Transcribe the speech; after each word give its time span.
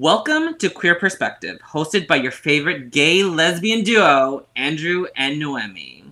Welcome 0.00 0.56
to 0.60 0.70
Queer 0.70 0.94
Perspective, 0.94 1.58
hosted 1.60 2.06
by 2.06 2.16
your 2.16 2.32
favorite 2.32 2.90
gay 2.90 3.22
lesbian 3.22 3.84
duo, 3.84 4.46
Andrew 4.56 5.04
and 5.14 5.38
Noemi. 5.38 6.04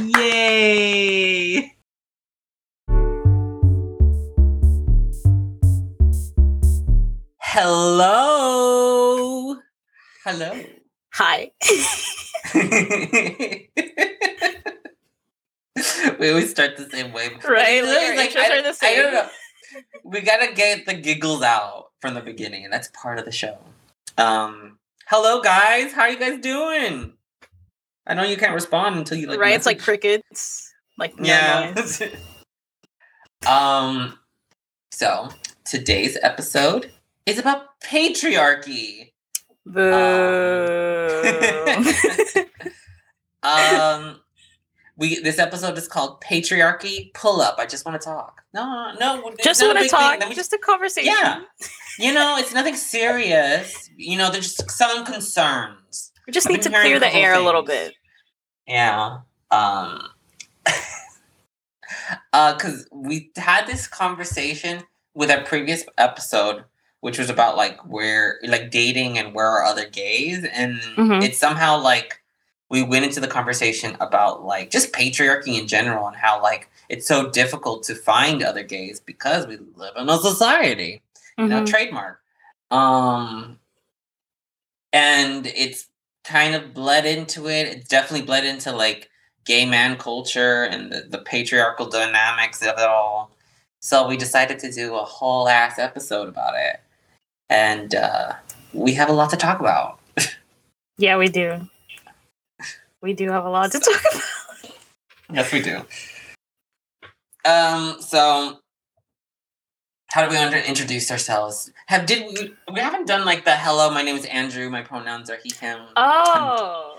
Yay! 0.00 1.74
Hello! 8.16 9.56
Hello. 10.24 10.64
Hi. 11.12 11.50
we 16.18 16.30
always 16.30 16.50
start 16.50 16.78
the 16.78 16.88
same 16.90 17.12
way. 17.12 17.28
Right, 17.46 17.82
It's 17.84 17.86
like, 17.86 17.98
always 17.98 18.16
like, 18.16 18.36
I, 18.36 18.58
are 18.58 18.62
the 18.62 18.68
I 18.68 18.72
don't 18.72 18.74
same. 18.74 19.12
know. 19.12 19.28
We 20.04 20.20
gotta 20.20 20.52
get 20.54 20.86
the 20.86 20.94
giggles 20.94 21.42
out 21.42 21.90
from 22.00 22.14
the 22.14 22.20
beginning, 22.20 22.64
and 22.64 22.72
that's 22.72 22.88
part 22.88 23.18
of 23.18 23.24
the 23.24 23.32
show. 23.32 23.58
Um, 24.18 24.78
hello 25.06 25.40
guys, 25.42 25.92
how 25.92 26.02
are 26.02 26.10
you 26.10 26.18
guys 26.18 26.40
doing? 26.40 27.12
I 28.06 28.14
know 28.14 28.22
you 28.22 28.36
can't 28.36 28.54
respond 28.54 28.96
until 28.96 29.18
you 29.18 29.26
like. 29.26 29.38
right? 29.38 29.54
It's 29.54 29.66
like 29.66 29.80
crickets. 29.80 30.72
Like 30.98 31.18
no 31.18 31.26
yeah. 31.28 31.74
um. 33.46 34.18
So 34.92 35.28
today's 35.64 36.16
episode 36.22 36.92
is 37.26 37.38
about 37.38 37.80
patriarchy. 37.80 39.12
Boo. 39.66 39.92
um 43.42 44.20
we 44.98 45.20
this 45.20 45.38
episode 45.38 45.76
is 45.78 45.86
called 45.88 46.20
patriarchy 46.22 47.12
pull 47.14 47.40
up 47.40 47.56
i 47.58 47.66
just 47.66 47.84
want 47.84 48.00
to 48.00 48.04
talk 48.04 48.42
no 48.54 48.92
no 49.00 49.30
just 49.42 49.62
want 49.62 49.76
to 49.76 49.82
big 49.84 49.90
thing. 49.90 49.98
talk. 50.00 50.20
Let 50.20 50.28
me 50.28 50.34
Just 50.34 50.52
a 50.52 50.58
conversation. 50.58 51.12
yeah 51.12 51.40
you 51.98 52.12
know 52.14 52.36
it's 52.38 52.52
nothing 52.54 52.76
serious 52.76 53.90
you 53.96 54.16
know 54.18 54.30
there's 54.30 54.54
just 54.54 54.70
some 54.70 55.04
concerns 55.04 56.12
We 56.26 56.32
just 56.32 56.46
I've 56.46 56.52
need 56.52 56.62
to 56.62 56.70
clear 56.70 56.98
the 56.98 57.06
couple 57.06 57.20
air 57.20 57.34
a 57.34 57.40
little 57.44 57.62
bit. 57.62 57.94
yeah 58.66 59.18
um 59.50 60.08
uh 62.32 62.54
because 62.54 62.88
we 62.92 63.30
had 63.36 63.66
this 63.66 63.86
conversation 63.86 64.82
with 65.14 65.30
our 65.30 65.42
previous 65.44 65.84
episode 65.98 66.64
which 67.00 67.18
was 67.18 67.30
about 67.30 67.56
like 67.56 67.78
where 67.86 68.38
like 68.48 68.70
dating 68.70 69.18
and 69.18 69.34
where 69.34 69.46
are 69.46 69.64
other 69.64 69.88
gays 69.88 70.44
and 70.52 70.74
Mhm. 70.96 71.22
it's 71.22 71.38
somehow 71.38 71.78
like 71.80 72.20
we 72.68 72.82
went 72.82 73.04
into 73.04 73.20
the 73.20 73.28
conversation 73.28 73.96
about 74.00 74.44
like 74.44 74.70
just 74.70 74.92
patriarchy 74.92 75.58
in 75.60 75.66
general 75.68 76.06
and 76.06 76.16
how 76.16 76.42
like 76.42 76.68
it's 76.88 77.06
so 77.06 77.30
difficult 77.30 77.82
to 77.84 77.94
find 77.94 78.42
other 78.42 78.62
gays 78.62 79.00
because 79.00 79.46
we 79.46 79.58
live 79.76 79.94
in 79.96 80.08
a 80.08 80.18
society 80.18 81.02
you 81.38 81.46
know 81.46 81.62
Mhm. 81.62 81.66
trademark. 81.66 82.20
Um 82.70 83.58
and 84.92 85.46
it's 85.46 85.88
kind 86.24 86.54
of 86.54 86.74
bled 86.74 87.06
into 87.06 87.48
it. 87.48 87.68
It's 87.68 87.88
definitely 87.88 88.26
bled 88.26 88.44
into 88.44 88.72
like 88.72 89.10
gay 89.44 89.64
man 89.64 89.96
culture 89.96 90.64
and 90.64 90.90
the, 90.92 91.02
the 91.02 91.18
patriarchal 91.18 91.88
dynamics 91.88 92.62
of 92.62 92.74
it 92.78 92.88
all. 92.88 93.30
So 93.80 94.08
we 94.08 94.16
decided 94.16 94.58
to 94.60 94.72
do 94.72 94.96
a 94.96 95.04
whole 95.04 95.48
ass 95.48 95.78
episode 95.78 96.28
about 96.28 96.54
it. 96.56 96.80
And 97.48 97.94
uh 97.94 98.32
we 98.72 98.94
have 98.94 99.08
a 99.08 99.12
lot 99.12 99.30
to 99.30 99.36
talk 99.36 99.60
about. 99.60 100.00
Yeah, 100.98 101.18
we 101.18 101.28
do. 101.28 101.68
We 103.06 103.14
do 103.14 103.30
have 103.30 103.44
a 103.44 103.48
lot 103.48 103.70
to 103.70 103.78
talk 103.78 104.00
about. 104.00 104.22
Yes, 105.32 105.52
we 105.52 105.62
do. 105.62 105.76
Um. 107.48 107.98
So, 108.00 108.58
how 110.10 110.24
do 110.24 110.30
we 110.30 110.36
under- 110.36 110.58
introduce 110.58 111.12
ourselves? 111.12 111.70
Have 111.86 112.04
did 112.06 112.26
we? 112.26 112.52
We 112.74 112.80
haven't 112.80 113.06
done 113.06 113.24
like 113.24 113.44
the 113.44 113.54
hello. 113.54 113.92
My 113.92 114.02
name 114.02 114.16
is 114.16 114.24
Andrew. 114.24 114.68
My 114.70 114.82
pronouns 114.82 115.30
are 115.30 115.38
he, 115.40 115.54
him. 115.54 115.86
Oh. 115.94 116.98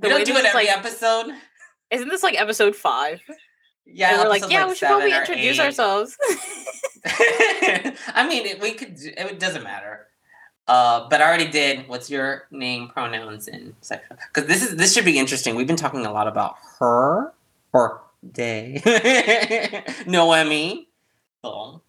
we 0.00 0.08
don't 0.08 0.24
do 0.24 0.36
it 0.36 0.44
every 0.44 0.66
like, 0.66 0.78
episode. 0.78 1.32
Isn't 1.90 2.08
this 2.08 2.22
like 2.22 2.40
episode 2.40 2.76
five? 2.76 3.20
Yeah, 3.84 4.22
we're 4.22 4.28
like, 4.28 4.48
yeah, 4.48 4.68
we 4.68 4.76
should 4.76 4.86
probably 4.86 5.12
introduce 5.12 5.58
eight. 5.58 5.60
ourselves. 5.60 6.16
I 7.04 8.26
mean, 8.28 8.46
it, 8.46 8.60
we 8.60 8.74
could. 8.74 8.96
It 9.00 9.40
doesn't 9.40 9.64
matter. 9.64 10.06
Uh, 10.68 11.08
but 11.08 11.20
I 11.20 11.28
already 11.28 11.48
did. 11.48 11.88
What's 11.88 12.10
your 12.10 12.46
name, 12.50 12.88
pronouns, 12.88 13.46
and 13.46 13.74
sexual? 13.80 14.16
Because 14.32 14.48
this 14.48 14.62
is 14.62 14.76
this 14.76 14.92
should 14.92 15.04
be 15.04 15.18
interesting. 15.18 15.54
We've 15.54 15.66
been 15.66 15.76
talking 15.76 16.04
a 16.04 16.12
lot 16.12 16.26
about 16.26 16.56
her 16.80 17.32
or 17.72 18.02
they. 18.22 18.82
Noemi. 20.06 20.88
Oh. 21.44 21.80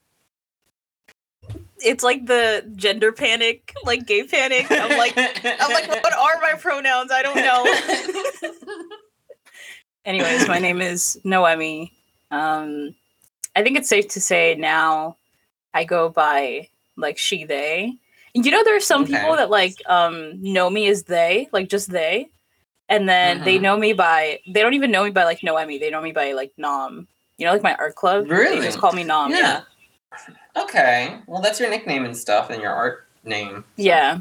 it's 1.80 2.04
like 2.04 2.28
the 2.28 2.72
gender 2.76 3.12
panic, 3.12 3.74
like 3.84 4.06
gay 4.06 4.24
panic. 4.24 4.68
I'm 4.70 4.98
like, 4.98 5.14
I'm 5.18 5.72
like, 5.72 5.90
what 5.90 6.14
are 6.14 6.42
my 6.42 6.54
pronouns? 6.60 7.12
I 7.12 7.24
don't 7.24 7.36
know. 7.38 8.86
Anyways, 10.06 10.48
my 10.48 10.60
name 10.60 10.82
is 10.82 11.20
Noemi. 11.24 11.92
Um, 12.32 12.96
I 13.56 13.64
think 13.64 13.78
it's 13.78 13.90
safe 13.90 14.08
to 14.10 14.22
say 14.22 14.56
now 14.56 15.18
I 15.74 15.84
go 15.84 16.10
by 16.10 16.70
like 16.96 17.18
she, 17.18 17.44
they. 17.46 17.96
You 18.40 18.52
know, 18.52 18.64
there 18.64 18.76
are 18.76 18.80
some 18.80 19.04
Okay. 19.04 19.14
people 19.14 19.36
that 19.36 19.50
like 19.50 19.82
um 19.88 20.42
know 20.42 20.70
me 20.70 20.88
as 20.90 21.04
they, 21.04 21.50
like 21.52 21.70
just 21.70 21.90
they. 21.90 22.30
And 22.90 23.10
then 23.10 23.44
they 23.44 23.58
Mhm. 23.58 23.62
know 23.62 23.78
me 23.78 23.94
by 23.94 24.40
they 24.48 24.62
don't 24.62 24.74
even 24.76 24.92
know 24.92 25.04
me 25.04 25.10
by 25.10 25.24
like 25.26 25.42
Noemi. 25.44 25.78
They 25.80 25.90
know 25.90 26.02
me 26.02 26.12
by 26.12 26.34
like 26.34 26.52
Nom. 26.58 27.08
You 27.38 27.46
know, 27.48 27.54
like 27.54 27.64
my 27.64 27.76
art 27.76 27.96
club. 27.96 28.30
Really? 28.30 28.60
They 28.60 28.66
just 28.66 28.78
call 28.80 28.94
me 28.94 29.04
Nom. 29.04 29.32
Yeah. 29.32 29.64
yeah. 30.58 30.62
Okay. 30.64 31.18
Well, 31.28 31.42
that's 31.42 31.60
your 31.60 31.70
nickname 31.70 32.06
and 32.06 32.16
stuff, 32.16 32.50
and 32.50 32.62
your 32.62 32.72
art 32.74 33.08
name. 33.24 33.64
so- 33.76 33.84
Yeah. 33.84 34.20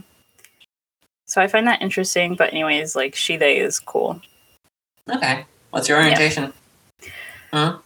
So 1.26 1.40
I 1.42 1.46
find 1.46 1.66
that 1.66 1.82
interesting. 1.82 2.34
But 2.36 2.52
anyways, 2.52 2.96
like 2.96 3.14
she, 3.14 3.36
they 3.36 3.58
is 3.58 3.78
cool. 3.78 4.20
Okay. 5.10 5.44
What's 5.70 5.88
your 5.88 5.98
orientation? 5.98 6.52
Huh? 7.52 7.78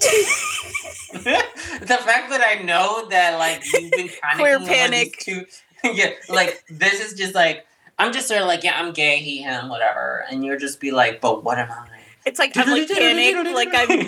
the 1.12 1.98
fact 2.04 2.30
that 2.30 2.40
I 2.40 2.62
know 2.62 3.08
that 3.08 3.38
like 3.38 3.62
you've 3.72 3.90
been 3.90 4.08
panicking 4.24 4.36
Queer 4.36 4.58
panic. 4.60 5.18
two, 5.18 5.44
yeah, 5.84 6.10
like 6.28 6.64
this 6.68 7.00
is 7.00 7.18
just 7.18 7.34
like 7.34 7.66
I'm 7.98 8.12
just 8.12 8.28
sort 8.28 8.40
of 8.40 8.46
like 8.46 8.64
yeah 8.64 8.80
I'm 8.80 8.92
gay 8.92 9.16
he 9.16 9.42
him 9.42 9.68
whatever, 9.68 10.24
and 10.30 10.44
you're 10.44 10.58
just 10.58 10.80
be 10.80 10.90
like 10.90 11.20
but 11.20 11.44
what 11.44 11.58
am 11.58 11.70
I? 11.70 11.86
It's 12.26 12.38
like 12.38 12.56
I'm 12.56 12.70
like 12.70 12.88
panicked, 12.88 13.54
like 13.54 13.70
I'm 13.72 14.06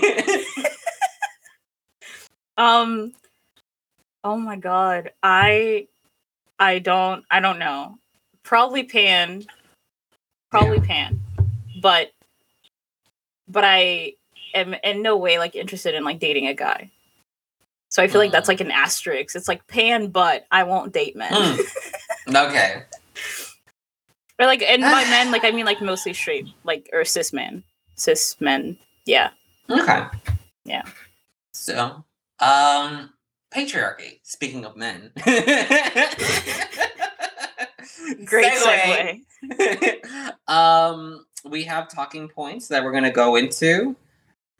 Um 2.58 3.12
Oh 4.24 4.36
my 4.36 4.56
god. 4.56 5.10
I 5.22 5.88
I 6.58 6.78
don't 6.78 7.24
I 7.30 7.40
don't 7.40 7.58
know. 7.58 7.98
Probably 8.42 8.84
pan. 8.84 9.44
Probably 10.50 10.80
pan. 10.80 11.20
But 11.80 12.12
but 13.48 13.64
I 13.64 14.14
am 14.54 14.74
in 14.84 15.02
no 15.02 15.16
way 15.16 15.38
like 15.38 15.54
interested 15.54 15.94
in 15.94 16.04
like 16.04 16.18
dating 16.18 16.46
a 16.46 16.54
guy. 16.54 16.90
So 17.88 18.02
I 18.02 18.08
feel 18.08 18.20
like 18.20 18.32
that's 18.32 18.46
Mm. 18.46 18.52
like 18.52 18.60
an 18.60 18.70
asterisk. 18.70 19.36
It's 19.36 19.48
like 19.48 19.66
pan 19.66 20.08
but 20.08 20.46
I 20.50 20.62
won't 20.64 20.92
date 20.92 21.14
men. 21.16 21.32
Mm. 21.32 21.58
okay. 22.48 22.82
or 24.38 24.46
like 24.46 24.62
and 24.62 24.82
by 24.82 25.04
men 25.10 25.30
like 25.30 25.44
I 25.44 25.50
mean 25.56 25.66
like 25.66 25.80
mostly 25.82 26.14
straight 26.14 26.46
like 26.64 26.88
or 26.92 27.04
cis 27.04 27.32
men. 27.32 27.62
Cis 27.96 28.36
men. 28.40 28.78
Yeah. 29.04 29.30
Okay. 29.68 30.04
Yeah. 30.64 30.82
So, 31.52 32.04
um, 32.40 33.10
patriarchy. 33.54 34.18
Speaking 34.22 34.64
of 34.64 34.76
men. 34.76 35.10
Great 38.24 38.52
segue. 38.52 39.20
um, 40.48 41.26
we 41.44 41.64
have 41.64 41.88
talking 41.88 42.28
points 42.28 42.68
that 42.68 42.82
we're 42.82 42.92
going 42.92 43.04
to 43.04 43.10
go 43.10 43.36
into 43.36 43.96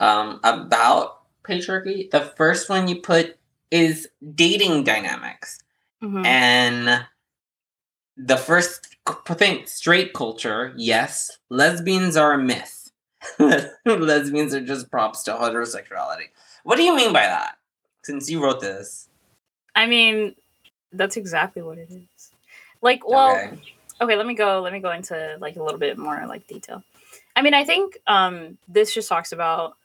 um, 0.03 0.41
about 0.43 1.21
patriarchy. 1.45 2.11
The 2.11 2.21
first 2.21 2.69
one 2.69 2.89
you 2.89 3.01
put 3.01 3.39
is 3.71 4.09
dating 4.35 4.85
dynamics. 4.85 5.61
Mhm. 6.03 6.27
And 6.27 7.07
the 8.17 8.37
first 8.37 8.89
thing, 9.27 9.65
straight 9.67 10.13
culture, 10.13 10.75
yes, 10.77 11.39
lesbians 11.49 12.17
are 12.17 12.33
a 12.33 12.39
myth. 12.39 12.91
lesbians 13.87 14.55
are 14.55 14.61
just 14.61 14.91
props 14.91 15.23
to 15.23 15.33
heterosexuality. 15.33 16.27
What 16.65 16.77
do 16.77 16.83
you 16.83 16.95
mean 16.95 17.13
by 17.13 17.23
that? 17.23 17.57
Since 18.03 18.29
you 18.29 18.43
wrote 18.43 18.61
this. 18.61 19.09
I 19.77 19.87
mean, 19.87 20.35
that's 20.93 21.17
exactly 21.17 21.63
what 21.63 21.79
it 21.79 21.89
is. 21.91 22.33
Like, 22.83 23.09
well, 23.09 23.37
okay. 23.37 23.59
Okay. 24.01 24.17
let 24.17 24.27
me 24.27 24.35
go. 24.35 24.61
Let 24.61 24.73
me 24.73 24.81
go 24.81 24.91
into 24.91 25.37
like 25.41 25.55
a 25.55 25.63
little 25.63 25.79
bit 25.79 25.97
more 25.97 26.25
like 26.27 26.49
detail. 26.49 26.83
I 27.37 27.43
mean, 27.43 27.55
I 27.55 27.65
think 27.65 27.99
um 28.09 28.59
this 28.67 28.93
just 28.93 29.09
talks 29.09 29.31
about 29.31 29.77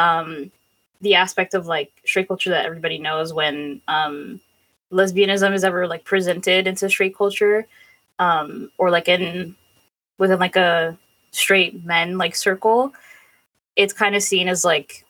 um 0.00 0.50
the 1.02 1.14
aspect 1.14 1.54
of 1.54 1.66
like 1.66 1.92
straight 2.04 2.28
culture 2.28 2.50
that 2.50 2.66
everybody 2.66 2.98
knows 2.98 3.32
when 3.34 3.80
um 3.88 4.40
lesbianism 4.92 5.52
is 5.54 5.64
ever 5.64 5.86
like 5.86 6.04
presented 6.04 6.66
into 6.66 6.88
straight 6.88 7.16
culture 7.16 7.66
um 8.18 8.70
or 8.78 8.90
like 8.90 9.08
in 9.08 9.54
within 10.18 10.38
like 10.38 10.56
a 10.56 10.96
straight 11.32 11.84
men 11.84 12.18
like 12.18 12.34
circle 12.34 12.92
it's 13.76 13.92
kind 13.92 14.14
of 14.16 14.22
seen 14.22 14.48
as 14.48 14.64
like 14.64 15.04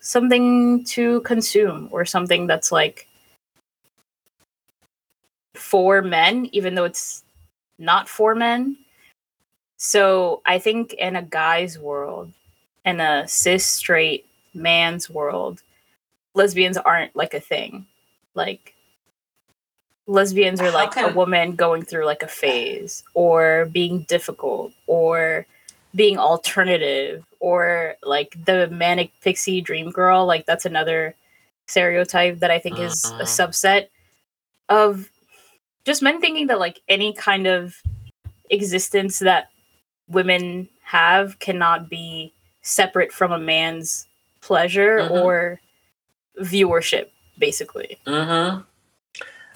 something 0.00 0.84
to 0.84 1.20
consume 1.22 1.88
or 1.92 2.04
something 2.04 2.46
that's 2.46 2.72
like 2.72 3.06
for 5.54 6.02
men, 6.02 6.48
even 6.52 6.74
though 6.74 6.84
it's 6.84 7.24
not 7.78 8.08
for 8.08 8.34
men. 8.34 8.76
So 9.76 10.42
I 10.46 10.58
think 10.58 10.92
in 10.94 11.16
a 11.16 11.22
guy's 11.22 11.78
world, 11.78 12.32
in 12.84 13.00
a 13.00 13.26
cis 13.28 13.64
straight 13.64 14.26
man's 14.54 15.08
world, 15.08 15.62
lesbians 16.34 16.76
aren't 16.76 17.14
like 17.16 17.34
a 17.34 17.40
thing. 17.40 17.86
Like 18.34 18.74
lesbians 20.06 20.60
are 20.60 20.70
like 20.70 20.96
a 20.96 21.12
woman 21.12 21.54
going 21.54 21.84
through 21.84 22.04
like 22.04 22.22
a 22.22 22.28
phase 22.28 23.04
or 23.14 23.68
being 23.72 24.02
difficult 24.08 24.72
or 24.86 25.46
being 25.94 26.18
alternative 26.18 27.24
or 27.40 27.94
like 28.02 28.36
the 28.44 28.66
manic 28.68 29.12
pixie 29.22 29.60
dream 29.60 29.90
girl 29.90 30.26
like 30.26 30.44
that's 30.46 30.64
another 30.64 31.14
stereotype 31.66 32.38
that 32.40 32.50
i 32.50 32.58
think 32.58 32.78
is 32.78 33.04
a 33.04 33.14
Uh-uh. 33.14 33.22
subset 33.22 33.88
of 34.68 35.08
just 35.84 36.02
men 36.02 36.20
thinking 36.20 36.46
that 36.48 36.58
like 36.58 36.80
any 36.88 37.12
kind 37.12 37.46
of 37.46 37.80
existence 38.50 39.20
that 39.20 39.48
women 40.08 40.68
have 40.82 41.38
cannot 41.38 41.88
be 41.88 42.32
separate 42.62 43.12
from 43.12 43.32
a 43.32 43.38
man's 43.38 44.06
pleasure 44.40 44.98
Mhm. 45.00 45.10
or 45.10 45.60
viewership 46.40 47.08
basically 47.38 47.98
Mm-hmm. 48.06 48.60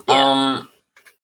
Yeah. 0.08 0.25
Um, 0.31 0.69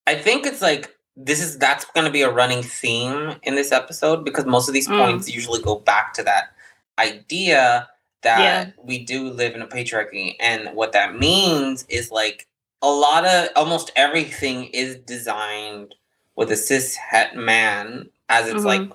I 0.07 0.15
think 0.15 0.45
it's 0.45 0.61
like 0.61 0.95
this 1.15 1.39
is 1.41 1.57
that's 1.59 1.85
going 1.85 2.05
to 2.05 2.11
be 2.11 2.23
a 2.23 2.29
running 2.31 2.63
theme 2.63 3.35
in 3.43 3.55
this 3.55 3.71
episode 3.71 4.25
because 4.25 4.45
most 4.45 4.67
of 4.67 4.73
these 4.73 4.87
Mm. 4.87 4.97
points 4.97 5.29
usually 5.29 5.61
go 5.61 5.75
back 5.75 6.13
to 6.15 6.23
that 6.23 6.53
idea 6.99 7.87
that 8.23 8.39
Yeah. 8.41 8.71
we 8.83 8.99
do 8.99 9.29
live 9.29 9.53
in 9.55 9.61
a 9.61 9.67
patriarchy, 9.67 10.35
and 10.39 10.69
what 10.75 10.91
that 10.93 11.15
means 11.17 11.85
is 11.89 12.09
like 12.11 12.47
a 12.81 12.89
lot 12.89 13.25
of 13.25 13.49
almost 13.55 13.91
everything 13.95 14.65
is 14.65 14.97
designed 14.97 15.93
with 16.35 16.51
a 16.51 16.55
cis 16.57 16.95
het 16.95 17.35
man 17.35 18.09
as 18.29 18.47
its 18.47 18.63
Mhm. 18.63 18.65
like 18.65 18.89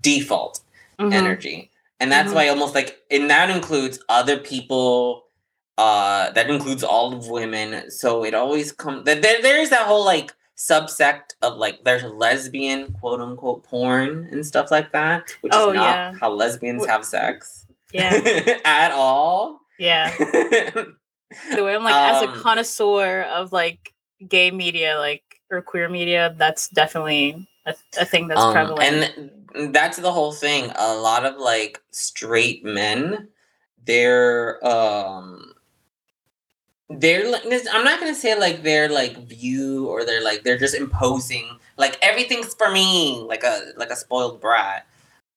default 0.00 0.60
Mhm. 0.98 1.12
energy 1.12 1.70
and 2.00 2.10
that's 2.12 2.30
Mhm. 2.30 2.34
why 2.34 2.48
almost 2.48 2.74
like 2.74 2.98
and 3.10 3.28
that 3.30 3.50
includes 3.50 3.98
other 4.08 4.36
people 4.38 5.24
uh 5.78 6.30
that 6.30 6.50
includes 6.50 6.82
all 6.82 7.12
of 7.14 7.28
women 7.28 7.90
so 7.90 8.24
it 8.24 8.34
always 8.34 8.72
comes 8.72 9.04
there, 9.04 9.20
there's 9.20 9.70
that 9.70 9.86
whole 9.86 10.04
like 10.04 10.32
subsect 10.56 11.34
of 11.42 11.56
like 11.56 11.84
there's 11.84 12.02
lesbian 12.04 12.92
quote 12.94 13.20
unquote 13.20 13.62
porn 13.64 14.28
and 14.32 14.44
stuff 14.44 14.70
like 14.72 14.90
that 14.92 15.30
which 15.40 15.52
Oh, 15.54 15.70
is 15.70 15.76
not 15.76 15.84
yeah. 15.84 16.12
how 16.20 16.30
lesbians 16.30 16.84
have 16.86 17.04
sex 17.04 17.66
yeah 17.92 18.10
at 18.64 18.90
all 18.92 19.60
yeah 19.78 20.12
the 20.18 21.62
way 21.64 21.74
I'm 21.76 21.84
like 21.84 21.94
as 21.94 22.22
a 22.22 22.28
Um, 22.28 22.40
connoisseur 22.40 23.22
of 23.22 23.52
like 23.52 23.92
gay 24.26 24.50
media, 24.50 24.98
like 24.98 25.22
or 25.50 25.62
queer 25.62 25.88
media, 25.88 26.34
that's 26.36 26.68
definitely 26.68 27.46
a, 27.66 27.74
a 27.98 28.04
thing 28.04 28.26
that's 28.28 28.40
Um, 28.40 28.52
prevalent. 28.52 28.82
and 28.82 29.30
that's 29.54 29.98
the 29.98 30.12
whole 30.12 30.32
thing. 30.32 30.70
A 30.76 30.94
lot 30.94 31.24
of 31.24 31.36
like 31.36 31.82
straight 31.90 32.64
men 32.64 33.28
they're 33.84 34.64
um 34.66 35.54
they're 36.90 37.30
like 37.30 37.42
i'm 37.72 37.84
not 37.84 38.00
gonna 38.00 38.14
say 38.14 38.38
like 38.38 38.62
they're 38.62 38.88
like 38.88 39.16
view 39.26 39.86
or 39.86 40.04
they're 40.04 40.22
like 40.22 40.42
they're 40.42 40.58
just 40.58 40.74
imposing 40.74 41.58
like 41.76 41.98
everything's 42.02 42.54
for 42.54 42.70
me 42.70 43.18
like 43.26 43.44
a 43.44 43.72
like 43.76 43.90
a 43.90 43.96
spoiled 43.96 44.40
brat. 44.40 44.86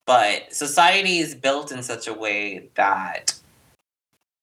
But 0.07 0.53
society 0.53 1.19
is 1.19 1.35
built 1.35 1.71
in 1.71 1.83
such 1.83 2.07
a 2.07 2.13
way 2.13 2.69
that 2.75 3.33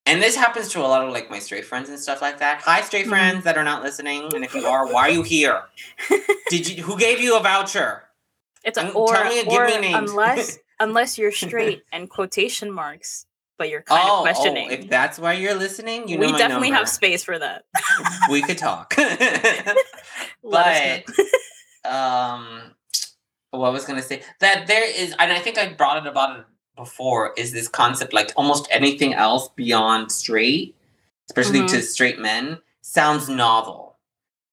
and 0.07 0.23
this 0.23 0.37
happens 0.37 0.69
to 0.71 0.81
a 0.81 0.87
lot 0.87 1.05
of 1.05 1.13
like 1.13 1.29
my 1.31 1.41
straight 1.41 1.65
friends 1.67 1.89
and 1.91 1.99
stuff 1.99 2.23
like 2.23 2.39
that. 2.39 2.61
Hi 2.63 2.81
straight 2.81 3.07
Mhm. 3.07 3.11
friends 3.11 3.45
that 3.45 3.59
are 3.59 3.65
not 3.65 3.83
listening 3.83 4.33
and 4.35 4.45
if 4.45 4.55
you 4.55 4.65
are 4.67 4.87
why 4.87 5.03
are 5.03 5.11
you 5.11 5.23
here? 5.23 5.65
Did 6.49 6.69
you 6.69 6.83
who 6.85 6.97
gave 6.99 7.21
you 7.21 7.37
a 7.37 7.41
voucher 7.43 8.05
it's 8.69 8.79
a, 8.79 8.85
mm, 8.85 8.95
or, 8.95 9.13
tell 9.15 9.25
me- 9.29 9.43
give 9.45 9.53
or 9.53 9.67
me 9.67 9.79
names. 9.81 10.11
unless 10.11 10.59
unless 10.81 11.19
you're 11.19 11.33
straight 11.33 11.83
and 11.93 12.09
quotation 12.09 12.71
marks, 12.71 13.27
but 13.59 13.69
you're 13.69 13.83
kind 13.83 14.03
oh, 14.07 14.19
of 14.19 14.23
questioning. 14.23 14.69
oh, 14.71 14.75
if 14.75 14.89
that's 14.89 15.19
why 15.19 15.33
you're 15.33 15.55
listening, 15.55 16.07
you 16.09 16.19
we 16.19 16.31
definitely 16.33 16.69
number. 16.71 16.79
have 16.79 16.89
space 16.89 17.25
for 17.25 17.39
that. 17.39 17.65
we 18.31 18.43
could 18.43 18.59
talk. 18.59 18.95
But 20.43 21.05
um, 21.85 22.73
what 23.51 23.69
I 23.69 23.71
was 23.71 23.85
gonna 23.85 24.03
say 24.03 24.23
that 24.41 24.67
there 24.67 24.85
is, 24.89 25.15
and 25.19 25.33
I 25.33 25.39
think 25.39 25.59
I 25.59 25.73
brought 25.73 26.05
it 26.05 26.09
about 26.09 26.39
it 26.41 26.47
before, 26.77 27.33
is 27.37 27.53
this 27.53 27.69
concept 27.69 28.13
like 28.13 28.33
almost 28.37 28.69
anything 28.71 29.15
else 29.15 29.49
beyond 29.57 30.13
straight, 30.13 30.75
especially 31.29 31.61
Mm-hmm. 31.61 31.77
to 31.77 31.83
straight 31.83 32.19
men, 32.19 32.59
sounds 32.83 33.29
novel. 33.29 33.97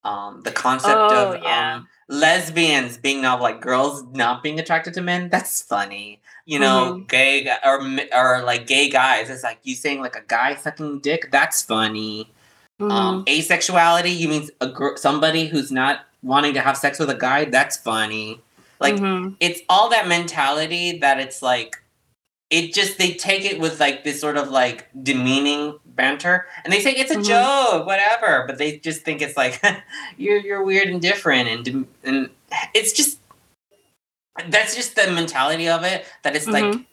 Um, 0.03 0.41
the 0.43 0.51
concept 0.51 0.93
Oh, 0.95 1.33
of 1.35 1.43
yeah. 1.43 1.75
um, 1.77 1.87
lesbians 2.07 2.97
being 2.97 3.21
novel, 3.21 3.43
like 3.43 3.61
girls 3.61 4.03
not 4.13 4.43
being 4.43 4.59
attracted 4.59 4.93
to 4.95 5.01
men, 5.01 5.29
that's 5.29 5.61
funny. 5.61 6.19
You 6.45 6.59
know, 6.59 6.93
Mm-hmm. 6.93 7.05
gay 7.07 7.49
or 7.65 7.81
or 8.15 8.43
like 8.43 8.67
gay 8.67 8.89
guys. 8.89 9.29
It's 9.29 9.43
like 9.43 9.59
you 9.63 9.73
saying 9.75 10.01
like 10.01 10.15
a 10.15 10.21
guy 10.27 10.55
sucking 10.55 10.99
dick. 10.99 11.31
That's 11.31 11.61
funny. 11.63 12.31
Mhm. 12.79 12.91
Um, 12.91 13.25
asexuality, 13.25 14.15
you 14.15 14.27
mean 14.27 14.49
a 14.61 14.67
gr- 14.67 14.95
somebody 14.97 15.47
who's 15.47 15.71
not 15.71 16.01
wanting 16.21 16.53
to 16.53 16.61
have 16.61 16.77
sex 16.77 16.99
with 16.99 17.09
a 17.09 17.15
guy? 17.15 17.45
That's 17.45 17.77
funny. 17.77 18.41
Like 18.79 18.95
Mhm. 18.95 19.37
it's 19.39 19.61
all 19.69 19.89
that 19.89 20.07
mentality 20.07 20.99
that 20.99 21.19
it's 21.19 21.41
like 21.41 21.81
it 22.49 22.73
just 22.73 22.97
they 22.97 23.13
take 23.13 23.43
it 23.43 23.59
with 23.59 23.79
like 23.79 24.03
this 24.03 24.21
sort 24.21 24.37
of 24.37 24.49
like 24.49 24.87
demeaning 25.03 25.77
banter 25.85 26.45
and 26.63 26.71
they 26.71 26.79
say 26.79 26.91
it's 26.91 27.11
a 27.11 27.15
Mhm. 27.15 27.25
joke 27.25 27.85
whatever 27.87 28.43
but 28.47 28.57
they 28.57 28.77
just 28.77 29.01
think 29.03 29.21
it's 29.21 29.35
like 29.37 29.61
you're 30.17 30.37
you're 30.37 30.63
weird 30.63 30.87
and 30.87 31.01
different 31.01 31.47
and 31.49 31.87
and 32.03 32.29
it's 32.73 32.93
just 32.93 33.19
that's 34.49 34.75
just 34.75 34.95
the 34.95 35.09
mentality 35.11 35.67
of 35.67 35.83
it 35.83 36.05
that 36.23 36.35
it's 36.35 36.47
like 36.47 36.65
Mhm. 36.65 36.85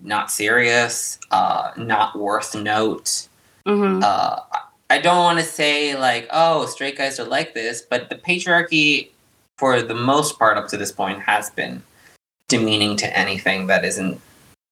not 0.00 0.30
serious 0.30 1.18
uh 1.30 1.70
not 1.76 2.18
worth 2.18 2.54
note 2.54 3.28
Mhm. 3.66 4.02
uh, 4.02 4.40
I 4.88 4.98
don't 4.98 5.16
want 5.16 5.40
to 5.40 5.44
say 5.44 5.96
like, 5.96 6.28
oh, 6.30 6.66
straight 6.66 6.96
guys 6.96 7.18
are 7.18 7.24
like 7.24 7.54
this, 7.54 7.82
but 7.82 8.08
the 8.08 8.14
patriarchy, 8.14 9.08
for 9.58 9.82
the 9.82 9.96
most 9.96 10.38
part 10.38 10.56
up 10.56 10.68
to 10.68 10.76
this 10.76 10.92
point, 10.92 11.22
has 11.22 11.50
been 11.50 11.82
demeaning 12.46 12.96
to 12.98 13.18
anything 13.18 13.66
that 13.66 13.84
isn't 13.84 14.20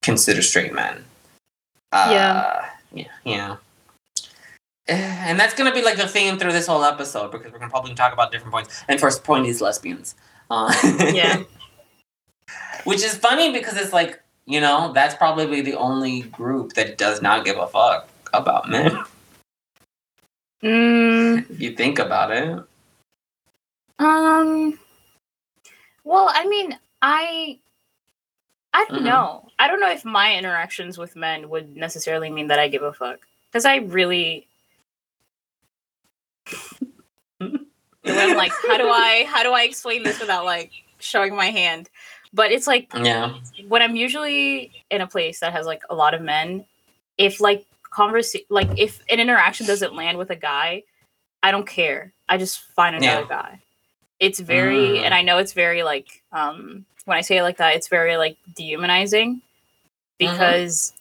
considered 0.04 0.42
straight 0.42 0.72
men. 0.72 1.04
Uh, 1.92 2.08
Yeah. 2.10 2.70
yeah, 2.92 3.08
yeah. 3.24 3.56
Eh, 4.86 5.24
And 5.28 5.40
that's 5.40 5.54
gonna 5.54 5.72
be 5.72 5.82
like 5.82 5.96
the 5.96 6.06
theme 6.08 6.38
through 6.38 6.52
this 6.52 6.66
whole 6.66 6.84
episode 6.84 7.30
because 7.32 7.50
we're 7.52 7.58
gonna 7.58 7.70
probably 7.70 7.94
talk 7.94 8.12
about 8.12 8.30
different 8.32 8.52
points. 8.52 8.84
And 8.88 9.00
first 9.00 9.24
point 9.24 9.46
is 9.46 9.60
lesbians. 9.60 10.14
Uh, 10.50 10.72
Yeah. 11.14 11.42
Which 12.84 13.02
is 13.02 13.16
funny 13.16 13.50
because 13.50 13.76
it's 13.78 13.94
like, 13.94 14.20
you 14.44 14.60
know, 14.60 14.92
that's 14.92 15.14
probably 15.14 15.62
the 15.62 15.74
only 15.74 16.22
group 16.22 16.74
that 16.74 16.98
does 16.98 17.22
not 17.22 17.44
give 17.46 17.56
a 17.56 17.66
fuck 17.66 18.08
about 18.32 18.68
men. 18.68 18.92
Mm, 20.62 21.50
if 21.50 21.60
you 21.60 21.72
think 21.76 21.98
about 21.98 22.30
it. 22.30 22.58
um. 23.98 24.78
Well, 26.04 26.30
I 26.32 26.46
mean, 26.48 26.78
I. 27.02 27.58
I 28.74 28.84
don't 28.86 29.00
Mhm. 29.00 29.04
know. 29.04 29.48
I 29.58 29.68
don't 29.68 29.80
know 29.80 29.90
if 29.90 30.04
my 30.04 30.36
interactions 30.36 30.98
with 30.98 31.14
men 31.16 31.48
would 31.48 31.74
necessarily 31.76 32.28
mean 32.28 32.48
that 32.48 32.58
I 32.58 32.68
give 32.68 32.82
a 32.82 32.92
fuck. 32.92 33.20
Because 33.50 33.64
I 33.64 33.76
really. 33.76 34.48
I'm 37.40 38.36
like, 38.36 38.52
how 38.66 38.76
do 38.76 38.88
I 38.88 39.24
how 39.28 39.42
do 39.42 39.52
I 39.52 39.62
explain 39.62 40.02
this 40.02 40.20
without 40.20 40.44
like 40.44 40.72
showing 40.98 41.34
my 41.34 41.46
hand? 41.50 41.88
But 42.32 42.52
it's 42.52 42.66
like 42.66 42.92
Yeah. 42.94 43.34
when 43.68 43.80
I'm 43.80 43.96
usually 43.96 44.72
in 44.90 45.00
a 45.00 45.06
place 45.06 45.40
that 45.40 45.52
has 45.52 45.66
like 45.66 45.82
a 45.88 45.94
lot 45.94 46.12
of 46.14 46.20
men, 46.20 46.66
if 47.16 47.40
like 47.40 47.64
converse 47.90 48.34
like 48.50 48.68
if 48.76 49.00
an 49.08 49.20
interaction 49.20 49.66
doesn't 49.66 49.94
land 49.94 50.18
with 50.18 50.30
a 50.30 50.36
guy, 50.36 50.82
I 51.42 51.50
don't 51.52 51.66
care. 51.66 52.12
I 52.28 52.36
just 52.38 52.60
find 52.74 52.96
another 52.96 53.22
Yeah. 53.22 53.28
guy. 53.28 53.60
It's 54.18 54.40
very 54.40 54.98
Mm. 54.98 55.02
and 55.04 55.14
I 55.14 55.22
know 55.22 55.38
it's 55.38 55.52
very 55.52 55.82
like 55.84 56.22
um 56.32 56.84
when 57.04 57.16
I 57.16 57.20
say 57.20 57.38
it 57.38 57.42
like 57.42 57.58
that, 57.58 57.76
it's 57.76 57.88
very 57.88 58.16
like 58.16 58.36
dehumanizing 58.54 59.36
mm-hmm. 59.36 59.42
because 60.18 60.92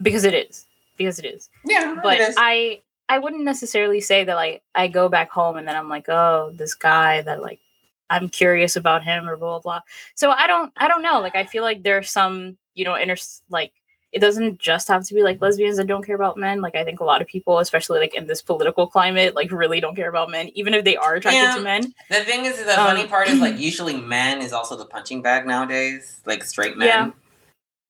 because 0.00 0.24
it 0.24 0.34
is. 0.34 0.66
Because 0.96 1.18
it 1.18 1.26
is 1.26 1.50
Yeah. 1.64 1.96
but 2.02 2.18
is. 2.18 2.34
I 2.38 2.80
I 3.08 3.18
wouldn't 3.18 3.44
necessarily 3.44 4.00
say 4.00 4.24
that 4.24 4.34
like 4.34 4.62
I 4.74 4.88
go 4.88 5.08
back 5.08 5.30
home 5.30 5.56
and 5.56 5.68
then 5.68 5.76
I'm 5.76 5.88
like, 5.88 6.08
oh, 6.08 6.52
this 6.54 6.74
guy 6.74 7.22
that 7.22 7.42
like 7.42 7.60
I'm 8.08 8.28
curious 8.28 8.76
about 8.76 9.04
him 9.04 9.28
or 9.28 9.36
blah 9.36 9.58
blah 9.58 9.60
blah. 9.60 9.80
So 10.14 10.30
I 10.30 10.46
don't 10.46 10.72
I 10.76 10.88
don't 10.88 11.02
know. 11.02 11.20
Like 11.20 11.36
I 11.36 11.44
feel 11.44 11.62
like 11.62 11.82
there's 11.82 12.10
some 12.10 12.56
you 12.74 12.84
know 12.84 12.94
inter 12.94 13.16
like 13.50 13.72
it 14.16 14.20
doesn't 14.20 14.58
just 14.58 14.88
have 14.88 15.04
to 15.04 15.12
be 15.12 15.22
like 15.22 15.42
lesbians 15.42 15.76
that 15.76 15.86
don't 15.86 16.02
care 16.02 16.16
about 16.16 16.38
men. 16.38 16.62
Like 16.62 16.74
I 16.74 16.84
think 16.84 17.00
a 17.00 17.04
lot 17.04 17.20
of 17.20 17.28
people, 17.28 17.58
especially 17.58 18.00
like 18.00 18.14
in 18.14 18.26
this 18.26 18.40
political 18.40 18.86
climate, 18.86 19.34
like 19.34 19.52
really 19.52 19.78
don't 19.78 19.94
care 19.94 20.08
about 20.08 20.30
men, 20.30 20.48
even 20.54 20.72
if 20.72 20.86
they 20.86 20.96
are 20.96 21.16
attracted 21.16 21.42
Yeah. 21.42 21.54
to 21.56 21.60
men. 21.60 21.94
the 22.08 22.24
thing 22.24 22.46
is, 22.46 22.56
the 22.64 22.80
um, 22.80 22.86
funny 22.86 23.06
part 23.06 23.28
is 23.28 23.38
like 23.40 23.58
usually 23.70 23.94
men 23.94 24.40
is 24.40 24.54
also 24.54 24.74
the 24.74 24.86
punching 24.86 25.20
bag 25.20 25.46
nowadays, 25.46 26.22
like 26.24 26.42
straight 26.44 26.78
men. 26.78 26.88
Yeah. 26.88 27.10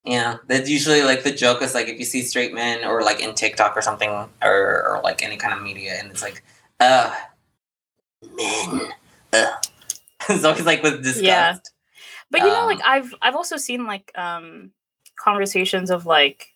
Yeah, 0.04 0.36
that's 0.48 0.68
usually 0.68 1.02
like 1.02 1.22
the 1.22 1.30
joke 1.30 1.62
is 1.62 1.74
like 1.74 1.86
if 1.86 1.96
you 1.96 2.04
see 2.04 2.22
straight 2.22 2.52
men 2.52 2.84
or 2.84 3.02
like 3.02 3.20
in 3.20 3.32
TikTok 3.34 3.76
or 3.76 3.82
something 3.82 4.10
or, 4.10 4.28
or 4.42 5.00
like 5.04 5.22
any 5.22 5.36
kind 5.36 5.54
of 5.54 5.62
media, 5.62 5.94
and 5.96 6.10
it's 6.10 6.22
like, 6.22 6.42
uh, 6.80 7.14
men. 8.36 8.92
Ugh. 9.32 9.54
it's 10.28 10.44
always 10.44 10.66
like 10.66 10.82
with 10.82 11.04
disgust. 11.04 11.22
Yeah. 11.22 11.56
But 12.32 12.40
you 12.40 12.48
know, 12.48 12.62
Um, 12.62 12.66
like 12.66 12.80
I've 12.84 13.14
I've 13.22 13.36
also 13.36 13.56
seen 13.56 13.86
like 13.86 14.10
um 14.16 14.72
conversations 15.16 15.90
of 15.90 16.06
like 16.06 16.52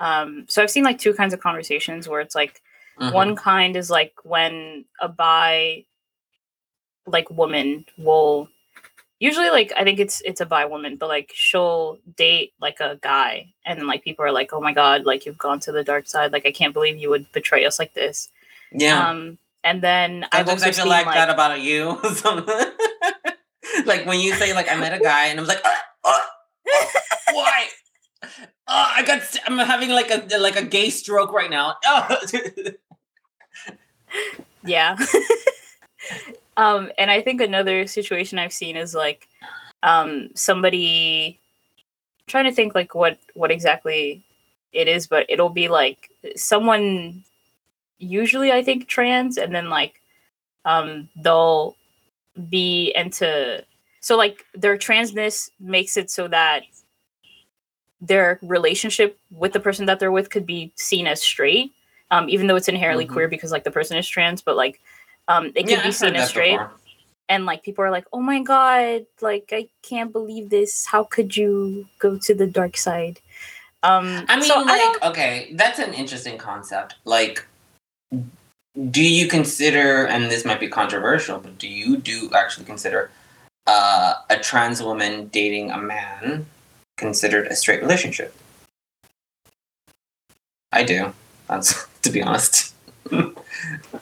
um 0.00 0.44
so 0.48 0.62
I've 0.62 0.70
seen 0.70 0.84
like 0.84 0.98
two 0.98 1.14
kinds 1.14 1.34
of 1.34 1.40
conversations 1.40 2.08
where 2.08 2.20
it's 2.20 2.34
like 2.34 2.60
Mhm. 2.98 3.12
one 3.12 3.36
kind 3.36 3.76
is 3.76 3.90
like 3.90 4.14
when 4.22 4.84
a 5.00 5.08
bi 5.08 5.84
like 7.06 7.28
woman 7.30 7.84
will 7.98 8.48
usually 9.20 9.50
like 9.50 9.72
I 9.76 9.84
think 9.84 9.98
it's 10.00 10.20
it's 10.22 10.40
a 10.40 10.46
bi 10.46 10.64
woman, 10.64 10.96
but 10.96 11.08
like 11.08 11.30
she'll 11.34 11.98
date 12.16 12.52
like 12.60 12.80
a 12.80 12.98
guy 13.02 13.52
and 13.66 13.78
then 13.78 13.86
like 13.86 14.04
people 14.04 14.24
are 14.24 14.32
like, 14.32 14.52
Oh 14.52 14.60
my 14.60 14.72
god, 14.72 15.04
like 15.04 15.26
you've 15.26 15.38
gone 15.38 15.60
to 15.60 15.72
the 15.72 15.84
dark 15.84 16.06
side, 16.06 16.32
like 16.32 16.46
I 16.46 16.52
can't 16.52 16.72
believe 16.74 16.96
you 16.96 17.10
would 17.10 17.30
betray 17.32 17.64
us 17.66 17.78
like 17.78 17.94
this. 17.94 18.28
Yeah. 18.72 19.08
Um 19.08 19.38
and 19.64 19.82
then 19.82 20.26
I've 20.32 20.48
also 20.48 20.66
feel 20.66 20.74
seen 20.74 20.88
like, 20.88 21.06
like, 21.06 21.14
that 21.14 21.30
about 21.30 21.60
you. 21.60 21.98
Like 23.86 24.06
when 24.06 24.20
you 24.20 24.34
say 24.34 24.54
like 24.54 24.70
I 24.70 24.76
met 24.76 24.92
a 24.98 25.02
guy 25.02 25.26
and 25.26 25.38
I 25.38 25.42
was 25.42 25.48
like, 25.48 25.60
"Ah, 25.64 25.82
ah, 26.04 26.30
ah, 26.68 27.32
why? 27.32 27.66
Oh, 28.66 28.92
I 28.96 29.02
got. 29.04 29.22
I'm 29.46 29.58
having 29.58 29.90
like 29.90 30.10
a 30.10 30.38
like 30.38 30.56
a 30.56 30.64
gay 30.64 30.90
stroke 30.90 31.32
right 31.32 31.50
now. 31.50 31.76
Oh. 31.84 32.16
Yeah. 34.64 34.96
um, 36.56 36.90
and 36.98 37.10
I 37.10 37.20
think 37.20 37.40
another 37.40 37.86
situation 37.86 38.38
I've 38.38 38.52
seen 38.52 38.76
is 38.76 38.94
like 38.94 39.28
um 39.82 40.30
somebody 40.34 41.38
I'm 42.20 42.24
trying 42.26 42.44
to 42.44 42.52
think 42.52 42.74
like 42.74 42.94
what 42.94 43.18
what 43.34 43.50
exactly 43.50 44.24
it 44.72 44.88
is, 44.88 45.06
but 45.06 45.26
it'll 45.28 45.50
be 45.50 45.68
like 45.68 46.10
someone 46.36 47.24
usually 47.98 48.50
I 48.52 48.62
think 48.62 48.88
trans 48.88 49.36
and 49.36 49.54
then 49.54 49.68
like 49.68 50.00
um 50.64 51.08
they'll 51.16 51.76
be 52.48 52.92
into 52.96 53.64
so 54.00 54.16
like 54.16 54.44
their 54.54 54.76
transness 54.76 55.50
makes 55.60 55.96
it 55.96 56.10
so 56.10 56.28
that 56.28 56.62
their 58.06 58.38
relationship 58.42 59.18
with 59.30 59.52
the 59.52 59.60
person 59.60 59.86
that 59.86 59.98
they're 60.00 60.12
with 60.12 60.30
could 60.30 60.46
be 60.46 60.72
seen 60.76 61.06
as 61.06 61.22
straight 61.22 61.72
um, 62.10 62.28
even 62.28 62.46
though 62.46 62.56
it's 62.56 62.68
inherently 62.68 63.06
Mhm. 63.06 63.12
queer 63.12 63.28
because 63.28 63.50
like 63.50 63.64
the 63.64 63.70
person 63.70 63.96
is 63.96 64.06
trans, 64.08 64.42
but 64.42 64.56
like 64.56 64.80
um, 65.26 65.46
it 65.54 65.62
could 65.66 65.70
Yeah, 65.78 65.82
be 65.82 65.90
seen 65.90 66.14
as 66.16 66.28
straight, 66.28 66.50
before. 66.58 66.70
and 67.30 67.46
like 67.46 67.62
people 67.64 67.82
are 67.82 67.90
like, 67.90 68.04
"Oh 68.12 68.20
my 68.20 68.40
god, 68.42 69.06
like 69.22 69.48
I 69.52 69.68
can't 69.82 70.12
believe 70.12 70.50
this. 70.50 70.84
How 70.84 71.04
could 71.04 71.34
you 71.34 71.88
go 71.98 72.18
to 72.18 72.34
the 72.34 72.46
dark 72.46 72.76
side?" 72.76 73.20
Um, 73.82 74.26
I 74.28 74.36
mean, 74.36 74.44
so 74.44 74.60
like, 74.60 74.78
don't- 74.78 75.02
okay, 75.10 75.50
that's 75.54 75.78
an 75.78 75.94
interesting 75.94 76.36
concept. 76.36 76.96
Like, 77.06 77.46
do 78.90 79.02
you 79.02 79.26
consider, 79.28 80.06
and 80.06 80.30
this 80.30 80.44
might 80.44 80.60
be 80.60 80.68
controversial, 80.68 81.38
but 81.38 81.56
do 81.58 81.68
you 81.68 81.96
do 81.96 82.30
actually 82.34 82.66
consider 82.66 83.10
uh, 83.66 84.14
a 84.28 84.36
trans 84.38 84.82
woman 84.82 85.28
dating 85.28 85.70
a 85.70 85.78
man 85.78 86.46
considered 86.96 87.46
a 87.48 87.56
straight 87.56 87.80
relationship? 87.82 88.34
I 90.72 90.82
do. 90.82 91.12
That's 91.48 91.86
to 92.02 92.10
be 92.10 92.22
honest. 92.22 92.74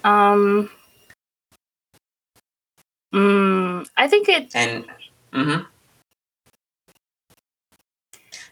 um, 0.04 0.70
mm, 3.14 3.88
I 3.96 4.08
think 4.08 4.28
it. 4.28 4.50
And 4.54 4.84
hmm 5.32 5.60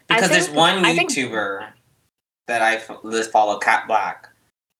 I 0.09 0.15
because 0.15 0.29
there's 0.29 0.49
one 0.49 0.83
I 0.83 0.93
think- 0.95 1.11
YouTuber 1.11 1.67
that 2.47 2.61
I 2.61 2.77
follow, 2.77 3.57
Kat 3.59 3.87
Blaque, 3.87 4.25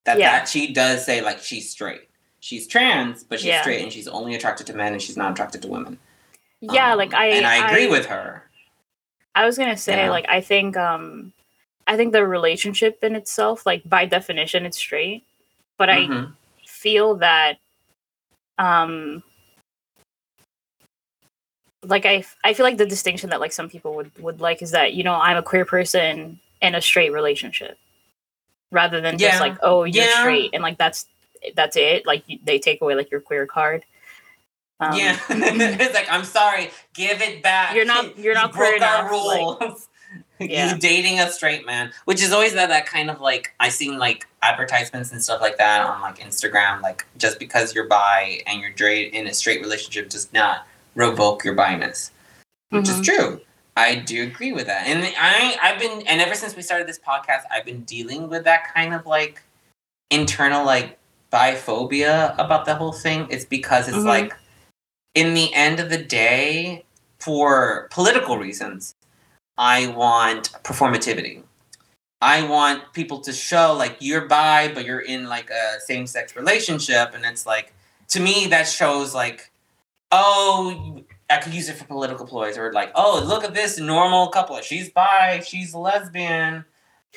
that 0.05 0.19
Yeah. 0.19 0.39
that 0.39 0.49
she 0.49 0.73
does 0.73 1.05
say 1.05 1.21
like 1.21 1.39
she's 1.39 1.69
straight. 1.69 2.09
She's 2.41 2.67
trans, 2.67 3.23
but 3.23 3.39
she's 3.39 3.47
Yeah. 3.47 3.61
straight, 3.61 3.81
and 3.83 3.93
she's 3.93 4.07
only 4.07 4.33
attracted 4.35 4.65
to 4.67 4.73
men, 4.73 4.93
and 4.93 5.01
she's 5.01 5.15
not 5.15 5.31
attracted 5.31 5.61
to 5.61 5.67
women. 5.67 5.99
Yeah, 6.59 6.91
Um, 6.93 6.97
like 6.97 7.13
I 7.13 7.27
and 7.27 7.45
I 7.45 7.67
agree 7.69 7.87
with 7.87 8.07
her. 8.07 8.49
I 9.35 9.45
was 9.45 9.57
gonna 9.57 9.77
say, 9.77 10.05
Yeah. 10.05 10.09
like, 10.11 10.25
I 10.29 10.41
think, 10.41 10.75
um, 10.77 11.33
I 11.87 11.97
think 11.97 12.13
the 12.13 12.25
relationship 12.25 12.99
in 13.03 13.15
itself, 13.15 13.65
like 13.65 13.87
by 13.87 14.05
definition, 14.05 14.65
it's 14.65 14.77
straight. 14.77 15.23
But 15.77 15.89
I 15.89 16.07
Mhm. 16.07 16.33
feel 16.65 17.15
that, 17.15 17.57
um, 18.57 19.23
like 21.83 22.05
I, 22.05 22.23
I 22.43 22.53
feel 22.53 22.63
like 22.65 22.77
the 22.77 22.85
distinction 22.85 23.29
that 23.31 23.39
like 23.39 23.51
some 23.51 23.67
people 23.69 23.95
would 23.95 24.11
would 24.19 24.39
like 24.39 24.61
is 24.61 24.71
that 24.71 24.93
you 24.93 25.03
know 25.03 25.15
I'm 25.15 25.37
a 25.37 25.41
queer 25.43 25.65
person 25.65 26.39
in 26.61 26.75
a 26.75 26.81
straight 26.81 27.11
relationship, 27.11 27.77
rather 28.71 29.01
than 29.01 29.17
Yeah. 29.17 29.29
just 29.29 29.41
like 29.41 29.57
oh 29.63 29.83
you're 29.85 30.03
Yeah. 30.03 30.19
straight 30.19 30.51
and 30.53 30.61
like 30.61 30.77
that's 30.77 31.07
that's 31.55 31.75
it. 31.77 32.05
Like 32.05 32.23
you, 32.27 32.37
they 32.43 32.59
take 32.59 32.81
away 32.81 32.93
like 32.95 33.09
your 33.09 33.21
queer 33.21 33.47
card. 33.47 33.83
Um, 34.81 34.97
yeah, 34.97 35.17
it's 35.29 35.93
like 35.93 36.07
I'm 36.09 36.23
sorry, 36.25 36.71
give 36.93 37.21
it 37.21 37.41
back. 37.43 37.75
You're 37.75 37.85
not- 37.85 38.17
you're 38.17 38.33
not 38.33 38.51
queer 38.51 38.71
broke 38.79 38.81
our 38.89 39.07
enough, 39.07 39.25
like- 39.25 39.61
rules. 39.61 39.87
Yeah. 40.39 40.73
You 40.73 40.79
dating 40.79 41.19
a 41.19 41.29
straight 41.31 41.67
man, 41.67 41.91
which 42.05 42.19
is 42.23 42.31
always 42.31 42.53
that 42.53 42.69
that 42.69 42.87
kind 42.87 43.11
of 43.11 43.21
like 43.21 43.53
I 43.59 43.69
seen 43.69 43.99
like 43.99 44.25
advertisements 44.41 45.11
and 45.11 45.23
stuff 45.23 45.39
like 45.39 45.59
that 45.59 45.85
on 45.85 46.01
like 46.01 46.17
Instagram. 46.17 46.81
Like 46.81 47.05
just 47.15 47.37
because 47.37 47.75
you're 47.75 47.85
bi 47.87 48.41
and 48.47 48.59
you're 48.59 48.71
straight 48.73 49.13
in 49.13 49.27
a 49.27 49.35
straight 49.35 49.61
relationship 49.61 50.09
does 50.09 50.33
not 50.33 50.65
revoke 50.95 51.43
your 51.45 51.55
biness, 51.55 52.09
which 52.71 52.85
Mhm. 52.85 52.99
is 52.99 53.05
true. 53.05 53.41
I 53.77 53.93
do 53.95 54.23
agree 54.23 54.51
with 54.51 54.65
that, 54.65 54.87
and 54.87 55.03
I 55.17 55.57
I've 55.61 55.79
been 55.79 56.01
and 56.07 56.19
ever 56.19 56.33
since 56.33 56.55
we 56.55 56.63
started 56.63 56.87
this 56.87 56.97
podcast, 56.99 57.43
I've 57.51 57.63
been 57.63 57.81
dealing 57.83 58.27
with 58.27 58.43
that 58.45 58.73
kind 58.73 58.95
of 58.95 59.05
like 59.05 59.43
internal 60.09 60.65
like 60.65 60.97
biphobia 61.31 62.33
about 62.39 62.65
the 62.65 62.73
whole 62.75 62.93
thing. 62.93 63.27
It's 63.29 63.45
because 63.45 63.87
it's 63.87 63.97
Mhm. 63.97 64.05
like 64.05 64.35
in 65.15 65.33
the 65.33 65.53
end 65.53 65.79
of 65.79 65.89
the 65.89 65.97
day, 65.97 66.85
for 67.19 67.87
political 67.91 68.37
reasons, 68.37 68.95
I 69.57 69.87
want 69.87 70.51
performativity. 70.63 71.43
I 72.21 72.43
want 72.43 72.93
people 72.93 73.19
to 73.21 73.33
show 73.33 73.73
like 73.73 73.97
you're 73.99 74.27
bi, 74.27 74.71
but 74.73 74.85
you're 74.85 74.99
in 75.01 75.27
like 75.27 75.49
a 75.49 75.79
same 75.81 76.07
sex 76.07 76.35
relationship, 76.35 77.13
and 77.13 77.25
it's 77.25 77.45
like 77.45 77.73
to 78.09 78.19
me 78.19 78.47
that 78.47 78.63
shows 78.63 79.13
like, 79.15 79.51
oh, 80.11 81.03
I 81.29 81.37
could 81.37 81.53
use 81.53 81.69
it 81.69 81.77
for 81.77 81.85
political 81.85 82.25
ploys, 82.27 82.57
or 82.57 82.71
like, 82.73 82.91
oh, 82.95 83.23
look 83.25 83.43
at 83.43 83.53
this 83.53 83.79
normal 83.79 84.27
couple. 84.27 84.59
She's 84.61 84.89
bi, 84.89 85.41
she's 85.45 85.73
lesbian. 85.73 86.65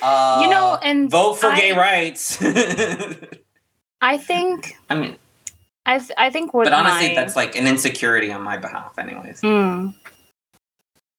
Uh, 0.02 0.40
you 0.42 0.50
know, 0.50 0.78
and 0.82 1.10
vote 1.10 1.34
for 1.34 1.48
I- 1.48 1.58
gay 1.60 1.72
rights. 1.72 2.38
I 4.00 4.18
think 4.18 4.76
I 4.90 4.94
mean, 4.96 5.16
I 5.86 5.98
th- 5.98 6.12
I 6.16 6.30
think 6.30 6.54
what 6.54 6.64
but 6.64 6.72
honestly, 6.72 7.08
my, 7.08 7.14
that's 7.14 7.36
like 7.36 7.56
an 7.56 7.66
insecurity 7.66 8.32
on 8.32 8.42
my 8.42 8.56
behalf, 8.56 8.98
anyways. 8.98 9.40
Hmm. 9.40 9.88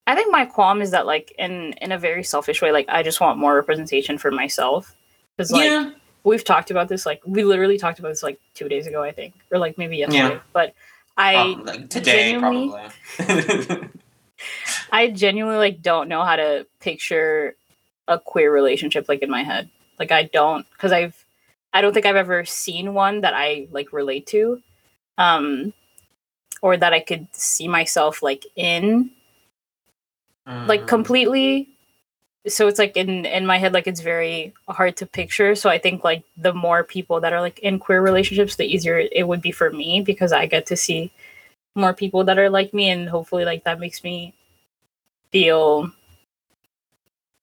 I 0.07 0.15
think 0.15 0.31
my 0.31 0.45
qualm 0.45 0.81
is 0.81 0.91
that 0.91 1.05
like 1.05 1.33
in 1.37 1.73
in 1.81 1.91
a 1.91 1.97
very 1.97 2.23
selfish 2.23 2.61
way, 2.61 2.71
like 2.71 2.85
I 2.89 3.03
just 3.03 3.21
want 3.21 3.37
more 3.39 3.55
representation 3.55 4.17
for 4.17 4.31
myself. 4.31 4.95
Because 5.37 5.51
like 5.51 5.65
yeah, 5.65 5.91
we've 6.23 6.43
talked 6.43 6.71
about 6.71 6.87
this, 6.87 7.05
like 7.05 7.21
we 7.25 7.43
literally 7.43 7.77
talked 7.77 7.99
about 7.99 8.09
this 8.09 8.23
like 8.23 8.39
two 8.53 8.69
days 8.69 8.87
ago, 8.87 9.03
I 9.03 9.11
think, 9.11 9.33
or 9.51 9.59
like 9.59 9.77
maybe 9.77 9.97
yesterday. 9.97 10.35
Yeah. 10.35 10.39
But 10.53 10.73
I 11.17 11.53
prob- 11.55 11.67
like 11.67 11.89
today 11.89 12.31
genuinely- 12.31 12.89
probably. 13.17 13.89
I 14.91 15.09
genuinely 15.09 15.57
like 15.57 15.81
don't 15.81 16.07
know 16.09 16.23
how 16.23 16.35
to 16.35 16.67
picture 16.79 17.55
a 18.07 18.19
queer 18.19 18.51
relationship 18.51 19.07
like 19.09 19.21
in 19.21 19.29
my 19.29 19.43
head. 19.43 19.69
Like 19.99 20.11
I 20.11 20.23
don't 20.23 20.69
because 20.71 20.91
I've 20.91 21.24
I 21.75 21.81
don't 21.81 21.93
think 21.93 22.07
I've 22.07 22.17
ever 22.17 22.45
seen 22.45 22.95
one 22.95 23.21
that 23.21 23.35
I 23.35 23.67
like 23.71 23.93
relate 23.93 24.27
to. 24.29 24.63
Um 25.19 25.73
or 26.61 26.77
that 26.77 26.93
I 26.93 27.01
could 27.01 27.27
see 27.35 27.67
myself 27.67 28.23
like 28.23 28.45
in 28.55 29.11
like 30.65 30.83
Mm. 30.83 30.87
completely 30.87 31.69
so 32.47 32.67
it's 32.67 32.79
like 32.79 32.97
in 32.97 33.25
in 33.25 33.45
my 33.45 33.57
head 33.57 33.73
like 33.73 33.87
it's 33.87 34.01
very 34.01 34.53
hard 34.69 34.97
to 34.97 35.05
picture 35.05 35.55
so 35.55 35.69
i 35.69 35.77
think 35.79 36.03
like 36.03 36.23
the 36.37 36.53
more 36.53 36.83
people 36.83 37.19
that 37.21 37.33
are 37.33 37.41
like 37.41 37.59
in 37.59 37.79
queer 37.79 38.01
relationships 38.01 38.55
the 38.57 38.65
easier 38.65 38.99
it 39.11 39.27
would 39.27 39.41
be 39.41 39.51
for 39.51 39.71
me 39.71 40.01
because 40.01 40.33
i 40.33 40.45
get 40.47 40.65
to 40.67 40.77
see 40.77 41.11
more 41.75 41.93
people 41.93 42.23
that 42.25 42.39
are 42.39 42.49
like 42.49 42.73
me 42.73 42.89
and 42.89 43.09
hopefully 43.09 43.45
like 43.45 43.63
that 43.65 43.79
makes 43.79 44.03
me 44.03 44.33
feel 45.31 45.91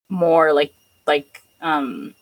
more 0.09 0.53
like 0.53 0.73
like 1.07 1.43
um 1.61 2.15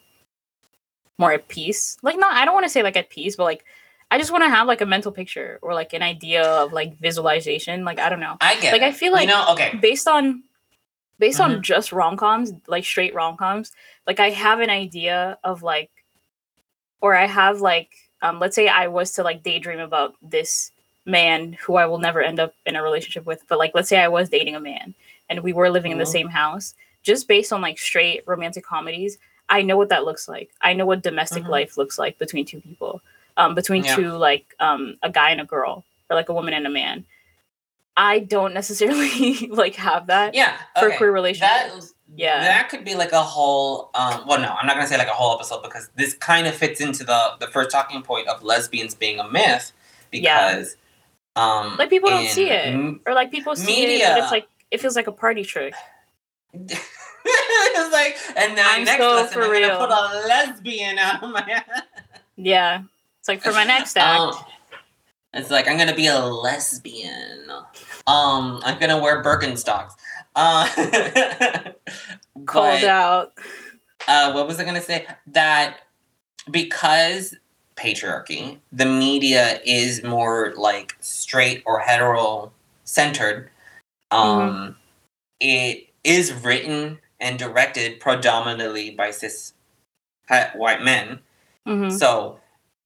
more 1.21 1.33
at 1.33 1.47
peace 1.49 1.97
like 2.03 2.19
not 2.19 2.33
i 2.35 2.45
don't 2.45 2.55
want 2.55 2.65
to 2.65 2.71
say 2.71 2.83
like 2.83 2.97
at 2.97 3.11
peace 3.11 3.37
but 3.37 3.45
like 3.45 3.65
i 4.11 4.19
just 4.19 4.31
want 4.33 4.43
to 4.43 4.49
have 4.49 4.67
like 4.67 4.81
a 4.81 4.87
mental 4.87 5.13
picture 5.13 5.59
or 5.63 5.75
like 5.75 5.93
an 5.93 6.03
idea 6.03 6.43
of 6.45 6.73
like 6.73 6.97
visualization 6.99 7.85
like 7.85 7.99
i 7.99 8.09
don't 8.09 8.21
know 8.21 8.37
I 8.41 8.59
get 8.61 8.73
like, 8.73 8.83
it. 8.83 8.87
I 8.87 8.93
feel 8.93 9.13
like- 9.13 9.23
you 9.23 9.35
know 9.35 9.53
okay 9.53 9.77
based 9.81 10.09
on 10.09 10.43
based 11.19 11.39
Mhm. 11.39 11.45
on 11.45 11.63
just 11.63 11.93
rom-coms 11.93 12.53
like 12.67 12.85
straight 12.85 13.15
rom-coms 13.15 13.73
like 14.07 14.19
i 14.21 14.31
have 14.31 14.61
an 14.61 14.71
idea 14.71 15.39
of 15.45 15.63
like 15.63 15.91
or 17.01 17.15
i 17.15 17.27
have 17.27 17.61
like 17.61 17.91
um 18.23 18.39
let's 18.39 18.57
say 18.57 18.69
i 18.69 18.87
was 18.89 19.13
to 19.13 19.23
like 19.23 19.43
daydream 19.43 19.81
about 19.81 20.15
this 20.23 20.73
man 21.07 21.53
who 21.65 21.77
i 21.77 21.87
will 21.87 21.99
never 21.99 22.21
end 22.23 22.41
up 22.41 22.55
in 22.67 22.77
a 22.77 22.83
relationship 22.83 23.27
with 23.27 23.43
but 23.49 23.59
like 23.59 23.73
let's 23.75 23.89
say 23.89 23.99
i 24.01 24.09
was 24.09 24.29
dating 24.29 24.55
a 24.57 24.61
man 24.61 24.95
and 25.29 25.41
we 25.43 25.53
were 25.53 25.71
living 25.71 25.93
in 25.93 25.99
the 25.99 26.05
Mhm. 26.05 26.09
same 26.13 26.29
house 26.29 26.75
just 27.03 27.29
based 27.29 27.53
on 27.53 27.61
like 27.63 27.79
straight 27.79 28.23
romantic 28.27 28.65
comedies 28.65 29.19
i 29.51 29.61
know 29.63 29.77
what 29.77 29.91
that 29.91 30.05
looks 30.05 30.27
like 30.29 30.51
i 30.63 30.73
know 30.73 30.87
what 30.87 31.03
domestic 31.03 31.43
Mhm. 31.45 31.49
life 31.49 31.77
looks 31.77 31.99
like 31.99 32.19
between 32.19 32.45
two 32.47 32.61
people 32.63 33.03
um, 33.37 33.55
between 33.55 33.85
Yeah. 33.85 33.97
two 33.97 34.09
like 34.13 34.55
um, 34.61 34.97
a 35.03 35.11
guy 35.11 35.31
and 35.31 35.41
a 35.41 35.45
girl 35.45 35.85
or 36.09 36.17
like 36.17 36.29
a 36.29 36.35
woman 36.35 36.53
and 36.53 36.67
a 36.67 36.71
man. 36.71 37.07
I 37.97 38.19
don't 38.19 38.53
necessarily 38.61 39.47
like 39.49 39.77
have 39.77 40.09
that 40.09 40.35
Yeah. 40.35 40.57
for 40.79 40.89
okay. 40.89 40.97
queer 40.99 41.11
That 41.11 41.15
relationships. 41.15 41.95
yeah. 42.15 42.41
That 42.41 42.69
could 42.69 42.85
be 42.85 42.95
like 42.97 43.13
a 43.13 43.23
whole. 43.23 43.91
Um, 43.95 44.25
well, 44.27 44.41
no, 44.41 44.49
I'm 44.49 44.67
not 44.67 44.75
gonna 44.77 44.89
say 44.89 44.99
like 44.99 45.09
a 45.09 45.13
whole 45.13 45.35
episode 45.35 45.63
because 45.63 45.89
this 45.97 46.13
kind 46.15 46.47
of 46.49 46.55
fits 46.55 46.81
into 46.81 47.03
the 47.05 47.21
the 47.41 47.47
first 47.47 47.71
talking 47.71 48.03
point 48.03 48.29
of 48.29 48.43
lesbians 48.43 48.95
being 48.95 49.19
a 49.21 49.29
myth 49.31 49.73
Yeah. 50.13 50.49
because. 50.57 50.77
Um, 51.37 51.77
like 51.79 51.89
people 51.89 52.11
don't 52.11 52.27
see 52.29 52.51
it, 52.51 53.01
or 53.07 53.15
like 53.15 53.31
people 53.31 53.55
see 53.57 53.85
it, 53.85 54.03
but 54.07 54.19
it's 54.19 54.33
like 54.33 54.49
it 54.71 54.81
feels 54.83 54.97
like 54.97 55.07
a 55.07 55.13
party 55.13 55.45
trick. 55.45 55.73
it's 57.25 57.93
like, 57.93 58.17
and 58.37 58.57
then 58.57 58.65
I'm 58.69 58.85
next 58.85 59.03
so 59.03 59.15
lesson, 59.15 59.33
for 59.35 59.45
I'm 59.45 59.51
real. 59.51 59.69
gonna 59.69 59.87
put 59.87 59.91
a 59.91 60.27
lesbian 60.29 60.99
out 60.99 61.23
of 61.23 61.31
my. 61.31 61.43
Head. 61.43 61.65
Yeah, 62.37 62.83
it's 63.19 63.29
like 63.29 63.43
for 63.43 63.53
my 63.53 63.65
next 63.65 63.97
act. 63.97 64.21
Um, 64.21 64.35
it's 65.35 65.51
like 65.51 65.69
I'm 65.69 65.77
gonna 65.79 65.95
be 65.95 66.07
a 66.07 66.19
lesbian. 66.19 67.51
Um, 68.07 68.61
I'm 68.65 68.79
gonna 68.79 68.99
wear 69.01 69.23
Birkenstocks. 69.23 69.93
Uh, 70.35 70.67
called 72.47 72.85
out. 72.85 73.33
Uh, 74.09 74.33
what 74.33 74.47
was 74.47 74.59
I 74.59 74.65
gonna 74.65 74.81
say? 74.81 75.07
That 75.27 75.81
because 76.51 77.35
patriarchy, 77.77 78.59
the 78.73 78.87
media 78.87 79.61
is 79.65 80.03
more 80.03 80.53
like 80.57 80.97
straight 81.01 81.63
or 81.67 81.79
hetero 81.81 82.53
centered. 82.85 83.51
Um, 84.11 84.77
it 85.41 85.89
is 86.05 86.33
written 86.33 86.99
and 87.21 87.39
directed 87.39 88.01
predominantly 88.01 88.91
by 88.91 89.11
cis 89.11 89.53
white 90.55 90.83
men. 90.83 91.21
Mhm, 91.67 91.97
So 91.97 92.41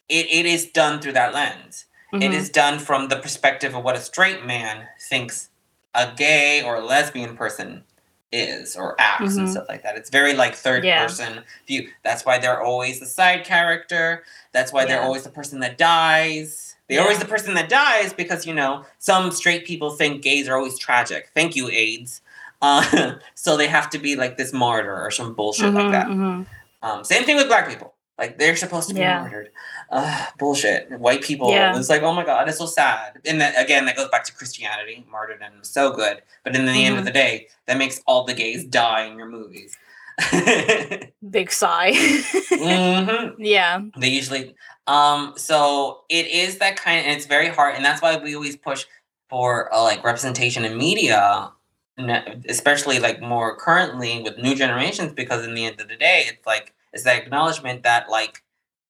it, 0.09 0.27
it 0.31 0.47
is 0.47 0.67
done 0.67 1.01
through 1.01 1.13
that 1.13 1.33
lens. 1.35 1.87
It 2.13 2.31
mhm. 2.31 2.35
is 2.35 2.49
done 2.51 2.79
from 2.79 3.09
the 3.09 3.17
perspective 3.17 3.75
of 3.75 3.83
what 3.85 3.97
a 3.97 4.01
straight 4.01 4.45
man 4.47 4.87
thinks 5.09 5.51
a 5.95 6.13
gay 6.17 6.63
or 6.63 6.77
a 6.77 6.81
lesbian 6.85 7.37
person 7.37 7.85
is 8.33 8.77
or 8.77 8.97
acts 8.99 9.37
and 9.37 9.47
Mhm. 9.47 9.51
stuff 9.53 9.67
like 9.69 9.83
that. 9.85 9.97
It's 9.97 10.11
very 10.11 10.33
like 10.35 10.55
third 10.55 10.85
Yeah. 10.85 11.03
person 11.03 11.45
view. 11.67 11.91
That's 12.03 12.25
why 12.25 12.39
they're 12.39 12.61
always 12.63 12.99
the 13.01 13.07
side 13.07 13.45
character. 13.45 14.25
That's 14.53 14.73
why 14.73 14.85
they're 14.87 15.03
always 15.03 15.23
the 15.23 15.31
person 15.31 15.61
that 15.61 15.79
dies. 15.79 16.75
They're 16.89 17.01
always 17.03 17.19
the 17.21 17.25
person 17.27 17.55
that 17.55 17.69
dies 17.69 18.13
because, 18.13 18.45
you 18.47 18.53
know, 18.55 18.85
some 18.99 19.31
straight 19.31 19.65
people 19.65 19.91
think 19.91 20.23
gays 20.23 20.49
are 20.49 20.57
always 20.57 20.79
tragic. 20.79 21.31
Thank 21.35 21.55
you, 21.57 21.69
AIDS. 21.71 22.21
Uh, 22.65 23.15
so 23.35 23.57
they 23.57 23.69
have 23.69 23.89
to 23.91 23.99
be 23.99 24.17
like 24.17 24.37
this 24.41 24.53
martyr 24.53 24.97
or 25.05 25.11
some 25.11 25.35
bullshit 25.35 25.73
like 25.75 25.87
Mhm, 25.87 25.93
that. 25.97 26.07
mhm. 26.09 26.47
Um, 26.83 27.05
same 27.05 27.25
thing 27.25 27.37
with 27.37 27.49
black 27.49 27.69
people. 27.69 27.91
Like 28.19 28.39
they're 28.39 28.57
supposed 28.65 28.89
to 28.89 28.95
be 28.95 29.01
Yeah. 29.01 29.23
murdered. 29.25 29.49
Uh, 29.91 30.27
bullshit. 30.39 30.81
White 31.07 31.23
people. 31.23 31.51
Yeah. 31.51 31.77
It's 31.79 31.91
like, 31.91 32.03
oh 32.03 32.13
my 32.21 32.25
god, 32.25 32.49
it's 32.49 32.59
so 32.59 32.67
sad. 32.67 33.19
And 33.29 33.41
then 33.41 33.53
again, 33.65 33.83
that 33.87 33.97
goes 33.97 34.09
back 34.15 34.25
to 34.29 34.33
Christianity. 34.39 34.97
Martyrdom 35.11 35.53
is 35.63 35.69
so 35.69 35.91
good, 36.01 36.17
but 36.45 36.55
in 36.57 36.65
the 36.67 36.73
end 36.87 36.97
of 36.97 37.03
Mhm. 37.03 37.07
the 37.07 37.17
day, 37.25 37.35
that 37.67 37.77
makes 37.77 38.01
all 38.07 38.23
the 38.25 38.35
gays 38.43 38.65
die 38.65 39.03
in 39.09 39.19
your 39.19 39.29
movies. 39.29 39.77
Big 41.39 41.51
sigh. 41.51 41.93
hmm 42.51 43.29
yeah. 43.39 43.81
They 43.99 44.09
usually. 44.09 44.55
Um. 44.87 45.33
So 45.37 46.03
it 46.09 46.27
is 46.29 46.59
that 46.59 46.77
kind, 46.77 47.01
and 47.07 47.17
it's 47.17 47.27
very 47.27 47.49
hard, 47.49 47.75
and 47.77 47.85
that's 47.85 48.01
why 48.03 48.17
we 48.17 48.35
always 48.37 48.57
push 48.57 48.85
for 49.31 49.73
uh, 49.75 49.83
like 49.83 50.05
representation 50.05 50.65
in 50.65 50.77
media, 50.79 51.51
especially 51.99 52.99
like 52.99 53.21
more 53.21 53.57
currently 53.57 54.23
with 54.23 54.39
new 54.39 54.55
generations, 54.55 55.13
because 55.13 55.45
in 55.45 55.55
the 55.55 55.65
end 55.65 55.81
of 55.81 55.89
the 55.89 55.97
day, 55.97 56.25
it's 56.29 56.47
like 56.47 56.73
it's 56.93 57.05
that 57.05 57.23
acknowledgement 57.23 57.83
that 57.83 58.09
like, 58.09 58.43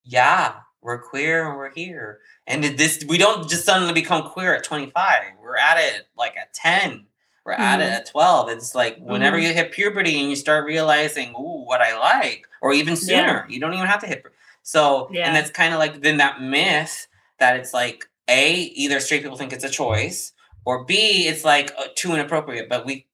yeah, 0.05 0.55
we're 0.83 0.99
queer 0.99 1.49
and 1.49 1.57
we're 1.57 1.71
here, 1.71 2.21
and 2.47 2.63
this 2.65 3.05
we 3.09 3.19
don't 3.19 3.49
just 3.49 3.65
suddenly 3.65 3.93
become 3.95 4.29
queer 4.31 4.55
at 4.55 4.65
twenty 4.65 4.91
five. 4.91 5.23
We're 5.43 5.57
at 5.57 5.79
it 5.79 6.07
like 6.17 6.37
at 6.37 6.53
ten. 6.55 7.07
We're 7.45 7.53
at 7.53 7.81
it 7.81 7.85
Mhm. 7.85 7.97
at 7.97 8.07
twelve. 8.07 8.49
It's 8.49 8.75
like 8.75 8.97
whenever 8.99 9.37
Mhm. 9.39 9.43
you 9.43 9.53
hit 9.53 9.73
puberty 9.73 10.19
and 10.19 10.31
you 10.31 10.37
start 10.37 10.65
realizing, 10.65 11.31
ooh, 11.35 11.65
what 11.67 11.83
I 11.83 11.99
like, 11.99 12.47
or 12.63 12.73
even 12.73 12.95
Yeah. 12.95 13.01
sooner. 13.01 13.47
You 13.51 13.61
don't 13.61 13.75
even 13.75 13.87
have 13.87 14.01
to 14.01 14.07
hit. 14.07 14.25
So 14.63 15.09
Yeah. 15.13 15.27
and 15.27 15.37
that's 15.37 15.51
kind 15.51 15.75
of 15.75 15.79
like 15.79 16.01
then 16.01 16.17
that 16.19 16.41
myth 16.41 17.07
that 17.39 17.57
it's 17.57 17.75
like 17.75 18.07
a 18.29 18.53
either 18.55 18.99
straight 19.01 19.23
people 19.23 19.37
think 19.37 19.53
it's 19.53 19.65
a 19.65 19.69
choice 19.69 20.33
or 20.65 20.85
b 20.85 21.27
it's 21.29 21.45
like 21.45 21.73
uh, 21.79 21.87
too 21.95 22.13
inappropriate. 22.15 22.69
But 22.69 22.87
we, 22.87 23.07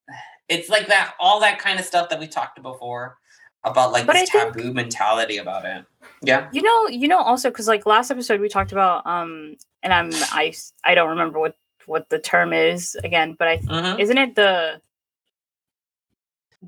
it's 0.49 0.69
like 0.69 0.89
that 0.89 1.15
all 1.21 1.41
that 1.41 1.59
kind 1.59 1.79
of 1.79 1.85
stuff 1.85 2.09
that 2.11 2.19
we 2.21 2.27
talked 2.27 2.61
before 2.63 3.17
about 3.65 3.93
like 3.93 4.07
But 4.07 4.15
this 4.15 4.31
I 4.31 4.41
think- 4.41 4.55
taboo 4.55 4.73
mentality 4.73 5.37
about 5.39 5.65
it. 5.65 5.85
Yeah. 6.23 6.49
You 6.53 6.63
know, 6.63 6.89
you 6.89 7.09
know, 7.09 7.19
also 7.19 7.51
because 7.51 7.67
like 7.69 7.87
last 7.87 8.11
episode 8.11 8.41
we 8.41 8.49
talked 8.49 8.73
about, 8.73 9.07
um, 9.07 9.57
and 9.83 9.93
I'm 9.93 10.11
I 10.33 10.53
I 10.85 10.95
don't 10.95 11.11
remember 11.11 11.39
what 11.39 11.57
what 11.87 12.09
the 12.11 12.19
term 12.19 12.53
is 12.53 12.95
again, 13.05 13.37
but 13.39 13.49
I 13.49 13.57
hmm 13.59 13.99
isn't 14.01 14.19
it 14.19 14.35
the 14.35 14.81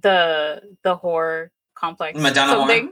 the 0.00 0.62
the 0.82 0.96
horror 0.96 1.50
complex 1.74 2.18
Madonna 2.18 2.54
horror? 2.54 2.88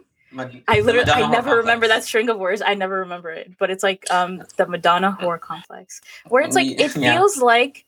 I 0.68 0.80
literally 0.80 1.10
I 1.10 1.28
never 1.30 1.56
remember 1.56 1.88
that 1.88 2.04
string 2.04 2.28
of 2.28 2.38
words. 2.38 2.62
I 2.64 2.74
never 2.74 3.00
remember 3.00 3.30
it, 3.30 3.52
but 3.58 3.70
it's 3.70 3.82
like 3.82 4.10
um 4.10 4.42
the 4.56 4.66
Madonna 4.66 5.16
whore 5.20 5.40
complex, 5.40 6.00
where 6.28 6.42
it's 6.42 6.54
like 6.54 6.68
it 6.68 6.96
yeah. 6.96 7.14
feels 7.14 7.38
like 7.38 7.84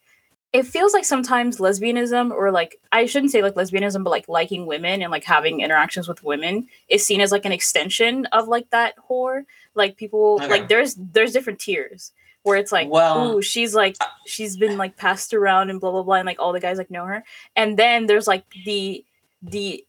it 0.53 0.67
feels 0.67 0.93
like 0.93 1.05
sometimes 1.05 1.59
lesbianism 1.59 2.31
or 2.31 2.51
like 2.51 2.79
I 2.91 3.07
shouldn't 3.07 3.33
say 3.33 3.43
like 3.43 3.55
lesbianism, 3.55 4.05
but 4.05 4.11
like 4.11 4.29
liking 4.29 4.67
women 4.67 5.03
and 5.03 5.11
like 5.11 5.25
having 5.25 5.61
interactions 5.61 6.09
with 6.09 6.23
women 6.23 6.69
is 6.89 7.07
seen 7.07 7.21
as 7.21 7.33
like 7.33 7.45
an 7.45 7.53
extension 7.53 8.27
of 8.27 8.49
like 8.49 8.69
that 8.71 8.95
whore. 9.09 9.45
Like 9.75 9.97
people 9.97 10.35
Okay. 10.43 10.49
like 10.49 10.69
there's 10.69 10.95
there's 10.97 11.33
different 11.33 11.59
tiers 11.59 12.13
where 12.43 12.59
it's 12.59 12.73
like 12.73 12.91
Well- 12.91 13.37
ooh 13.37 13.43
she's 13.43 13.75
like 13.75 13.97
she's 14.27 14.57
been 14.57 14.77
like 14.77 14.97
passed 14.97 15.33
around 15.33 15.71
and 15.71 15.81
blah 15.81 15.93
blah 15.93 16.03
blah 16.03 16.17
and 16.17 16.27
like 16.27 16.41
all 16.41 16.53
the 16.53 16.61
guys 16.61 16.77
like 16.77 16.91
know 16.91 17.07
her 17.07 17.25
and 17.57 17.79
then 17.79 18.07
there's 18.07 18.27
like 18.27 18.45
the 18.65 19.05
the 19.43 19.85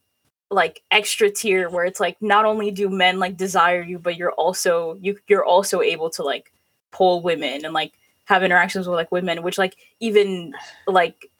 like 0.54 0.82
extra 0.90 1.30
tier 1.30 1.68
where 1.68 1.84
it's 1.84 2.00
like 2.00 2.16
not 2.22 2.44
only 2.44 2.70
do 2.70 2.88
men 2.88 3.18
like 3.18 3.36
desire 3.36 3.82
you 3.82 3.98
but 3.98 4.16
you're 4.16 4.32
also 4.32 4.96
you 5.00 5.18
you're 5.26 5.44
also 5.44 5.80
able 5.80 6.08
to 6.08 6.22
like 6.22 6.52
pull 6.92 7.20
women 7.20 7.64
and 7.64 7.74
like 7.74 7.92
have 8.26 8.42
interactions 8.42 8.86
with 8.86 8.94
like 8.94 9.10
women 9.10 9.42
which 9.42 9.58
like 9.58 9.76
even 10.00 10.54
like 10.86 11.30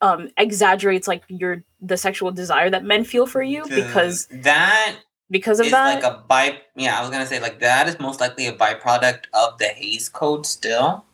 um 0.00 0.30
exaggerates 0.38 1.06
like 1.06 1.22
your 1.28 1.62
the 1.80 1.96
sexual 1.96 2.30
desire 2.30 2.70
that 2.70 2.84
men 2.84 3.04
feel 3.04 3.26
for 3.26 3.42
you 3.42 3.64
because 3.68 4.26
that 4.28 4.96
because 5.30 5.60
of 5.60 5.70
that. 5.70 6.02
like 6.02 6.04
a 6.04 6.22
by 6.26 6.58
yeah 6.76 6.98
i 6.98 7.02
was 7.02 7.10
gonna 7.10 7.26
say 7.26 7.40
like 7.40 7.60
that 7.60 7.88
is 7.88 7.98
most 8.00 8.20
likely 8.20 8.46
a 8.46 8.52
byproduct 8.52 9.24
of 9.34 9.58
the 9.58 9.66
hays 9.66 10.08
code 10.08 10.46
still. 10.46 11.04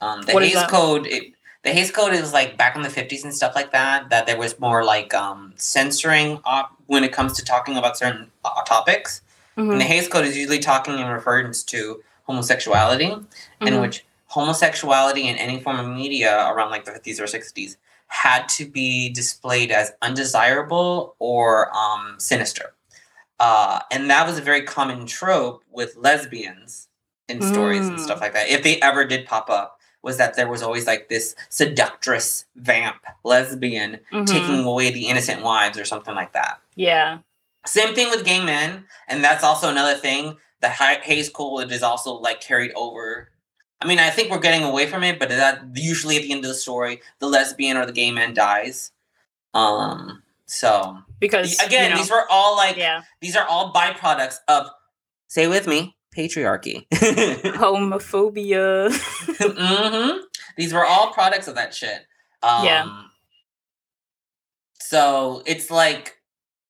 Um 0.00 0.22
the 0.22 0.34
What 0.34 0.68
code 0.68 1.06
it, 1.06 1.32
the 1.66 1.72
hays 1.72 1.90
code 1.90 2.14
is 2.14 2.32
like 2.32 2.56
back 2.56 2.76
in 2.76 2.82
the 2.82 2.90
50s 2.90 3.24
and 3.24 3.34
stuff 3.34 3.54
like 3.54 3.72
that 3.72 4.10
that 4.10 4.26
there 4.26 4.38
was 4.38 4.58
more 4.60 4.84
like 4.84 5.12
um 5.14 5.52
censoring 5.56 6.40
op- 6.44 6.76
when 6.86 7.04
it 7.04 7.12
comes 7.12 7.32
to 7.34 7.44
talking 7.44 7.76
about 7.76 7.98
certain 7.98 8.30
uh, 8.44 8.62
topics 8.64 9.22
and 9.56 9.66
Mhm, 9.66 9.78
the 9.80 9.84
hays 9.84 10.08
code 10.08 10.24
is 10.26 10.36
usually 10.36 10.58
talking 10.60 10.98
in 10.98 11.08
reference 11.08 11.62
to 11.64 12.02
homosexuality 12.24 13.06
in 13.06 13.74
mhm, 13.74 13.80
which 13.82 14.04
homosexuality 14.26 15.28
in 15.28 15.36
any 15.36 15.60
form 15.60 15.78
of 15.78 15.86
media 15.88 16.46
around 16.50 16.70
like 16.70 16.84
the 16.84 16.92
50s 16.92 17.20
or 17.20 17.26
60s 17.26 17.76
had 18.08 18.48
to 18.48 18.64
be 18.66 19.08
displayed 19.10 19.70
as 19.72 19.92
undesirable 20.02 21.16
or 21.18 21.76
um, 21.76 22.16
sinister. 22.18 22.74
Uh, 23.40 23.80
and 23.90 24.08
that 24.10 24.26
was 24.26 24.38
a 24.38 24.42
very 24.42 24.62
common 24.62 25.06
trope 25.06 25.62
with 25.70 25.96
lesbians 25.96 26.88
in 27.28 27.42
stories 27.42 27.88
and 27.88 27.98
Mm. 27.98 28.02
stuff 28.02 28.20
like 28.20 28.32
that. 28.34 28.48
If 28.48 28.62
they 28.62 28.80
ever 28.80 29.04
did 29.04 29.26
pop 29.26 29.50
up, 29.50 29.75
was 30.06 30.18
that 30.18 30.36
there 30.36 30.48
was 30.48 30.62
always 30.62 30.86
like 30.86 31.08
this 31.08 31.34
seductress 31.48 32.44
vamp 32.54 33.02
lesbian 33.24 33.98
mhm. 34.12 34.24
taking 34.24 34.64
away 34.64 34.92
the 34.92 35.08
innocent 35.08 35.42
wives 35.42 35.76
or 35.76 35.84
something 35.84 36.14
like 36.14 36.32
that. 36.32 36.60
yeah 36.76 37.18
Same 37.66 37.92
thing 37.94 38.08
with 38.10 38.24
gay 38.24 38.42
men, 38.42 38.86
and 39.08 39.24
that's 39.24 39.42
also 39.42 39.68
another 39.68 39.96
thing. 39.96 40.36
The 40.60 40.68
Hays 40.68 41.28
Code 41.28 41.72
is 41.72 41.82
also 41.82 42.12
like 42.14 42.40
carried 42.40 42.70
over. 42.76 43.30
I 43.82 43.88
mean, 43.88 43.98
I 43.98 44.10
think 44.10 44.30
we're 44.30 44.38
getting 44.38 44.62
away 44.62 44.86
from 44.86 45.02
it, 45.02 45.18
but 45.18 45.28
that 45.28 45.62
usually 45.74 46.16
at 46.16 46.22
the 46.22 46.30
end 46.32 46.44
of 46.44 46.48
the 46.48 46.54
story, 46.54 47.02
the 47.18 47.26
lesbian 47.26 47.76
or 47.76 47.84
the 47.84 47.92
gay 47.92 48.12
man 48.12 48.32
dies. 48.32 48.92
Um. 49.52 50.22
So 50.46 50.98
because 51.18 51.58
again, 51.58 51.90
you 51.90 51.96
know, 51.96 51.96
these 51.96 52.10
were 52.10 52.24
all 52.30 52.56
like 52.56 52.76
yeah 52.76 53.02
these 53.20 53.34
are 53.36 53.46
all 53.46 53.72
byproducts 53.72 54.38
of. 54.46 54.68
Say 55.28 55.48
with 55.48 55.66
me, 55.66 55.95
patriarchy. 56.16 56.86
homophobia 57.62 58.90
hmm 59.38 60.18
These 60.56 60.72
were 60.72 60.84
all 60.84 61.12
products 61.12 61.48
of 61.48 61.54
that 61.56 61.74
shit. 61.74 62.06
Um, 62.42 62.64
Yeah. 62.64 63.02
So 64.80 65.42
it's 65.46 65.70
like 65.70 66.14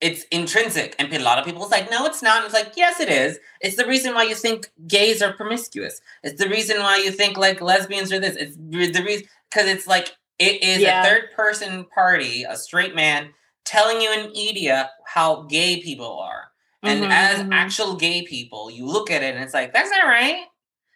it's 0.00 0.24
intrinsic, 0.24 0.94
and 0.98 1.11
a 1.12 1.18
lot 1.20 1.38
of 1.38 1.44
people 1.46 1.62
people's 1.62 1.70
like, 1.70 1.90
no, 1.90 2.04
it's 2.04 2.22
not. 2.22 2.37
And 2.38 2.44
it's 2.44 2.54
like, 2.54 2.74
yes, 2.76 3.00
it 3.00 3.09
is. 3.09 3.38
It's 3.62 3.76
the 3.76 3.87
reason 3.87 4.14
why 4.14 4.24
you 4.24 4.35
think 4.35 4.70
gays 4.87 5.22
are 5.22 5.32
promiscuous. 5.32 6.00
It's 6.22 6.42
the 6.42 6.50
reason 6.50 6.80
why 6.80 6.98
you 6.98 7.11
think 7.11 7.38
like 7.38 7.61
lesbians 7.62 8.12
are 8.12 8.20
this. 8.20 8.37
It's 8.37 8.56
the 8.56 9.02
reason 9.02 9.26
because 9.50 9.68
it's 9.68 9.87
like 9.87 10.14
it 10.38 10.62
is 10.62 10.80
Yeah. 10.80 11.00
a 11.00 11.04
third 11.04 11.24
person 11.35 11.87
party, 11.94 12.44
a 12.44 12.56
straight 12.56 12.94
man 12.94 13.30
telling 13.64 14.00
you 14.02 14.12
in 14.12 14.32
media 14.32 14.90
how 15.06 15.42
gay 15.42 15.80
people 15.82 16.18
are. 16.18 16.48
And 16.83 17.05
Mhm, 17.05 17.11
as 17.11 17.39
mhm. 17.41 17.53
actual 17.53 17.95
gay 17.97 18.23
people, 18.23 18.71
you 18.71 18.87
look 18.87 19.11
at 19.11 19.23
it 19.23 19.35
and 19.35 19.43
it's 19.43 19.55
like, 19.55 19.73
that's 19.73 19.91
not 19.91 20.05
right. 20.07 20.45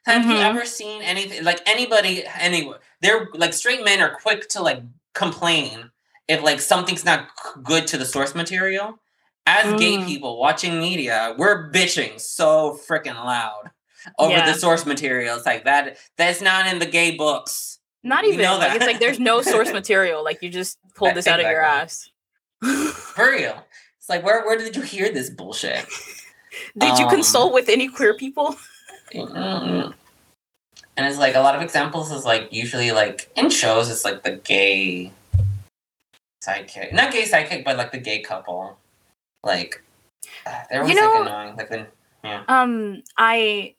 Have 0.07 0.25
you 0.27 0.35
Mhm. 0.35 0.45
ever 0.45 0.65
seen 0.65 1.03
anything 1.03 1.45
like 1.45 1.61
anybody 1.67 2.25
anywhere? 2.39 2.79
They're 3.01 3.29
like 3.35 3.53
straight 3.55 3.85
men 3.85 4.01
are 4.01 4.15
quick 4.17 4.49
to 4.51 4.63
like 4.63 4.83
complain 5.15 5.91
if 6.29 6.43
like 6.43 6.61
something's 6.61 7.05
not 7.05 7.29
good 7.63 7.87
to 7.89 7.99
the 7.99 8.05
source 8.07 8.35
material. 8.35 8.99
As 9.47 9.65
gay 9.81 9.97
Mm. 9.99 10.07
people 10.07 10.39
watching 10.39 10.81
media, 10.81 11.35
we're 11.37 11.71
bitching 11.73 12.21
so 12.21 12.79
freaking 12.89 13.15
loud 13.17 13.71
over 14.19 14.33
Yeah. 14.33 14.47
the 14.47 14.59
source 14.59 14.87
material. 14.87 15.37
It's 15.37 15.47
like 15.47 15.65
that 15.65 15.97
that's 16.17 16.41
not 16.41 16.67
in 16.67 16.79
the 16.79 16.87
gay 16.87 17.13
books. 17.17 17.79
Not 18.03 18.25
even 18.25 18.41
know 18.41 18.57
like 18.59 18.69
that. 18.69 18.77
it's 18.77 18.87
like 18.87 19.01
there's 19.01 19.19
no 19.19 19.43
source 19.43 19.73
material. 19.73 20.23
Like 20.25 20.41
you 20.43 20.49
just 20.51 20.79
pulled 20.95 21.15
this 21.15 21.27
out 21.27 21.41
of 21.41 21.47
your 21.47 21.63
ass. 21.63 22.09
For 22.63 23.31
real. 23.33 23.67
Like 24.11 24.23
where 24.25 24.45
where 24.45 24.59
did 24.59 24.77
you 24.77 24.83
hear 24.83 25.11
this 25.13 25.31
bullshit? 25.31 25.87
Did 26.77 26.99
you 26.99 27.05
Um, 27.07 27.11
consult 27.11 27.55
with 27.55 27.69
any 27.69 27.87
queer 27.89 28.13
people? 28.15 28.57
And 29.15 29.95
it's 30.99 31.17
like 31.19 31.35
a 31.37 31.41
lot 31.41 31.55
of 31.55 31.63
examples 31.63 32.11
is 32.11 32.25
like 32.25 32.53
usually 32.53 32.91
like 32.91 33.31
in 33.37 33.49
shows 33.51 33.89
it's 33.89 34.05
like 34.05 34.23
the 34.25 34.33
gay 34.33 35.13
sidekick, 36.45 36.93
not 36.93 37.13
gay 37.13 37.23
sidekick, 37.23 37.65
but 37.65 37.77
like 37.77 37.93
the 37.93 37.99
gay 37.99 38.21
couple. 38.21 38.77
Like 39.45 39.83
uh, 40.45 40.51
they're 40.71 40.83
always 40.83 40.95
You 40.95 41.01
know- 41.01 41.13
like 41.21 41.29
annoying. 41.29 41.57
Like 41.57 41.69
then 41.71 41.87
Um, 42.49 43.03
I 43.17 43.75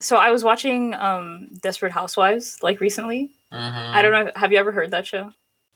so 0.00 0.16
I 0.16 0.30
was 0.30 0.44
watching 0.44 0.94
um 0.94 1.48
Desperate 1.62 1.92
Housewives 1.92 2.58
like 2.62 2.80
recently. 2.80 3.30
mhm. 3.52 3.90
I 3.94 4.02
don't 4.02 4.12
know. 4.12 4.30
Have 4.36 4.52
you 4.52 4.58
ever 4.58 4.72
heard 4.72 4.90
that 4.92 5.06
show? 5.06 5.32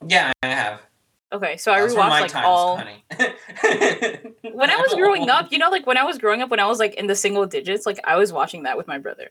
Yeah, 0.06 0.30
I 0.42 0.46
have. 0.48 0.80
Okay, 1.34 1.56
so 1.56 1.72
I 1.72 1.80
Those 1.80 1.94
rewatched 1.94 2.08
like 2.10 2.30
times, 2.30 2.46
all. 2.46 2.76
When 4.52 4.70
I 4.70 4.76
was 4.76 4.94
growing 4.96 5.28
up, 5.28 5.50
you 5.52 5.58
know, 5.58 5.68
like 5.70 5.86
when 5.86 5.96
I 5.98 6.04
was 6.04 6.16
growing 6.18 6.40
up, 6.42 6.48
when 6.50 6.60
I 6.60 6.66
was 6.66 6.78
like 6.78 6.94
in 6.94 7.06
the 7.08 7.16
single 7.16 7.44
digits, 7.46 7.86
like 7.86 7.98
I 8.04 8.16
was 8.16 8.32
watching 8.32 8.62
that 8.62 8.76
with 8.76 8.86
my 8.86 8.98
brother. 8.98 9.30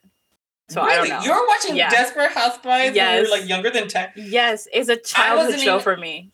So 0.69 0.81
I 0.81 0.95
don't 0.95 1.03
Really? 1.03 1.09
know. 1.09 1.21
You're 1.23 1.47
watching 1.47 1.75
Yeah. 1.75 1.89
Desperate 1.89 2.31
Housewives 2.31 2.65
when 2.65 2.87
you 2.95 3.01
Yes. 3.01 3.29
were 3.29 3.37
like 3.37 3.47
younger 3.47 3.69
than 3.69 3.87
ten. 3.87 4.09
Yes, 4.15 4.67
it's 4.73 4.89
a 4.89 4.97
childhood 4.97 5.59
show 5.59 5.75
even- 5.75 5.79
for 5.83 5.97
me. 5.97 6.31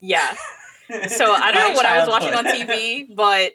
Yeah. 0.00 0.34
So 1.08 1.32
I 1.32 1.52
don't 1.52 1.68
know 1.70 1.76
what 1.76 1.86
I 1.86 2.00
was 2.00 2.08
watching 2.08 2.34
on 2.34 2.44
TV, 2.46 3.14
but 3.14 3.52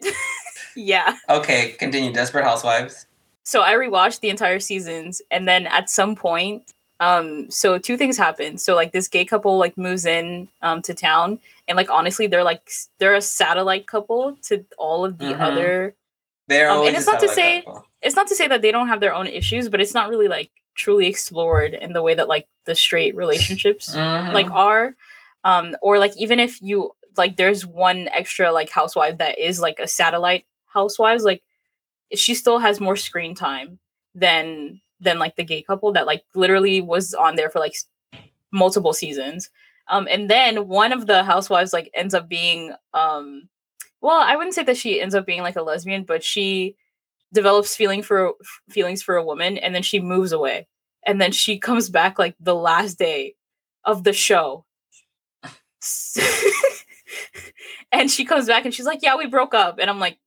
yeah. 0.78 1.18
Okay, 1.30 1.72
continue. 1.78 2.14
Desperate 2.14 2.46
Housewives. 2.46 3.08
So 3.44 3.62
I 3.62 3.74
rewatched 3.74 4.22
the 4.22 4.30
entire 4.30 4.62
seasons, 4.62 5.22
and 5.32 5.46
then 5.46 5.68
at 5.68 5.90
some 5.90 6.16
point, 6.16 6.72
um, 7.00 7.50
so 7.52 7.78
two 7.78 7.98
things 7.98 8.18
happen. 8.18 8.58
So 8.58 8.76
like 8.76 8.92
this 8.94 9.08
gay 9.08 9.26
couple 9.26 9.58
like 9.58 9.78
moves 9.78 10.06
in 10.06 10.48
um 10.62 10.82
to 10.84 10.94
town, 10.94 11.40
and 11.68 11.76
like 11.76 11.90
honestly, 11.90 12.28
they're 12.28 12.44
like 12.44 12.70
they're 13.00 13.16
a 13.16 13.22
satellite 13.22 13.88
couple 13.88 14.38
to 14.44 14.66
all 14.78 15.04
of 15.06 15.18
the 15.18 15.26
Mhm. 15.34 15.40
other. 15.42 15.96
They're 16.48 16.70
Um, 16.70 16.86
and 16.88 16.96
it's 16.96 17.08
not 17.08 17.20
to 17.22 17.28
say- 17.30 17.62
couple. 17.64 17.86
It's 18.02 18.16
not 18.16 18.28
to 18.28 18.36
say 18.36 18.48
that 18.48 18.62
they 18.62 18.72
don't 18.72 18.88
have 18.88 19.00
their 19.00 19.14
own 19.16 19.26
issues, 19.28 19.68
but 19.68 19.82
it's 19.82 19.94
not 19.96 20.10
really 20.10 20.28
like 20.28 20.52
truly 20.76 21.08
explored 21.08 21.74
in 21.74 21.94
the 21.94 22.02
way 22.04 22.14
that 22.14 22.28
like 22.28 22.48
the 22.66 22.76
straight 22.76 23.16
relationships 23.16 23.96
Mhm. 23.96 24.34
like 24.34 24.50
are 24.52 24.96
um 25.44 25.76
or 25.82 25.98
like 26.00 26.16
even 26.18 26.40
if 26.40 26.62
you 26.62 26.92
like 27.18 27.38
there's 27.38 27.66
one 27.66 28.10
extra 28.10 28.52
like 28.52 28.70
housewife 28.70 29.18
that 29.20 29.40
is 29.40 29.60
like 29.62 29.80
a 29.80 29.88
satellite 29.88 30.46
housewives 30.68 31.24
like 31.24 31.42
she 32.14 32.34
still 32.36 32.60
has 32.60 32.80
more 32.82 32.98
screen 32.98 33.34
time 33.34 33.80
than 34.14 34.82
than 35.06 35.20
like 35.20 35.38
the 35.38 35.44
gay 35.44 35.62
couple 35.62 35.94
that 35.94 36.06
like 36.06 36.24
literally 36.34 36.82
was 36.82 37.14
on 37.14 37.36
there 37.38 37.50
for 37.50 37.60
like 37.60 37.76
multiple 38.52 38.94
seasons. 38.94 39.50
Um 39.88 40.08
and 40.12 40.30
then 40.30 40.68
one 40.68 40.92
of 40.92 41.06
the 41.08 41.24
housewives 41.24 41.72
like 41.72 41.90
ends 41.94 42.14
up 42.14 42.28
being 42.28 42.74
um 42.94 43.48
well 44.02 44.20
i 44.20 44.36
wouldn't 44.36 44.56
say 44.56 44.64
that 44.64 44.78
she 44.78 45.00
ends 45.02 45.16
up 45.16 45.26
being 45.26 45.42
like 45.42 45.56
a 45.56 45.62
lesbian 45.62 46.04
but 46.04 46.24
she 46.24 46.76
develops 47.36 47.76
feeling 47.76 48.02
for 48.02 48.34
feelings 48.70 49.04
for 49.04 49.16
a 49.16 49.24
woman 49.24 49.58
and 49.60 49.76
then 49.76 49.84
she 49.84 50.00
moves 50.00 50.32
away. 50.32 50.68
And 51.06 51.22
then 51.22 51.32
she 51.32 51.60
comes 51.60 51.90
back 51.90 52.18
like 52.18 52.36
the 52.40 52.56
last 52.56 52.98
day 52.98 53.36
of 53.84 54.04
the 54.04 54.14
show. 54.14 54.66
And 57.92 58.12
she 58.12 58.26
comes 58.26 58.48
back 58.48 58.66
and 58.66 58.74
she's 58.74 58.86
like 58.86 59.00
yeah 59.04 59.16
we 59.16 59.28
broke 59.28 59.54
up. 59.54 59.78
And 59.80 59.90
i'm 59.90 60.00
like 60.00 60.18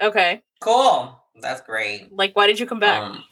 okay. 0.00 0.42
Cool. 0.60 1.20
That's 1.40 1.60
great. 1.60 2.12
like 2.12 2.34
why 2.34 2.46
did 2.46 2.60
you 2.60 2.66
come 2.66 2.80
back? 2.80 3.02
Um, 3.02 3.24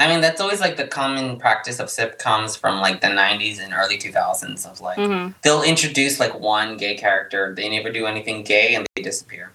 I 0.00 0.08
mean, 0.08 0.22
that's 0.22 0.40
always 0.40 0.60
like 0.60 0.78
the 0.78 0.86
common 0.86 1.36
practice 1.38 1.78
of 1.78 1.88
sitcoms 1.88 2.58
from 2.58 2.80
like 2.80 3.02
the 3.02 3.08
90s 3.08 3.60
and 3.62 3.74
early 3.74 3.98
2000s 3.98 4.64
of 4.64 4.80
like, 4.80 4.98
Mhm. 4.98 5.34
they'll 5.42 5.62
introduce 5.62 6.18
like 6.18 6.34
one 6.40 6.78
gay 6.78 6.96
character, 6.96 7.54
they 7.54 7.68
never 7.68 7.90
do 7.92 8.06
anything 8.06 8.42
gay 8.42 8.74
and 8.74 8.86
they 8.96 9.02
disappear. 9.02 9.52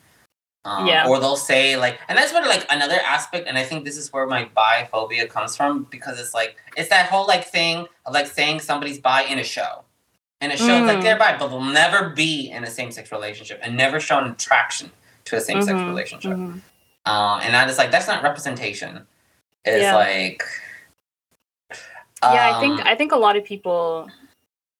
Um, 0.64 0.86
Yeah. 0.88 1.08
Or 1.08 1.20
they'll 1.20 1.36
say 1.36 1.78
like, 1.78 2.00
and 2.08 2.16
that's 2.18 2.32
what 2.32 2.46
like 2.48 2.66
another 2.70 3.00
aspect, 3.06 3.48
and 3.48 3.58
I 3.58 3.64
think 3.64 3.86
this 3.86 3.98
is 3.98 4.14
where 4.14 4.28
my 4.28 4.46
biphobia 4.56 5.28
comes 5.28 5.56
from 5.58 5.88
because 5.90 6.20
it's 6.20 6.36
like, 6.36 6.58
it's 6.78 6.90
that 6.90 7.10
whole 7.10 7.26
like 7.26 7.46
thing 7.46 7.88
of 8.06 8.14
like 8.14 8.28
saying 8.28 8.60
somebody's 8.60 9.00
bi 9.00 9.24
in 9.24 9.40
a 9.40 9.44
show. 9.44 9.84
In 10.42 10.52
a 10.52 10.58
show, 10.58 10.78
it's 10.78 10.86
like 10.88 10.98
Mm. 11.00 11.04
they're 11.04 11.18
bi, 11.18 11.38
but 11.40 11.48
they'll 11.48 11.62
never 11.62 12.10
be 12.10 12.52
in 12.52 12.64
a 12.64 12.70
same 12.70 12.92
sex 12.92 13.12
relationship 13.12 13.60
and 13.64 13.76
never 13.76 14.00
show 14.00 14.20
an 14.20 14.30
attraction 14.30 14.92
to 15.26 15.38
a 15.38 15.42
same 15.42 15.62
sex 15.64 15.80
Mhm, 15.80 15.88
relationship. 15.88 16.34
mhm. 16.34 16.62
Um, 17.08 17.40
and 17.42 17.56
I 17.56 17.66
just 17.66 17.80
like 17.80 17.90
that's 17.90 18.08
not 18.08 18.22
representation. 18.22 19.08
It's 19.66 19.82
Yeah. 19.82 19.96
like 19.96 20.44
yeah 22.22 22.56
i 22.56 22.60
think 22.60 22.80
um, 22.80 22.88
i 22.88 22.96
think 22.96 23.12
a 23.12 23.18
lot 23.18 23.36
of 23.36 23.44
people 23.44 24.10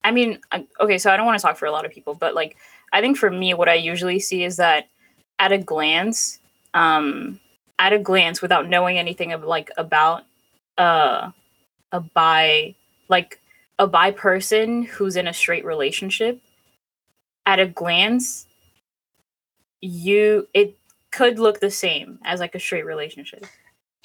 i 0.04 0.12
mean 0.12 0.40
okay 0.80 0.98
so 0.98 1.12
i 1.12 1.18
don't 1.18 1.26
want 1.26 1.38
to 1.38 1.42
talk 1.42 1.58
for 1.58 1.66
a 1.66 1.72
lot 1.72 1.86
of 1.86 1.92
people 1.92 2.14
but 2.16 2.34
like 2.34 2.56
i 2.94 3.02
think 3.02 3.18
for 3.18 3.30
me 3.30 3.54
what 3.54 3.70
i 3.70 3.74
usually 3.74 4.20
see 4.20 4.44
is 4.44 4.58
that 4.58 4.88
at 5.40 5.52
a 5.52 5.58
glance 5.58 6.40
um 6.74 7.40
at 7.78 7.94
a 7.94 8.00
glance 8.00 8.42
without 8.42 8.68
knowing 8.68 8.98
anything 8.98 9.32
of 9.34 9.44
like 9.44 9.70
about 9.78 10.24
uh 10.78 11.30
a 11.92 12.00
bi 12.00 12.74
like 13.10 13.40
a 13.78 13.86
bi 13.88 14.12
person 14.12 14.84
who's 14.84 15.16
in 15.16 15.28
a 15.28 15.34
straight 15.34 15.66
relationship 15.66 16.40
at 17.46 17.60
a 17.60 17.68
glance 17.68 18.48
you 19.82 20.48
it 20.54 20.76
could 21.12 21.38
look 21.38 21.60
the 21.60 21.70
same 21.72 22.18
as 22.24 22.40
like 22.40 22.56
a 22.56 22.60
straight 22.60 22.86
relationship 22.86 23.46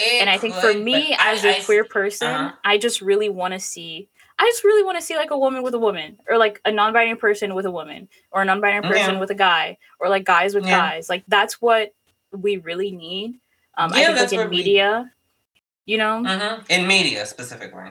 it 0.01 0.21
and 0.21 0.31
I 0.31 0.39
think 0.39 0.55
for 0.55 0.73
me 0.75 1.15
as 1.19 1.45
a 1.45 1.59
I- 1.59 1.61
queer 1.65 1.85
person, 1.85 2.29
uh-huh. 2.29 2.53
I 2.65 2.79
just 2.79 3.01
really 3.01 3.29
want 3.29 3.55
to 3.55 3.61
see. 3.61 4.09
I 4.39 4.45
just 4.45 4.65
really 4.65 4.83
want 4.83 4.97
to 4.99 5.03
see 5.05 5.17
like 5.17 5.31
a 5.31 5.39
woman 5.39 5.63
with 5.63 5.75
a 5.75 5.79
woman, 5.79 6.17
or 6.29 6.39
like 6.39 6.61
a 6.65 6.73
non-binary 6.73 7.17
person 7.19 7.55
with 7.55 7.67
a 7.67 7.71
woman, 7.71 8.09
or 8.31 8.41
a 8.43 8.45
non-binary 8.45 8.83
person 8.89 9.15
Yeah. 9.15 9.21
with 9.21 9.31
a 9.31 9.35
guy, 9.35 9.77
or 9.99 10.09
like 10.09 10.25
guys 10.25 10.55
with 10.55 10.65
Yeah. 10.65 10.79
guys. 10.79 11.09
Like 11.11 11.25
that's 11.29 11.61
what 11.61 11.93
we 12.33 12.57
really 12.57 12.91
need. 12.91 13.39
Um, 13.77 13.91
Yeah, 13.93 14.01
I 14.01 14.05
think 14.07 14.19
that's 14.19 14.33
like 14.33 14.39
in 14.39 14.39
what 14.47 14.51
we- 14.51 14.57
media, 14.57 15.13
you 15.85 15.99
know, 15.99 16.23
Mhm. 16.25 16.65
in 16.71 16.87
media 16.87 17.27
specifically. 17.27 17.91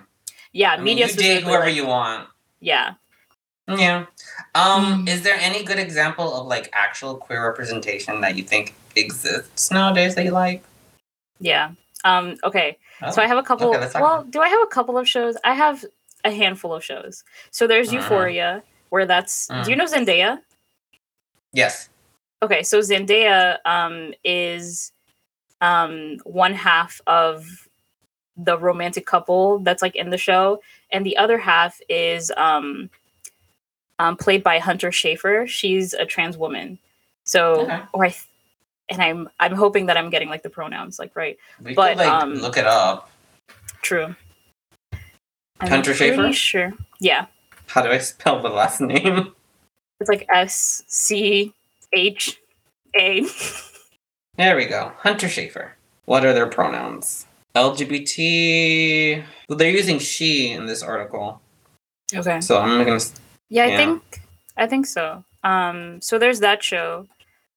yeah, 0.52 0.72
I 0.72 0.78
mean, 0.78 0.86
media 0.86 1.08
you 1.08 1.14
date 1.14 1.44
whoever 1.44 1.66
like- 1.66 1.76
you 1.76 1.86
want. 1.86 2.28
yeah. 2.60 2.94
Yeah. 3.68 4.06
Um, 4.56 5.06
Mm. 5.06 5.10
is 5.10 5.22
there 5.22 5.38
any 5.40 5.64
good 5.64 5.78
example 5.78 6.34
of 6.34 6.48
like 6.48 6.70
actual 6.74 7.14
queer 7.18 7.46
representation 7.48 8.22
that 8.22 8.36
you 8.36 8.42
think 8.44 8.74
exists 8.96 9.70
nowadays 9.70 10.16
that 10.16 10.26
you 10.26 10.32
like? 10.32 10.64
Yeah. 11.40 11.74
Um, 12.04 12.36
okay. 12.44 12.78
So 13.12 13.22
I 13.22 13.28
have 13.28 13.38
a 13.38 13.44
couple. 13.44 13.68
Oh, 13.68 13.78
okay, 13.78 14.00
well, 14.02 14.24
do 14.24 14.40
I 14.42 14.48
have 14.50 14.62
a 14.62 14.68
couple 14.68 14.98
of 14.98 15.08
shows? 15.08 15.36
I 15.44 15.54
have 15.54 15.84
a 16.26 16.32
handful 16.32 16.74
of 16.74 16.84
shows. 16.84 17.24
So 17.52 17.68
there's 17.68 17.90
Mhm. 17.90 17.94
Euphoria, 17.94 18.64
where 18.90 19.06
that's. 19.06 19.48
Mm. 19.48 19.64
Do 19.66 19.70
you 19.72 19.76
know 19.78 19.86
Zendaya? 19.86 20.42
yes. 21.54 21.90
Okay, 22.42 22.64
so 22.64 22.80
Zendaya 22.80 23.58
um, 23.66 24.14
is 24.24 24.94
um, 25.60 26.18
one 26.24 26.54
half 26.54 27.02
of 27.06 27.68
the 28.38 28.58
romantic 28.58 29.06
couple 29.06 29.60
that's 29.60 29.82
like 29.82 29.96
in 29.98 30.10
the 30.10 30.18
show, 30.18 30.62
and 30.92 31.06
the 31.06 31.18
other 31.18 31.38
half 31.38 31.82
is 31.90 32.32
um, 32.38 32.90
um, 34.00 34.16
played 34.16 34.42
by 34.42 34.58
Hunter 34.60 34.90
Schafer. 34.92 35.46
She's 35.50 35.94
a 35.94 36.06
trans 36.06 36.38
woman. 36.38 36.80
So, 37.26 37.62
Okay. 37.64 37.82
or 37.94 38.06
I, 38.06 38.10
th- 38.10 38.24
and 38.90 39.02
I'm 39.02 39.30
I'm 39.40 39.54
hoping 39.54 39.86
that 39.88 39.98
I'm 39.98 40.10
getting 40.10 40.30
like 40.30 40.44
the 40.44 40.50
pronouns 40.50 41.00
like 41.00 41.16
right. 41.16 41.38
We 41.64 41.74
But, 41.74 41.90
could 41.92 41.98
like 42.00 42.08
um, 42.24 42.34
look 42.36 42.58
it 42.58 42.66
up. 42.66 43.10
True. 43.82 44.16
Hunter 45.62 45.92
Schafer? 45.94 46.34
Sure. 46.34 46.74
Yeah, 47.00 47.26
How 47.68 47.82
do 47.82 47.90
I 47.90 47.98
spell 47.98 48.42
the 48.42 48.50
last 48.50 48.80
name? 48.82 49.34
it's 50.00 50.10
like 50.10 50.26
S 50.34 50.84
C 50.88 51.54
H 51.94 52.40
A. 52.96 53.26
There 54.38 54.56
we 54.56 54.66
go. 54.68 54.94
Hunter 55.00 55.28
Schafer. 55.28 55.72
What 56.06 56.26
are 56.26 56.34
their 56.34 56.48
pronouns? 56.48 57.26
LGBT. 57.56 59.24
Well, 59.50 59.58
they're 59.58 59.70
using 59.70 60.00
she 60.00 60.52
in 60.52 60.66
this 60.66 60.82
article. 60.82 61.42
Okay. 62.16 62.40
So 62.42 62.58
I'm 62.60 62.86
gonna. 62.86 63.00
Yeah, 63.50 63.64
I 63.64 63.68
Yeah. 63.68 63.78
think 63.78 64.22
I 64.58 64.66
think 64.68 64.86
so. 64.86 65.24
Um, 65.44 66.02
so 66.02 66.18
there's 66.18 66.40
that 66.40 66.64
show. 66.64 67.08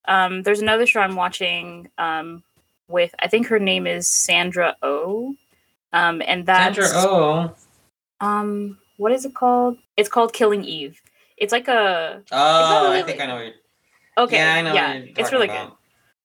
Um, 0.06 0.42
there's 0.42 0.60
another 0.60 0.86
show 0.86 1.00
I'm 1.00 1.16
watching 1.16 1.88
um, 1.98 2.42
with 2.88 3.14
I 3.20 3.28
think 3.28 3.46
her 3.48 3.58
name 3.58 3.86
is 3.86 4.08
Sandra 4.08 4.76
O. 4.82 5.34
Um, 5.92 6.22
and 6.26 6.46
that 6.46 6.74
Sandra 6.74 6.88
Oh. 6.94 7.52
um, 8.20 8.78
what 8.96 9.12
is 9.12 9.24
it 9.24 9.34
called? 9.34 9.78
It's 9.96 10.08
called 10.08 10.32
Killing 10.32 10.64
Eve. 10.64 11.00
It's 11.36 11.52
like 11.52 11.68
a 11.68 12.22
Oh, 12.32 12.84
really- 12.84 12.98
I 13.00 13.02
think 13.02 13.20
I 13.20 13.26
know. 13.26 13.34
What 14.16 14.24
okay, 14.26 14.36
Yeah, 14.36 14.54
I 14.54 14.62
know. 14.62 14.74
yeah, 14.74 14.92
it's 15.16 15.32
really 15.32 15.46
about. 15.48 15.68
good. 15.68 15.76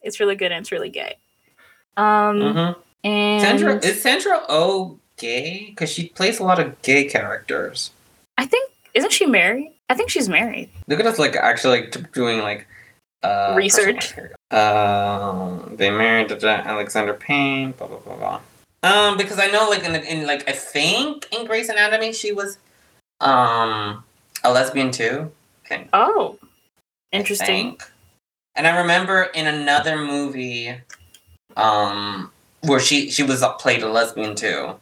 It's 0.04 0.20
really 0.20 0.36
good 0.36 0.52
and 0.52 0.62
it's 0.62 0.72
really 0.72 0.90
gay. 0.90 1.16
Um, 1.98 2.40
Mhm. 2.40 2.76
And 3.04 3.42
Sandra 3.42 3.76
is 3.78 4.02
Sandra 4.02 4.42
Oh 4.50 5.00
gay? 5.18 5.66
Because 5.70 5.92
she 5.92 6.10
plays 6.10 6.40
a 6.40 6.44
lot 6.44 6.60
of 6.60 6.82
gay 6.82 7.06
characters. 7.06 7.92
I 8.38 8.46
think 8.46 8.72
isn't 8.94 9.12
she 9.12 9.26
married? 9.26 9.74
I 9.90 9.94
think 9.96 10.10
she's 10.10 10.28
married. 10.30 10.70
Look 10.88 11.00
at 11.00 11.06
us 11.06 11.20
like 11.20 11.36
actually 11.36 11.82
like, 11.82 12.12
doing 12.14 12.40
like 12.40 12.68
uh 13.24 13.54
Research. 13.56 14.14
Um, 14.52 15.76
they 15.76 15.90
married 15.90 16.32
Alexander 16.32 17.14
Payne. 17.14 17.72
Blah 17.72 17.88
blah 17.88 18.00
blah 18.00 18.16
blah. 18.16 18.42
Um, 18.84 19.18
because 19.18 19.40
I 19.40 19.48
know 19.48 19.70
like 19.70 19.84
in, 19.84 19.96
in 19.96 20.28
like 20.28 20.48
I 20.48 20.54
think 20.54 21.28
in 21.32 21.46
Grey's 21.46 21.70
Anatomy 21.70 22.14
she 22.14 22.32
was 22.32 22.58
um 23.20 24.04
a 24.44 24.52
lesbian 24.52 24.92
too. 24.92 25.32
Okay. 25.66 25.88
Oh, 25.94 26.38
interesting. 27.12 27.78
And 28.56 28.66
I 28.66 28.78
remember 28.80 29.24
in 29.36 29.46
another 29.48 29.98
movie, 29.98 30.76
um, 31.56 32.32
where 32.62 32.80
she 32.80 33.10
she 33.10 33.24
was 33.24 33.44
played 33.60 33.84
a 33.84 33.90
lesbian 33.90 34.36
too. 34.36 34.76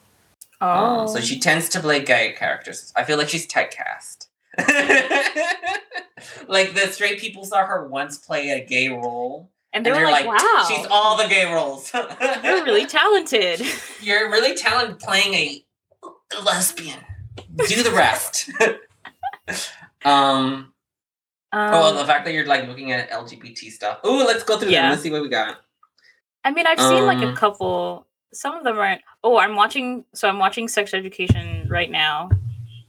Oh, 0.61 1.01
Um, 1.01 1.07
so 1.07 1.19
she 1.19 1.39
tends 1.39 1.67
to 1.69 1.79
play 1.79 2.03
gay 2.03 2.33
characters. 2.37 2.93
I 2.95 3.03
feel 3.03 3.17
like 3.17 3.29
she's 3.29 3.47
typecast. 3.47 4.24
like 6.47 6.73
the 6.73 6.87
straight 6.91 7.19
people 7.19 7.45
saw 7.45 7.65
her 7.65 7.87
once 7.87 8.17
play 8.17 8.49
a 8.51 8.65
gay 8.65 8.89
role, 8.89 9.51
and 9.73 9.79
and 9.79 9.85
they 9.85 9.91
were 9.91 9.97
they're 10.05 10.11
like, 10.11 10.25
like, 10.25 10.41
"Wow, 10.41 10.65
she's 10.67 10.85
all 10.89 11.17
the 11.17 11.27
gay 11.27 11.51
roles." 11.51 11.91
you're 11.93 12.63
really 12.63 12.85
talented." 12.99 13.61
You're 14.01 14.29
really 14.31 14.55
talented 14.55 14.99
playing 14.99 15.33
a 15.33 15.65
lesbian. 16.43 16.99
Do 17.67 17.83
the 17.83 17.91
rest. 17.91 18.49
um. 20.05 20.73
oh, 21.53 21.89
Um, 21.89 21.95
the 21.95 22.05
fact 22.05 22.25
that 22.25 22.33
you're 22.33 22.45
like 22.45 22.67
looking 22.67 22.91
at 22.91 23.09
LGBT 23.09 23.71
stuff. 23.71 23.99
Oh, 24.03 24.17
let's 24.25 24.43
go 24.43 24.57
through 24.57 24.69
Yeah. 24.71 24.83
them. 24.83 24.91
Let's 24.91 25.03
see 25.03 25.11
what 25.11 25.21
we 25.21 25.29
got. 25.29 25.57
I 26.43 26.51
mean, 26.51 26.67
I've 26.67 26.79
seen 26.79 27.05
like 27.05 27.21
a 27.23 27.29
Um, 27.29 27.35
couple. 27.35 28.07
Some 28.33 28.55
of 28.55 28.63
them 28.63 28.77
aren't. 28.77 29.01
Oh, 29.23 29.37
I'm 29.37 29.55
watching. 29.55 30.05
So 30.13 30.27
I'm 30.27 30.39
watching 30.39 30.67
Sex 30.67 30.93
Education 30.93 31.67
right 31.69 31.89
now. 31.89 32.29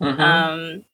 Mhm. 0.00 0.20
Um, 0.20 0.84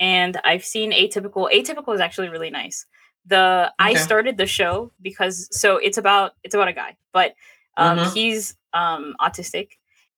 and 0.00 0.40
I've 0.44 0.64
seen 0.64 0.92
Atypical. 0.92 1.50
Atypical 1.52 1.94
is 1.94 2.00
actually 2.00 2.28
really 2.28 2.50
nice. 2.50 2.86
The 3.26 3.72
I 3.78 3.94
started 3.94 4.36
the 4.38 4.46
show 4.46 4.92
because 5.02 5.48
so 5.50 5.76
it's 5.76 5.98
about 5.98 6.34
it's 6.44 6.54
about 6.54 6.68
a 6.68 6.72
guy, 6.72 6.96
but 7.12 7.34
um, 7.76 7.98
Mhm. 7.98 8.12
he's 8.14 8.56
um 8.72 9.14
autistic, 9.20 9.72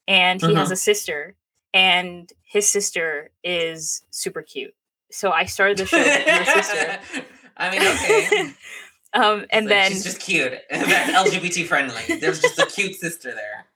and 0.06 0.40
he 0.40 0.54
has 0.54 0.68
Mhm. 0.68 0.72
a 0.72 0.76
sister, 0.76 1.34
and 1.74 2.32
his 2.42 2.68
sister 2.68 3.30
is 3.42 4.02
super 4.10 4.42
cute. 4.42 4.74
So 5.10 5.32
I 5.32 5.44
started 5.46 5.78
the 5.78 5.86
show 5.86 5.98
with 5.98 6.26
your 6.26 6.44
sister. 6.44 7.00
I 7.56 7.70
mean, 7.70 7.82
okay. 7.82 8.54
um, 9.12 9.46
and 9.50 9.66
like, 9.66 9.74
then 9.74 9.90
she's 9.92 10.04
just 10.04 10.20
cute. 10.20 10.54
That's 10.70 11.10
LGBT 11.32 11.66
friendly. 11.66 12.16
There's 12.20 12.40
just 12.40 12.58
a 12.60 12.66
cute 12.66 12.94
sister 12.94 13.34
there. 13.34 13.66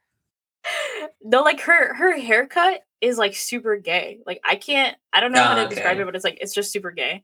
no, 1.23 1.43
like 1.43 1.61
her 1.63 1.95
her 1.95 2.17
haircut 2.19 2.85
is 3.05 3.19
like 3.19 3.35
super 3.37 3.77
gay. 3.77 4.19
Like 4.27 4.41
I 4.45 4.57
can't 4.57 4.97
I 5.13 5.21
don't 5.21 5.33
know 5.33 5.43
how 5.43 5.53
Ah, 5.57 5.63
to 5.65 5.69
describe 5.69 5.99
it, 5.99 6.05
but 6.07 6.15
it's 6.17 6.25
like 6.25 6.39
it's 6.41 6.55
just 6.55 6.73
super 6.73 6.91
gay. 6.91 7.23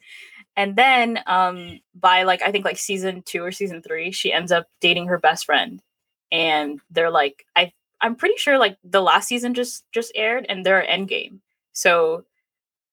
And 0.56 0.76
then 0.76 1.20
um 1.26 1.80
by 1.94 2.24
like 2.24 2.42
I 2.42 2.50
think 2.52 2.64
like 2.64 2.78
season 2.78 3.22
two 3.22 3.42
or 3.42 3.52
season 3.52 3.82
three, 3.82 4.12
she 4.12 4.32
ends 4.32 4.52
up 4.52 4.68
dating 4.80 5.06
her 5.08 5.18
best 5.18 5.46
friend. 5.46 5.82
And 6.30 6.80
they're 6.90 7.10
like 7.10 7.46
I 7.56 7.72
I'm 8.00 8.14
pretty 8.16 8.36
sure 8.36 8.58
like 8.58 8.78
the 8.84 9.00
last 9.02 9.28
season 9.28 9.54
just 9.54 9.84
just 9.92 10.12
aired 10.14 10.46
and 10.48 10.64
they're 10.64 10.84
endgame. 10.86 11.38
So, 11.72 12.24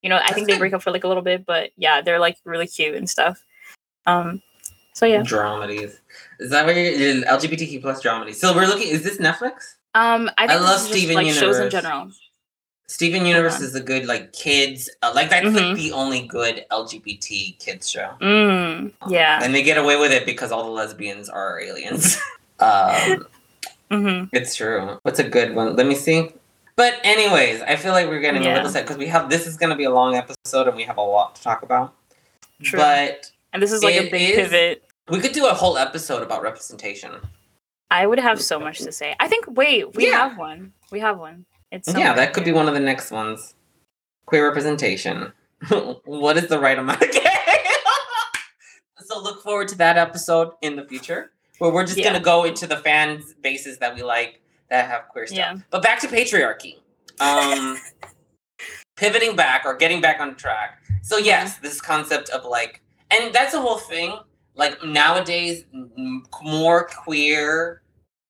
you 0.02 0.10
know, 0.10 0.20
I 0.24 0.34
think 0.34 0.48
they 0.48 0.58
break 0.58 0.74
up 0.74 0.82
for 0.82 0.92
like 0.92 1.04
a 1.04 1.08
little 1.08 1.24
bit, 1.24 1.46
but 1.46 1.72
yeah, 1.78 2.02
they're 2.02 2.20
like 2.20 2.38
really 2.46 2.68
cute 2.68 2.96
and 2.96 3.10
stuff. 3.10 3.44
Um 4.06 4.42
so 4.94 5.06
yeah. 5.06 5.22
Dramedies. 5.22 6.00
Is 6.40 6.50
that 6.50 6.66
where 6.66 6.76
you're 6.76 7.24
LGBTQ 7.26 7.82
plus 7.82 8.02
dramedies? 8.02 8.36
So 8.36 8.56
we're 8.56 8.66
looking. 8.66 8.88
Is 8.88 9.04
this 9.04 9.18
Netflix? 9.18 9.76
Um 9.94 10.30
I 10.38 10.48
think 10.48 10.60
this 10.60 10.70
love 10.70 10.80
Steven 10.80 11.16
like 11.16 11.34
shows 11.34 11.60
in 11.60 11.70
general. 11.70 12.12
Steven 12.90 13.26
Universe 13.26 13.60
is 13.60 13.76
a 13.76 13.82
good 13.82 14.06
like 14.06 14.32
kids. 14.34 14.90
Uh, 15.04 15.12
like 15.14 15.30
that's 15.30 15.46
Mhm. 15.46 15.56
like 15.72 15.78
the 15.78 15.92
only 15.92 16.26
good 16.26 16.66
LGBT 16.72 17.58
kids 17.60 17.90
show. 17.90 18.14
Mm, 18.22 18.94
Um, 19.02 19.12
yeah. 19.12 19.40
and 19.44 19.54
they 19.54 19.62
get 19.62 19.78
away 19.78 19.98
with 19.98 20.12
it 20.12 20.26
because 20.26 20.52
all 20.52 20.64
the 20.64 20.70
lesbians 20.70 21.28
are 21.30 21.60
aliens. 21.60 22.18
um, 22.60 23.28
hmm 23.92 24.24
It's 24.32 24.56
true. 24.56 25.00
What's 25.04 25.20
a 25.20 25.24
good 25.28 25.54
one? 25.54 25.76
Let 25.76 25.86
me 25.86 25.96
see. 25.96 26.30
But 26.78 26.94
anyways, 27.04 27.62
I 27.64 27.76
feel 27.76 27.92
like 27.92 28.08
we're 28.08 28.20
getting 28.22 28.46
a 28.46 28.54
little 28.54 28.70
set 28.70 28.84
because 28.86 28.98
we 28.98 29.08
have 29.08 29.30
this 29.30 29.48
is 29.48 29.58
going 29.58 29.72
to 29.72 29.76
be 29.76 29.86
a 29.86 29.90
long 29.90 30.16
episode 30.16 30.68
and 30.68 30.78
we 30.78 30.84
have 30.84 30.98
a 30.98 31.02
lot 31.02 31.36
to 31.36 31.42
talk 31.42 31.64
about. 31.64 31.94
True. 32.62 32.80
But 32.80 33.32
And 33.52 33.62
this 33.64 33.72
is 33.72 33.84
like 33.84 33.96
a 33.96 34.10
big 34.10 34.30
is- 34.30 34.36
pivot. 34.50 34.84
we 35.10 35.20
could 35.20 35.32
do 35.32 35.48
a 35.48 35.54
whole 35.54 35.78
episode 35.78 36.22
about 36.22 36.42
representation. 36.44 37.12
I 37.90 38.06
would 38.06 38.20
have 38.20 38.42
so 38.42 38.60
much 38.60 38.78
to 38.80 38.92
say. 38.92 39.16
I 39.20 39.28
think. 39.28 39.46
Wait, 39.48 39.96
we 39.96 40.08
Yeah. 40.08 40.30
have 40.30 40.38
one. 40.38 40.74
We 40.92 41.00
have 41.00 41.18
one. 41.18 41.46
It's 41.72 41.94
yeah, 41.94 42.14
that 42.14 42.34
could 42.34 42.46
be 42.46 42.52
one 42.52 42.68
of 42.68 42.74
the 42.74 42.80
next 42.80 43.12
ones. 43.12 43.56
Queer 44.26 44.48
representation. 44.48 45.34
what 46.06 46.38
is 46.38 46.48
the 46.48 46.60
right 46.60 46.78
amount 46.78 47.02
of 47.02 47.12
gay? 47.12 47.24
so 49.00 49.22
look 49.22 49.42
forward 49.44 49.68
to 49.70 49.78
that 49.78 49.98
episode 49.98 50.52
in 50.62 50.76
the 50.76 50.86
future 50.86 51.32
where 51.60 51.72
we're 51.72 51.86
just 51.86 51.98
Yeah. 51.98 52.06
gonna 52.06 52.20
go 52.24 52.44
into 52.44 52.68
the 52.68 52.78
fan 52.78 53.24
bases 53.42 53.78
that 53.80 53.96
we 53.96 54.04
like 54.04 54.42
that 54.70 54.90
have 54.90 55.08
queer 55.10 55.28
stuff. 55.28 55.38
Yeah. 55.38 55.58
But 55.72 55.82
back 55.82 56.00
to 56.02 56.08
patriarchy. 56.08 56.78
Um 57.20 57.78
pivoting 58.96 59.36
back 59.36 59.64
or 59.66 59.76
getting 59.76 60.02
back 60.02 60.20
on 60.20 60.36
track. 60.36 60.82
So 61.02 61.18
yes, 61.18 61.58
this 61.58 61.82
concept 61.82 62.30
of 62.30 62.46
like 62.46 62.82
and 63.12 63.34
that's 63.34 63.54
the 63.54 63.62
whole 63.62 63.78
thing. 63.78 64.18
Like 64.56 64.84
nowadays 64.84 65.66
more 66.42 66.86
queer 66.88 67.82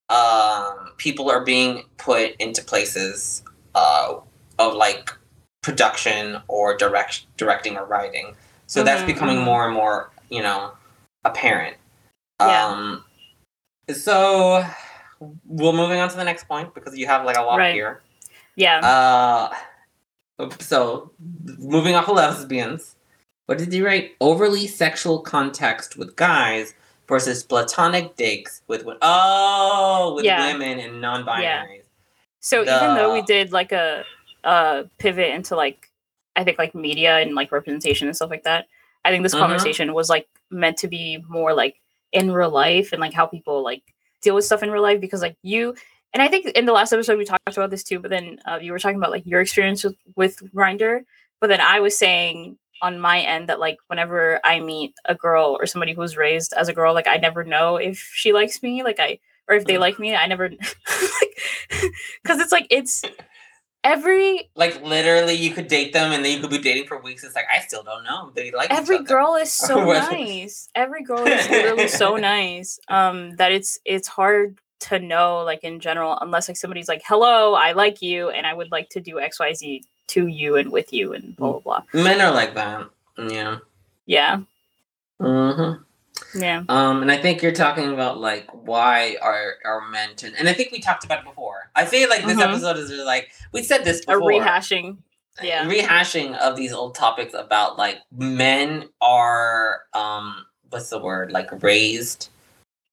um 0.09 0.89
people 0.97 1.29
are 1.29 1.43
being 1.43 1.83
put 1.97 2.35
into 2.39 2.63
places 2.63 3.43
uh 3.75 4.15
of 4.59 4.73
like 4.73 5.11
production 5.61 6.37
or 6.47 6.77
direct 6.77 7.25
directing 7.37 7.75
or 7.77 7.85
writing. 7.85 8.35
So 8.67 8.83
that's 8.83 9.01
Mhm, 9.01 9.07
becoming 9.07 9.37
mhm. 9.37 9.43
more 9.45 9.65
and 9.65 9.73
more, 9.73 10.09
you 10.29 10.41
know, 10.41 10.71
apparent. 11.25 11.77
Yeah. 12.39 12.67
Um 12.67 13.03
so 13.93 14.65
we're 15.45 15.73
moving 15.73 15.99
on 15.99 16.09
to 16.09 16.15
the 16.15 16.23
next 16.23 16.47
point 16.47 16.73
because 16.73 16.97
you 16.97 17.07
have 17.07 17.25
like 17.25 17.37
a 17.37 17.41
lot 17.41 17.57
Right. 17.57 17.73
here. 17.73 18.01
Yeah. 18.55 18.79
Uh, 18.79 19.55
so 20.59 21.11
moving 21.57 21.95
off 21.95 22.07
of 22.07 22.15
lesbians, 22.15 22.95
what 23.45 23.57
did 23.57 23.73
you 23.73 23.85
write? 23.85 24.15
Overly 24.21 24.67
sexual 24.67 25.19
context 25.19 25.97
with 25.97 26.15
guys 26.15 26.73
versus 27.07 27.43
platonic 27.43 28.15
dates 28.15 28.61
with 28.67 28.83
wo- 28.85 28.97
oh 29.01 30.13
with 30.15 30.25
Yeah. 30.25 30.51
women 30.51 30.79
and 30.79 30.99
non-binary. 31.01 31.75
Yeah. 31.77 31.81
so 32.39 32.61
even 32.61 32.95
though 32.95 33.13
we 33.13 33.21
did 33.23 33.51
like 33.51 33.71
a 33.71 34.03
a 34.43 34.85
pivot 34.97 35.33
into 35.33 35.55
like 35.55 35.89
I 36.35 36.43
think 36.43 36.57
like 36.59 36.75
media 36.75 37.17
and 37.17 37.33
like 37.35 37.51
representation 37.51 38.07
and 38.07 38.15
stuff 38.15 38.29
like 38.29 38.43
that, 38.43 38.67
I 39.03 39.09
think 39.11 39.23
this 39.23 39.33
Mhm. 39.33 39.39
conversation 39.39 39.93
was 39.93 40.09
like 40.09 40.27
meant 40.51 40.77
to 40.77 40.87
be 40.87 41.23
more 41.27 41.53
like 41.53 41.79
in 42.13 42.31
real 42.31 42.49
life 42.51 42.91
and 42.93 43.01
like 43.01 43.13
how 43.13 43.25
people 43.25 43.63
like 43.63 43.83
deal 44.21 44.35
with 44.35 44.45
stuff 44.45 44.63
in 44.63 44.71
real 44.71 44.83
life 44.83 45.01
because 45.01 45.21
like 45.21 45.35
you 45.43 45.75
and 46.13 46.21
I 46.23 46.27
think 46.29 46.45
in 46.47 46.65
the 46.65 46.71
last 46.73 46.93
episode 46.93 47.17
we 47.17 47.25
talked 47.25 47.41
about 47.57 47.69
this 47.69 47.83
too, 47.83 47.99
but 47.99 48.09
then 48.09 48.39
uh, 48.45 48.59
you 48.61 48.71
were 48.71 48.79
talking 48.79 48.97
about 48.97 49.11
like 49.11 49.25
your 49.25 49.41
experience 49.41 49.83
with, 49.83 49.95
with 50.15 50.37
Grindr, 50.55 51.01
but 51.41 51.47
then 51.47 51.59
I 51.61 51.79
was 51.81 51.97
saying 51.97 52.57
on 52.81 52.99
my 52.99 53.19
end 53.21 53.49
that 53.49 53.59
like 53.59 53.77
whenever 53.87 54.39
I 54.43 54.59
meet 54.59 54.93
a 55.05 55.15
girl 55.15 55.57
or 55.59 55.65
somebody 55.65 55.93
who 55.93 56.01
was 56.01 56.17
raised 56.17 56.53
as 56.53 56.67
a 56.69 56.73
girl, 56.73 56.93
like 56.93 57.07
I 57.07 57.17
never 57.17 57.43
know 57.43 57.77
if 57.77 57.97
she 58.13 58.33
likes 58.33 58.61
me, 58.63 58.83
like 58.83 58.99
I 58.99 59.19
or 59.49 59.55
if 59.55 59.65
they 59.65 59.75
Mhm. 59.75 59.79
like 59.79 59.99
me, 59.99 60.15
I 60.15 60.27
never 60.27 60.49
because 62.23 62.39
it's 62.39 62.51
like 62.51 62.67
it's 62.69 63.03
every 63.83 64.49
Like 64.55 64.81
literally, 64.83 65.33
you 65.33 65.51
could 65.51 65.67
date 65.67 65.93
them 65.93 66.11
and 66.11 66.23
then 66.23 66.33
you 66.33 66.39
could 66.39 66.49
be 66.49 66.57
dating 66.59 66.87
for 66.87 67.01
weeks. 67.01 67.23
It's 67.23 67.35
like 67.35 67.45
I 67.53 67.59
still 67.61 67.83
don't 67.83 68.03
know. 68.03 68.31
They 68.35 68.51
like 68.51 68.71
every 68.71 69.03
girl 69.03 69.35
is 69.35 69.51
so 69.69 69.85
nice. 69.85 70.69
Every 70.75 71.03
girl 71.03 71.25
is 71.25 71.49
literally 71.49 71.87
so 71.87 72.15
nice. 72.17 72.79
Um, 72.87 73.35
that 73.37 73.51
it's 73.51 73.79
it's 73.85 74.07
hard 74.07 74.59
to 74.79 74.99
know 74.99 75.43
like 75.43 75.63
in 75.63 75.79
general 75.79 76.17
unless 76.21 76.47
like 76.47 76.57
somebody's 76.57 76.87
like, 76.87 77.01
"Hello, 77.05 77.53
I 77.55 77.71
like 77.71 78.01
you, 78.01 78.29
and 78.29 78.45
I 78.45 78.53
would 78.53 78.71
like 78.71 78.89
to 78.89 79.01
do 79.01 79.19
X 79.19 79.39
Y 79.39 79.53
Z 79.53 79.83
to 80.07 80.27
you 80.27 80.55
and 80.55 80.71
with 80.71 80.91
you 80.93 81.13
and 81.13 81.35
blah 81.35 81.51
blah 81.53 81.59
blah." 81.59 81.83
Men 81.93 82.21
are 82.21 82.31
like 82.31 82.53
that. 82.55 82.89
Yeah. 83.17 83.57
Yeah, 84.05 84.39
Mm 85.21 85.55
hmm 85.55 85.83
yeah, 86.39 86.63
Um, 86.69 87.01
and 87.01 87.11
I 87.11 87.17
think 87.17 87.41
you're 87.41 87.51
talking 87.51 87.93
about 87.93 88.19
like 88.19 88.47
why 88.65 89.17
are 89.21 89.55
are 89.65 89.87
men 89.89 90.15
to, 90.17 90.31
and 90.37 90.47
I 90.49 90.53
think 90.53 90.71
we 90.71 90.79
talked 90.79 91.03
about 91.05 91.19
it 91.19 91.25
before. 91.25 91.69
I 91.75 91.85
feel 91.85 92.09
like 92.09 92.25
this 92.25 92.37
Mhm. 92.37 92.49
episode 92.49 92.77
is 92.77 92.89
like 93.05 93.29
we 93.51 93.61
said 93.63 93.83
this 93.85 94.03
before. 94.05 94.31
a 94.31 94.35
rehashing. 94.35 94.97
Yeah. 95.41 95.65
rehashing 95.65 96.35
of 96.37 96.55
these 96.55 96.73
old 96.73 96.95
topics 96.95 97.33
about 97.35 97.77
like 97.77 97.99
men 98.17 98.89
are 99.01 99.81
um 99.93 100.45
what's 100.69 100.89
the 100.89 100.97
word 100.99 101.31
like 101.31 101.49
raised 101.61 102.29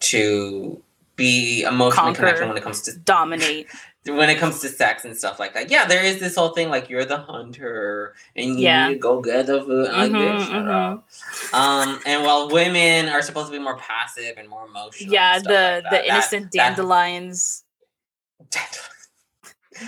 to 0.01 0.81
be 1.17 1.63
emotionally 1.63 2.09
Conquer. 2.09 2.19
connected 2.21 2.49
when 2.49 2.57
it 2.57 2.63
comes 2.63 2.83
to 2.83 2.97
Dominate. 2.99 3.69
When 4.07 4.29
it 4.29 4.39
comes 4.39 4.61
to 4.61 4.69
sex 4.69 5.05
and 5.07 5.17
stuff 5.17 5.39
like 5.41 5.55
that. 5.55 5.71
Yeah, 5.71 5.87
there 5.87 6.05
is 6.05 6.21
this 6.21 6.35
whole 6.37 6.51
thing 6.51 6.69
like 6.69 6.91
you're 6.91 7.07
the 7.07 7.17
hunter 7.19 8.15
and 8.37 8.51
you 8.51 8.57
Yeah. 8.67 8.89
need 8.89 8.95
to 8.95 8.99
go 9.01 9.23
get 9.23 9.47
the 9.47 9.63
food. 9.63 9.91
Like, 9.91 10.13
Mhm, 10.13 10.47
mhm. 10.47 10.71
up. 10.71 11.09
Um, 11.55 12.01
and 12.05 12.23
while 12.23 12.49
women 12.51 13.09
are 13.09 13.23
supposed 13.23 13.47
to 13.47 13.53
be 13.53 13.59
more 13.59 13.79
passive 13.79 14.35
and 14.37 14.49
more 14.49 14.67
emotional, 14.67 15.11
Yeah, 15.13 15.39
the 15.39 15.39
like 15.39 15.45
the 15.49 15.51
that, 15.55 15.91
that- 15.91 16.05
innocent 16.07 16.53
that- 16.53 16.59
dandelions. 16.77 17.65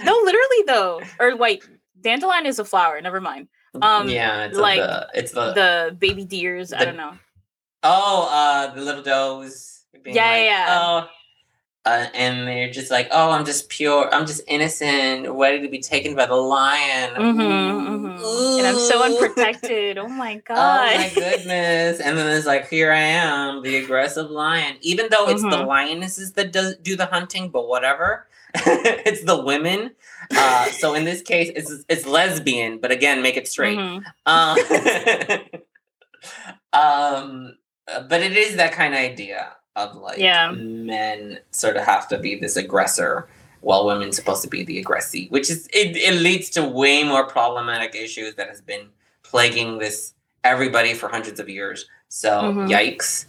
no, 0.04 0.12
literally 0.24 0.62
though. 0.66 1.00
Or 1.20 1.36
wait, 1.36 1.68
dandelion 2.00 2.46
is 2.46 2.58
a 2.58 2.64
flower. 2.64 3.00
Never 3.00 3.20
mind. 3.20 3.48
Um, 3.82 4.08
yeah, 4.08 4.44
it's 4.46 4.56
like, 4.56 4.78
the 4.78 5.08
it's 5.14 5.32
the, 5.32 5.52
The 5.52 5.96
baby 5.98 6.24
deers. 6.24 6.72
I 6.72 6.84
don't 6.86 6.96
know. 6.96 7.18
oh 7.82 8.28
uh 8.32 8.74
the 8.74 8.80
little 8.80 9.02
does. 9.02 9.84
being 10.02 10.16
Yeah, 10.16 10.36
yeah, 10.36 10.42
yeah. 10.44 10.66
Oh, 10.70 11.08
uh, 11.86 12.06
and 12.14 12.48
they're 12.48 12.68
just 12.70 12.90
like, 12.90 13.06
oh, 13.12 13.30
I'm 13.30 13.44
just 13.46 13.68
pure, 13.68 14.12
I'm 14.12 14.26
just 14.26 14.42
innocent, 14.48 15.28
ready 15.30 15.60
to 15.62 15.68
be 15.68 15.78
taken 15.78 16.16
by 16.16 16.26
the 16.26 16.34
lion. 16.34 17.14
hmm 17.14 18.06
Ooh. 18.06 18.58
And 18.58 18.66
I'm 18.66 18.78
so 18.78 19.02
unprotected. 19.04 19.96
Oh 19.96 20.08
my 20.08 20.34
god. 20.36 20.56
Oh 20.96 20.98
my 20.98 21.10
goodness! 21.14 22.00
And 22.00 22.18
then 22.18 22.26
it's 22.36 22.46
like, 22.46 22.68
here 22.68 22.90
I 22.92 22.98
am, 23.00 23.62
the 23.62 23.76
aggressive 23.76 24.30
lion. 24.30 24.76
Even 24.80 25.08
though 25.10 25.28
it's 25.28 25.42
the 25.42 25.48
Mhm. 25.50 25.66
lionesses 25.66 26.32
that 26.32 26.52
does 26.52 26.76
do 26.82 26.96
the 26.96 27.06
hunting, 27.06 27.50
but 27.50 27.68
whatever. 27.68 28.26
it's 28.54 29.22
the 29.24 29.40
women. 29.42 29.92
Uh, 30.36 30.64
so 30.66 30.94
in 30.94 31.04
this 31.04 31.22
case, 31.22 31.50
it's 31.54 31.84
it's 31.88 32.06
lesbian, 32.06 32.78
but 32.78 32.90
again, 32.90 33.22
make 33.22 33.36
it 33.36 33.46
straight. 33.46 33.78
Mhm. 33.78 34.02
Um, 34.24 34.58
um, 36.72 37.56
but 38.08 38.22
it 38.22 38.36
is 38.36 38.56
that 38.56 38.72
kind 38.72 38.94
of 38.94 39.00
idea 39.00 39.52
of 39.76 39.94
like 39.96 40.18
Yeah. 40.18 40.50
men 40.50 41.38
sort 41.52 41.76
of 41.76 41.84
have 41.84 42.08
to 42.08 42.18
be 42.18 42.34
this 42.34 42.56
aggressor 42.56 43.28
while 43.60 43.86
women's 43.86 44.16
supposed 44.16 44.42
to 44.42 44.48
be 44.48 44.64
the 44.64 44.78
aggressee, 44.78 45.28
which 45.28 45.50
is 45.50 45.66
it, 45.72 45.96
it 45.96 46.14
leads 46.20 46.50
to 46.50 46.62
way 46.64 47.04
more 47.04 47.24
problematic 47.26 47.94
issues 47.94 48.34
that 48.36 48.48
has 48.48 48.60
been 48.60 48.88
plaguing 49.22 49.78
this 49.78 50.14
everybody 50.44 50.94
for 50.94 51.08
hundreds 51.08 51.38
of 51.40 51.48
years. 51.48 51.86
So 52.08 52.30
Mhm. 52.52 52.68
yikes. 52.70 53.26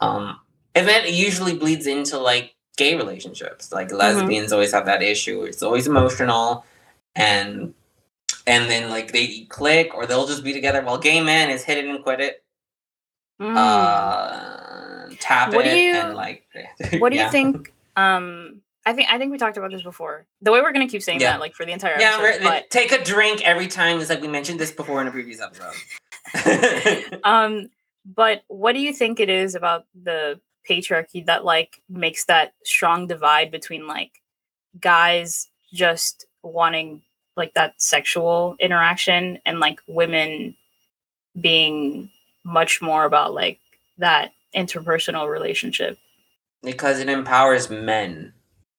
Um, 0.00 0.38
and 0.74 0.86
then 0.86 1.04
it 1.04 1.14
usually 1.14 1.56
bleeds 1.56 1.86
into 1.86 2.18
like 2.18 2.54
gay 2.76 2.94
relationships. 2.96 3.72
Like 3.72 3.88
Mm-hmm. 3.88 3.96
lesbians 3.96 4.52
always 4.52 4.72
have 4.72 4.86
that 4.86 5.02
issue. 5.02 5.42
It's 5.42 5.62
always 5.62 5.86
emotional 5.86 6.64
and 7.16 7.74
and 8.46 8.70
then 8.70 8.88
like 8.90 9.12
they 9.12 9.46
click 9.48 9.94
or 9.94 10.06
they'll 10.06 10.26
just 10.26 10.44
be 10.44 10.52
together 10.52 10.82
while 10.82 10.98
gay 10.98 11.20
men 11.22 11.50
is 11.50 11.64
hit 11.64 11.78
it 11.78 11.86
and 11.86 12.02
quit 12.04 12.20
it. 12.20 12.42
Mm. 13.40 13.56
Uh 13.56 14.57
tap 15.20 15.52
What 15.54 15.64
do 15.64 15.76
you- 15.76 15.94
and 15.94 16.14
like 16.14 16.44
what 16.98 17.10
do 17.10 17.16
yeah. 17.16 17.26
you 17.26 17.30
think? 17.30 17.72
Um, 17.96 18.62
I 18.86 18.92
think 18.94 19.08
I 19.10 19.18
think 19.18 19.32
we 19.32 19.38
talked 19.38 19.56
about 19.56 19.70
this 19.70 19.82
before. 19.82 20.26
The 20.40 20.50
way 20.52 20.60
we're 20.60 20.72
gonna 20.72 20.88
keep 20.88 21.02
saying 21.02 21.20
Yeah. 21.20 21.32
that, 21.32 21.40
like 21.40 21.54
for 21.54 21.66
the 21.66 21.72
entire 21.72 21.98
Yeah, 21.98 22.14
episode, 22.18 22.22
we're- 22.22 22.38
but 22.42 22.70
take 22.70 22.92
a 22.92 23.02
drink 23.02 23.42
every 23.46 23.66
time. 23.68 24.00
It's 24.00 24.08
like 24.10 24.20
we 24.22 24.28
mentioned 24.28 24.58
this 24.60 24.70
before 24.70 25.00
in 25.00 25.08
a 25.08 25.10
previous 25.10 25.40
episode. 25.40 25.74
um, 27.24 27.70
but 28.04 28.42
what 28.48 28.72
do 28.74 28.80
you 28.80 28.92
think 28.92 29.20
it 29.20 29.28
is 29.28 29.54
about 29.54 29.84
the 30.00 30.40
patriarchy 30.68 31.24
that 31.26 31.44
like 31.44 31.80
makes 31.88 32.24
that 32.26 32.52
strong 32.64 33.06
divide 33.06 33.50
between 33.50 33.86
like 33.86 34.12
guys 34.80 35.48
just 35.72 36.26
wanting 36.42 37.02
like 37.36 37.54
that 37.54 37.74
sexual 37.80 38.56
interaction 38.60 39.38
and 39.46 39.60
like 39.60 39.80
women 39.86 40.54
being 41.40 42.10
much 42.44 42.80
more 42.82 43.04
about 43.04 43.34
like 43.34 43.58
that 43.98 44.30
interpersonal 44.54 45.28
relationship? 45.30 45.98
because 46.64 46.98
it 46.98 47.08
empowers 47.08 47.70
men 47.70 48.32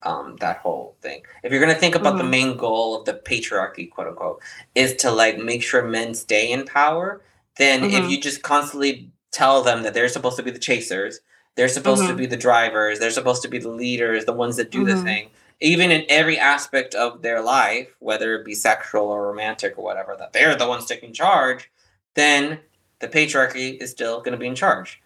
um 0.04 0.36
that 0.42 0.58
whole 0.58 0.98
thing 1.02 1.22
if 1.44 1.52
you're 1.52 1.62
going 1.62 1.74
to 1.74 1.80
think 1.80 1.96
about 1.96 2.18
the 2.18 2.24
Mhm. 2.26 2.30
main 2.30 2.58
goal 2.58 2.94
of 2.98 3.06
the 3.06 3.14
patriarchy 3.14 3.90
quote 3.90 4.08
unquote 4.08 4.42
is 4.76 4.94
to 4.96 5.10
like 5.10 5.38
make 5.38 5.64
sure 5.64 5.82
men 5.84 6.14
stay 6.14 6.52
in 6.52 6.66
power 6.66 7.22
then 7.58 7.86
if 7.86 8.04
Mhm. 8.04 8.10
you 8.10 8.20
just 8.20 8.42
constantly 8.42 9.10
tell 9.32 9.62
them 9.62 9.84
that 9.84 9.94
they're 9.94 10.10
supposed 10.10 10.36
to 10.36 10.44
be 10.44 10.52
the 10.52 10.60
chasers 10.60 11.22
they're 11.56 11.70
supposed 11.70 12.06
to 12.06 12.14
Mhm. 12.14 12.18
be 12.18 12.26
the 12.26 12.36
drivers 12.38 13.00
they're 13.00 13.12
supposed 13.12 13.42
to 13.44 13.48
be 13.48 13.60
the 13.60 13.70
leaders 13.70 14.26
the 14.26 14.34
ones 14.34 14.58
that 14.58 14.72
do 14.72 14.84
the 14.84 14.94
Mhm. 14.96 15.04
thing 15.04 15.30
even 15.62 15.90
in 15.90 16.06
every 16.10 16.38
aspect 16.38 16.94
of 16.96 17.22
their 17.22 17.40
life 17.42 17.88
whether 18.00 18.36
it 18.36 18.44
be 18.44 18.56
sexual 18.56 19.08
or 19.08 19.26
romantic 19.28 19.78
or 19.78 19.84
whatever 19.86 20.18
that 20.20 20.34
they're 20.34 20.56
the 20.56 20.68
ones 20.68 20.86
taking 20.86 21.14
charge 21.14 21.72
then 22.16 22.60
the 23.00 23.08
patriarchy 23.08 23.82
is 23.82 23.90
still 23.92 24.20
going 24.20 24.34
to 24.34 24.38
be 24.38 24.48
in 24.48 24.56
charge 24.56 25.02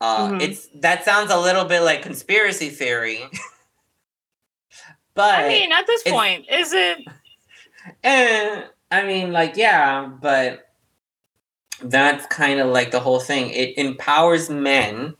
uh, 0.00 0.28
Mhm. 0.28 0.42
It's 0.42 0.68
that 0.74 1.04
sounds 1.04 1.30
a 1.30 1.38
little 1.38 1.64
bit 1.64 1.80
like 1.80 2.02
conspiracy 2.02 2.68
theory, 2.70 3.20
but 5.14 5.34
I 5.34 5.48
mean, 5.48 5.72
at 5.72 5.86
this 5.86 6.02
point, 6.02 6.46
is 6.50 6.72
it? 6.72 6.98
eh, 8.04 8.62
I 8.90 9.02
mean, 9.04 9.32
like 9.32 9.56
yeah, 9.56 10.06
but 10.06 10.68
that's 11.82 12.26
kind 12.26 12.60
of 12.60 12.68
like 12.68 12.90
the 12.90 13.00
whole 13.00 13.20
thing. 13.20 13.50
It 13.50 13.76
empowers 13.78 14.48
men 14.50 15.14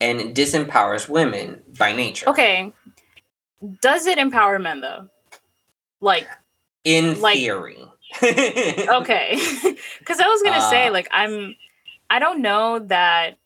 and 0.00 0.20
it 0.20 0.34
disempowers 0.34 1.08
women 1.08 1.62
by 1.78 1.92
nature. 1.92 2.28
Okay. 2.28 2.72
Does 3.80 4.06
it 4.06 4.18
empower 4.18 4.58
men 4.58 4.80
though? 4.80 5.08
Like, 6.00 6.26
in 6.84 7.20
like- 7.20 7.36
theory. 7.36 7.78
okay. 8.22 9.36
Because 10.00 10.18
I 10.18 10.26
was 10.26 10.42
going 10.42 10.54
to 10.54 10.68
say, 10.68 10.88
Uh, 10.88 10.92
like, 10.92 11.06
I'm, 11.12 11.54
I 12.08 12.18
don't 12.18 12.42
know 12.42 12.80
that. 12.80 13.36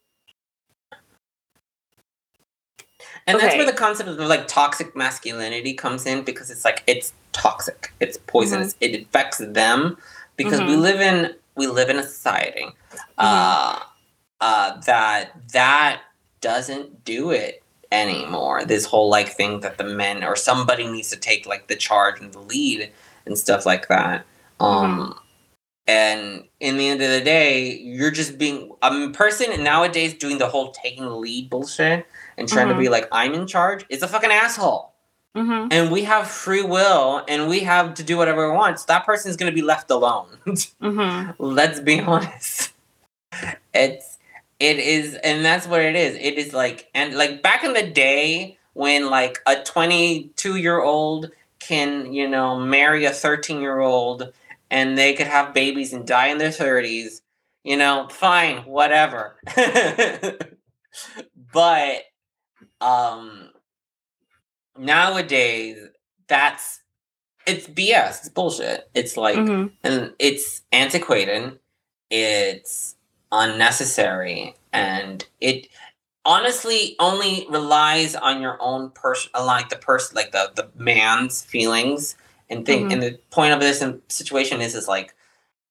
And 3.27 3.41
that's 3.41 3.57
where 3.57 3.67
the 3.67 3.73
concept 3.73 4.09
of 4.09 4.19
like 4.19 4.47
toxic 4.49 4.95
masculinity 4.95 5.73
comes 5.75 6.05
in 6.07 6.25
because 6.25 6.51
it's 6.51 6.65
like 6.65 6.83
it's 6.87 7.13
toxic, 7.33 7.93
it's 8.01 8.19
poisonous, 8.27 8.75
Mm-hmm. 8.75 8.95
it 8.95 9.03
affects 9.03 9.39
them 9.39 9.97
because 10.37 10.61
we 10.61 10.75
Mhm. 10.75 10.81
live 10.81 11.01
in 11.01 11.35
we 11.57 11.67
live 11.67 11.89
in 11.89 11.99
a 11.99 12.03
society 12.03 12.65
Mm-hmm. 12.65 13.01
uh, 13.19 13.79
uh, 14.41 14.81
that 14.83 15.33
that 15.53 16.03
doesn't 16.41 17.05
do 17.05 17.31
it 17.31 17.63
anymore. 17.93 18.65
This 18.65 18.85
whole 18.85 19.09
like 19.09 19.29
thing 19.31 19.61
that 19.61 19.79
the 19.79 19.85
men 19.85 20.23
or 20.25 20.37
somebody 20.37 20.87
needs 20.87 21.11
to 21.11 21.17
take 21.17 21.47
like 21.47 21.69
the 21.69 21.77
charge 21.77 22.21
and 22.21 22.33
the 22.33 22.41
lead 22.41 22.91
and 23.25 23.39
stuff 23.39 23.65
like 23.65 23.89
that. 23.89 24.27
Um, 24.61 25.01
Mm-hmm. 25.01 25.19
And 25.87 26.45
in 26.61 26.79
the 26.79 26.89
end 26.89 27.03
of 27.03 27.11
the 27.11 27.21
day, 27.21 27.77
you're 27.77 28.11
just 28.11 28.39
being 28.39 28.73
a 28.81 29.11
person 29.11 29.63
nowadays 29.63 30.15
doing 30.15 30.39
the 30.39 30.49
whole 30.49 30.71
taking 30.73 31.05
the 31.05 31.15
lead 31.15 31.51
bullshit 31.51 32.07
and 32.39 32.49
trying 32.49 32.69
Mm-hmm. 32.69 32.77
to 32.77 32.83
be 32.83 32.89
like, 32.89 33.07
I'm 33.13 33.35
in 33.35 33.47
charge, 33.47 33.85
is 33.91 34.03
a 34.03 34.09
fucking 34.09 34.31
asshole. 34.31 34.93
hmm 35.37 35.69
And 35.71 35.91
we 35.93 36.05
have 36.05 36.27
free 36.29 36.63
will 36.63 37.23
and 37.29 37.49
we 37.49 37.61
have 37.61 37.95
to 37.95 38.03
do 38.03 38.17
whatever 38.17 38.51
we 38.51 38.57
want. 38.57 38.79
So 38.81 38.87
that 38.89 39.05
person's 39.05 39.37
going 39.37 39.53
to 39.53 39.55
be 39.55 39.63
left 39.63 39.91
alone. 39.91 40.29
hmm 40.81 41.31
Let's 41.39 41.81
be 41.81 42.01
honest. 42.01 42.73
It's, 43.75 44.19
it 44.61 44.79
is, 44.79 45.17
and 45.17 45.45
that's 45.45 45.67
what 45.67 45.81
it 45.83 45.97
is. 45.97 46.15
It 46.17 46.39
is 46.39 46.53
like, 46.55 46.89
and 46.95 47.15
like 47.15 47.43
back 47.43 47.65
in 47.65 47.73
the 47.73 47.83
day 47.87 48.57
when 48.73 49.11
like 49.11 49.41
a 49.47 49.63
22 49.63 50.57
year 50.57 50.81
old 50.81 51.31
can, 51.59 52.13
you 52.13 52.29
know, 52.29 52.59
marry 52.59 53.05
a 53.05 53.11
13 53.11 53.61
year 53.61 53.81
old 53.81 54.33
and 54.71 54.97
they 54.99 55.15
could 55.15 55.27
have 55.27 55.55
babies 55.55 55.93
and 55.93 56.07
die 56.07 56.29
in 56.29 56.39
their 56.39 56.51
30s, 56.51 57.21
you 57.63 57.77
know, 57.77 58.09
fine, 58.11 58.59
whatever. 58.59 59.37
but 61.53 62.03
um 62.81 63.51
nowadays 64.79 65.79
that's 66.29 66.81
it's 67.47 67.67
BS, 67.67 68.21
it's 68.21 68.29
bullshit. 68.31 68.89
It's 68.95 69.17
like 69.17 69.37
hmm 69.37 69.67
and 69.83 70.15
it's 70.19 70.63
antiquated, 70.73 71.59
it's 72.11 72.97
unnecessary, 73.31 74.55
and 74.73 75.27
it 75.41 75.69
honestly 76.25 76.97
only 76.99 77.47
relies 77.51 78.15
on 78.15 78.41
your 78.41 78.57
own 78.63 78.91
person 78.91 79.31
like 79.45 79.69
the 79.69 79.77
person 79.77 80.17
like 80.17 80.33
the 80.33 80.51
the 80.57 80.69
man's 80.75 81.43
feelings 81.43 82.17
and 82.55 82.67
think 82.67 82.89
Mhm. 82.89 82.93
and 82.93 83.03
the 83.03 83.19
point 83.31 83.53
of 83.53 83.61
this 83.61 83.83
situation 84.09 84.61
is 84.61 84.75
is 84.75 84.89
like 84.89 85.15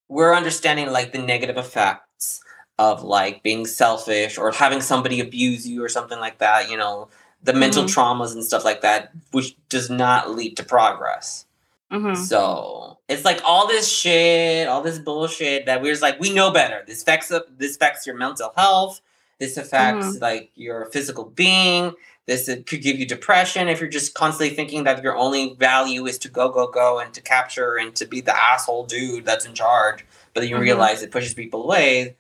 we're 0.09 0.35
understanding 0.35 0.91
like 0.91 1.11
the 1.13 1.19
negative 1.19 1.57
effects 1.57 2.41
of 2.79 3.03
like 3.03 3.43
being 3.43 3.65
selfish 3.65 4.37
or 4.37 4.51
having 4.51 4.81
somebody 4.81 5.19
abuse 5.19 5.67
you 5.67 5.83
or 5.83 5.89
something 5.89 6.19
like 6.19 6.37
that 6.39 6.69
you 6.69 6.77
know 6.77 7.07
the 7.43 7.53
mental 7.53 7.83
Mhm. 7.83 7.93
traumas 7.93 8.33
and 8.33 8.43
stuff 8.43 8.63
like 8.65 8.81
that 8.81 9.11
which 9.31 9.55
does 9.69 9.89
not 9.89 10.31
lead 10.31 10.55
to 10.57 10.63
progress 10.63 11.45
hmm 11.91 12.13
so 12.15 12.97
it's 13.07 13.25
like 13.25 13.41
all 13.45 13.67
this 13.67 13.87
shit, 13.91 14.67
all 14.67 14.81
this 14.81 14.97
bullshit 14.97 15.65
that 15.67 15.81
we're 15.81 15.91
just 15.91 16.01
like, 16.01 16.19
we 16.19 16.33
know 16.33 16.49
better. 16.51 16.83
This 16.87 17.01
affects 17.01 17.31
this 17.57 17.75
affects 17.75 18.07
your 18.07 18.15
mental 18.15 18.51
health. 18.55 19.01
This 19.39 19.57
affects 19.57 20.19
like 20.21 20.49
your 20.55 20.85
physical 20.85 21.25
being. 21.25 21.93
This 22.25 22.47
it 22.47 22.65
could 22.67 22.81
give 22.81 22.97
you 22.97 23.05
depression 23.05 23.67
if 23.67 23.81
you're 23.81 23.89
just 23.89 24.13
constantly 24.13 24.55
thinking 24.55 24.85
that 24.85 25.03
your 25.03 25.15
only 25.17 25.55
value 25.55 26.05
is 26.05 26.17
to 26.19 26.29
go, 26.29 26.49
go, 26.49 26.67
go, 26.67 26.99
and 26.99 27.13
to 27.13 27.21
capture 27.21 27.75
and 27.75 27.93
to 27.95 28.05
be 28.05 28.21
the 28.21 28.35
asshole 28.35 28.85
dude 28.85 29.25
that's 29.25 29.45
in 29.45 29.53
charge. 29.53 30.05
But 30.33 30.41
then 30.41 30.49
you 30.49 30.55
Mhm. 30.55 30.61
realize 30.61 31.01
it 31.03 31.11
pushes 31.11 31.33
people 31.33 31.63
away. 31.63 32.15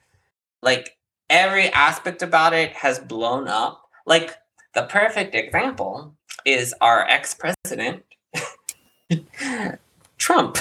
Like 0.61 0.97
every 1.29 1.69
aspect 1.69 2.21
about 2.21 2.53
it 2.53 2.73
has 2.73 2.99
blown 2.99 3.47
up. 3.47 3.81
Like 4.05 4.35
the 4.75 4.83
perfect 4.83 5.35
example 5.35 6.15
is 6.45 6.75
our 6.81 7.07
ex 7.07 7.33
president, 7.33 8.03
Trump. 10.17 10.57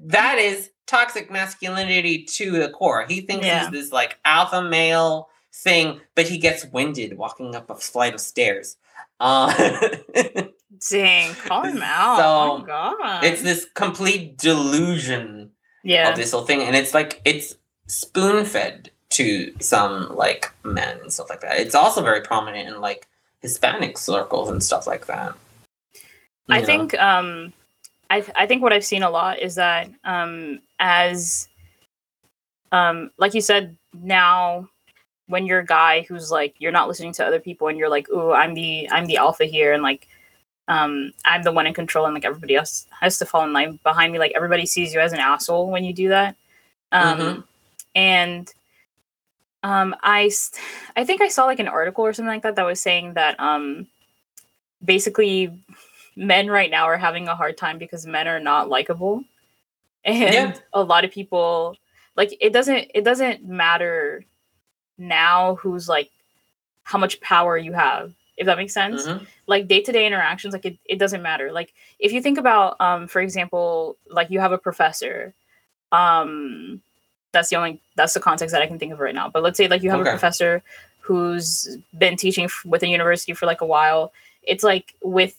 That 0.00 0.38
is 0.38 0.70
toxic 0.86 1.30
masculinity 1.30 2.24
to 2.24 2.50
the 2.50 2.68
core. 2.70 3.06
He 3.08 3.20
thinks 3.22 3.46
Yeah. 3.46 3.62
he's 3.62 3.70
this 3.70 3.92
like 3.92 4.18
alpha 4.24 4.62
male 4.62 5.28
thing, 5.52 6.00
but 6.14 6.28
he 6.28 6.38
gets 6.38 6.64
winded 6.66 7.16
walking 7.16 7.54
up 7.54 7.70
a 7.70 7.74
flight 7.74 8.14
of 8.14 8.20
stairs. 8.20 8.76
Uh, 9.18 9.52
Dang, 10.90 11.34
call 11.34 11.64
him 11.64 11.82
out. 11.82 12.16
So, 12.18 12.24
oh 12.24 12.58
my 12.58 12.66
god. 12.66 13.24
It's 13.24 13.42
this 13.42 13.66
complete 13.74 14.38
delusion 14.38 15.50
yeah. 15.82 16.10
of 16.10 16.16
this 16.16 16.32
whole 16.32 16.44
thing, 16.44 16.62
and 16.62 16.74
it's 16.74 16.94
like 16.94 17.20
it's 17.24 17.54
spoon 17.86 18.44
fed 18.44 18.90
to 19.10 19.52
some 19.60 20.14
like 20.14 20.52
men 20.64 20.98
and 21.00 21.12
stuff 21.12 21.28
like 21.28 21.40
that. 21.40 21.58
It's 21.58 21.74
also 21.74 22.02
very 22.02 22.22
prominent 22.22 22.68
in 22.68 22.80
like 22.80 23.08
Hispanic 23.40 23.98
circles 23.98 24.50
and 24.50 24.62
stuff 24.62 24.86
like 24.86 25.06
that. 25.06 25.34
You 25.94 26.56
I 26.56 26.60
know? 26.60 26.66
think 26.66 26.98
um 26.98 27.52
I 28.08 28.24
I 28.34 28.46
think 28.46 28.62
what 28.62 28.72
I've 28.72 28.84
seen 28.84 29.02
a 29.02 29.10
lot 29.10 29.40
is 29.40 29.56
that 29.56 29.90
um 30.04 30.60
as 30.78 31.48
um 32.72 33.10
like 33.18 33.34
you 33.34 33.40
said 33.40 33.76
now 33.92 34.68
when 35.30 35.46
you're 35.46 35.60
a 35.60 35.64
guy 35.66 36.02
who's 36.02 36.30
like 36.30 36.54
you're 36.58 36.72
not 36.72 36.88
listening 36.88 37.12
to 37.14 37.24
other 37.26 37.40
people 37.40 37.68
and 37.68 37.78
you're 37.78 37.88
like 37.88 38.08
ooh 38.10 38.32
I'm 38.32 38.54
the 38.54 38.88
I'm 38.90 39.06
the 39.06 39.16
alpha 39.16 39.44
here 39.44 39.72
and 39.72 39.82
like 39.82 40.06
um 40.68 41.12
I'm 41.24 41.42
the 41.42 41.52
one 41.52 41.66
in 41.66 41.74
control 41.74 42.04
and 42.04 42.14
like 42.14 42.24
everybody 42.24 42.56
else 42.56 42.86
has 43.00 43.18
to 43.18 43.26
fall 43.26 43.44
in 43.44 43.52
line 43.52 43.78
behind 43.82 44.12
me 44.12 44.18
like 44.18 44.32
everybody 44.36 44.66
sees 44.66 44.92
you 44.94 45.00
as 45.00 45.12
an 45.12 45.18
asshole 45.20 45.70
when 45.70 45.84
you 45.84 45.92
do 45.94 46.08
that 46.10 46.36
um 46.92 47.18
Mhm. 47.18 47.44
and 47.94 48.54
um 49.62 49.94
I, 50.02 50.30
I 50.96 51.04
think 51.04 51.20
I 51.20 51.28
saw 51.28 51.44
like 51.44 51.58
an 51.60 51.68
article 51.68 52.04
or 52.04 52.12
something 52.12 52.32
like 52.32 52.42
that 52.42 52.56
that 52.56 52.66
was 52.66 52.80
saying 52.80 53.14
that 53.14 53.38
um 53.40 53.86
basically 54.84 55.62
men 56.16 56.48
right 56.48 56.70
now 56.70 56.84
are 56.84 56.96
having 56.96 57.28
a 57.28 57.36
hard 57.36 57.56
time 57.56 57.78
because 57.78 58.06
men 58.06 58.26
are 58.28 58.40
not 58.40 58.68
likable 58.68 59.22
and 60.04 60.34
Yeah. 60.34 60.54
a 60.72 60.82
lot 60.82 61.04
of 61.04 61.10
people 61.10 61.76
like 62.16 62.36
it 62.40 62.52
doesn't 62.52 62.90
it 62.94 63.04
doesn't 63.04 63.44
matter 63.44 64.24
now 65.00 65.56
who's 65.56 65.88
like 65.88 66.10
how 66.84 66.98
much 66.98 67.20
power 67.20 67.56
you 67.56 67.72
have 67.72 68.12
if 68.36 68.46
that 68.46 68.56
makes 68.58 68.72
sense 68.74 69.06
Mhm. 69.06 69.26
like 69.46 69.66
day-to-day 69.68 70.06
interactions 70.06 70.52
like 70.52 70.64
it, 70.66 70.76
it 70.84 70.98
doesn't 70.98 71.22
matter 71.22 71.50
like 71.52 71.72
if 71.98 72.12
you 72.12 72.20
think 72.22 72.38
about 72.38 72.80
um 72.80 73.08
for 73.08 73.20
example 73.20 73.96
like 74.08 74.30
you 74.30 74.38
have 74.40 74.52
a 74.52 74.58
professor 74.58 75.34
um 75.92 76.80
that's 77.32 77.48
the 77.48 77.56
only 77.56 77.80
that's 77.96 78.14
the 78.14 78.20
context 78.20 78.52
that 78.52 78.62
i 78.62 78.66
can 78.66 78.78
think 78.78 78.92
of 78.92 79.00
right 79.00 79.14
now 79.14 79.28
but 79.28 79.42
let's 79.42 79.56
say 79.56 79.66
like 79.68 79.82
you 79.82 79.90
have 79.90 80.00
Okay. 80.00 80.10
a 80.10 80.12
professor 80.12 80.62
who's 81.00 81.76
been 81.98 82.16
teaching 82.16 82.44
f- 82.44 82.62
with 82.64 82.82
a 82.82 82.88
university 82.88 83.32
for 83.32 83.46
like 83.46 83.60
a 83.62 83.66
while 83.66 84.12
it's 84.42 84.62
like 84.64 84.94
with 85.02 85.36